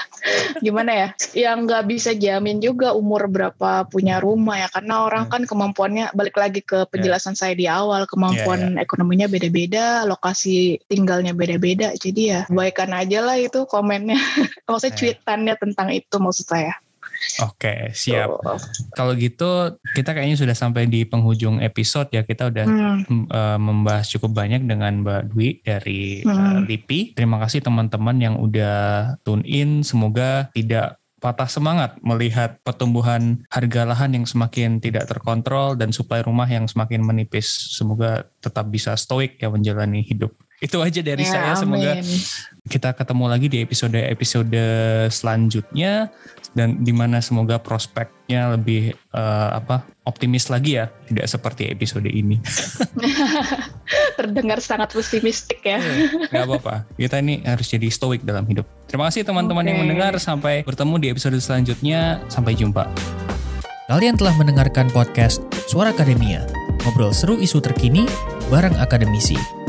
Gimana 0.65 0.91
ya? 0.91 1.07
Yang 1.35 1.57
nggak 1.67 1.83
bisa 1.87 2.11
jamin 2.15 2.59
juga 2.59 2.91
umur 2.95 3.31
berapa 3.31 3.87
punya 3.87 4.19
rumah 4.19 4.59
ya. 4.59 4.67
Karena 4.71 5.07
orang 5.07 5.27
hmm. 5.27 5.31
kan 5.31 5.41
kemampuannya, 5.47 6.05
balik 6.15 6.35
lagi 6.35 6.61
ke 6.63 6.83
penjelasan 6.91 7.33
yeah. 7.33 7.39
saya 7.39 7.53
di 7.55 7.65
awal, 7.65 8.03
kemampuan 8.05 8.59
yeah, 8.59 8.71
yeah. 8.77 8.83
ekonominya 8.83 9.27
beda-beda, 9.31 9.85
lokasi 10.07 10.79
tinggalnya 10.91 11.31
beda-beda. 11.31 11.95
Jadi 11.95 12.21
ya 12.35 12.41
baikkan 12.51 12.91
aja 12.91 13.23
lah 13.23 13.39
itu 13.39 13.63
komennya. 13.67 14.19
Maksudnya 14.67 14.91
yeah. 14.91 14.99
cuitannya 14.99 15.55
tentang 15.59 15.87
itu 15.95 16.15
maksud 16.19 16.45
saya. 16.47 16.75
Oke, 17.41 17.89
siap. 17.97 18.29
Oh. 18.29 18.59
Kalau 18.93 19.13
gitu 19.17 19.77
kita 19.97 20.13
kayaknya 20.13 20.37
sudah 20.37 20.55
sampai 20.55 20.85
di 20.85 21.03
penghujung 21.07 21.59
episode 21.59 22.11
ya. 22.13 22.21
Kita 22.21 22.53
udah 22.53 22.65
hmm. 22.65 23.29
uh, 23.29 23.59
membahas 23.59 24.07
cukup 24.11 24.37
banyak 24.37 24.63
dengan 24.63 25.01
Mbak 25.01 25.21
Dwi 25.33 25.49
dari 25.65 26.21
hmm. 26.21 26.29
uh, 26.29 26.59
LIPI. 26.65 27.17
Terima 27.17 27.41
kasih 27.41 27.65
teman-teman 27.65 28.17
yang 28.21 28.35
udah 28.37 29.17
tune 29.25 29.45
in. 29.47 29.81
Semoga 29.81 30.53
tidak 30.53 31.01
patah 31.23 31.47
semangat 31.47 31.95
melihat 32.03 32.59
pertumbuhan 32.67 33.47
harga 33.47 33.87
lahan 33.87 34.11
yang 34.11 34.25
semakin 34.27 34.83
tidak 34.83 35.07
terkontrol 35.07 35.79
dan 35.79 35.95
suplai 35.95 36.19
rumah 36.19 36.45
yang 36.51 36.67
semakin 36.67 36.99
menipis. 36.99 37.47
Semoga 37.71 38.27
tetap 38.43 38.67
bisa 38.67 38.91
stoik 38.99 39.39
ya 39.39 39.47
menjalani 39.47 40.03
hidup. 40.03 40.35
Itu 40.59 40.79
aja 40.83 40.99
dari 40.99 41.23
ya, 41.23 41.31
saya. 41.31 41.51
Semoga 41.59 41.99
amin. 41.99 42.19
kita 42.67 42.95
ketemu 42.95 43.25
lagi 43.27 43.47
di 43.51 43.59
episode-episode 43.63 44.63
selanjutnya 45.11 46.11
dan 46.53 46.81
di 46.85 46.93
mana 46.93 47.19
semoga 47.19 47.57
prospeknya 47.57 48.53
lebih 48.53 48.93
uh, 49.13 49.57
apa 49.57 49.85
optimis 50.05 50.47
lagi 50.53 50.77
ya 50.77 50.89
tidak 51.09 51.25
seperti 51.29 51.69
episode 51.69 52.05
ini. 52.07 52.37
Terdengar 54.17 54.61
sangat 54.61 54.93
pesimistik 54.93 55.65
ya. 55.65 55.81
Iya, 55.81 56.29
nggak 56.29 56.45
apa-apa. 56.45 56.75
Kita 56.95 57.17
ini 57.19 57.41
harus 57.43 57.67
jadi 57.69 57.89
stoik 57.89 58.21
dalam 58.21 58.45
hidup. 58.45 58.65
Terima 58.85 59.09
kasih 59.09 59.25
teman-teman 59.25 59.65
okay. 59.65 59.69
yang 59.73 59.79
mendengar. 59.85 60.13
Sampai 60.21 60.61
bertemu 60.61 60.95
di 61.01 61.07
episode 61.09 61.37
selanjutnya. 61.41 62.21
Sampai 62.29 62.53
jumpa. 62.53 62.85
Kalian 63.89 64.15
telah 64.15 64.33
mendengarkan 64.37 64.89
podcast 64.93 65.43
Suara 65.69 65.91
Akademia. 65.91 66.45
Ngobrol 66.85 67.15
seru 67.15 67.39
isu 67.39 67.63
terkini 67.63 68.05
bareng 68.51 68.75
akademisi 68.77 69.62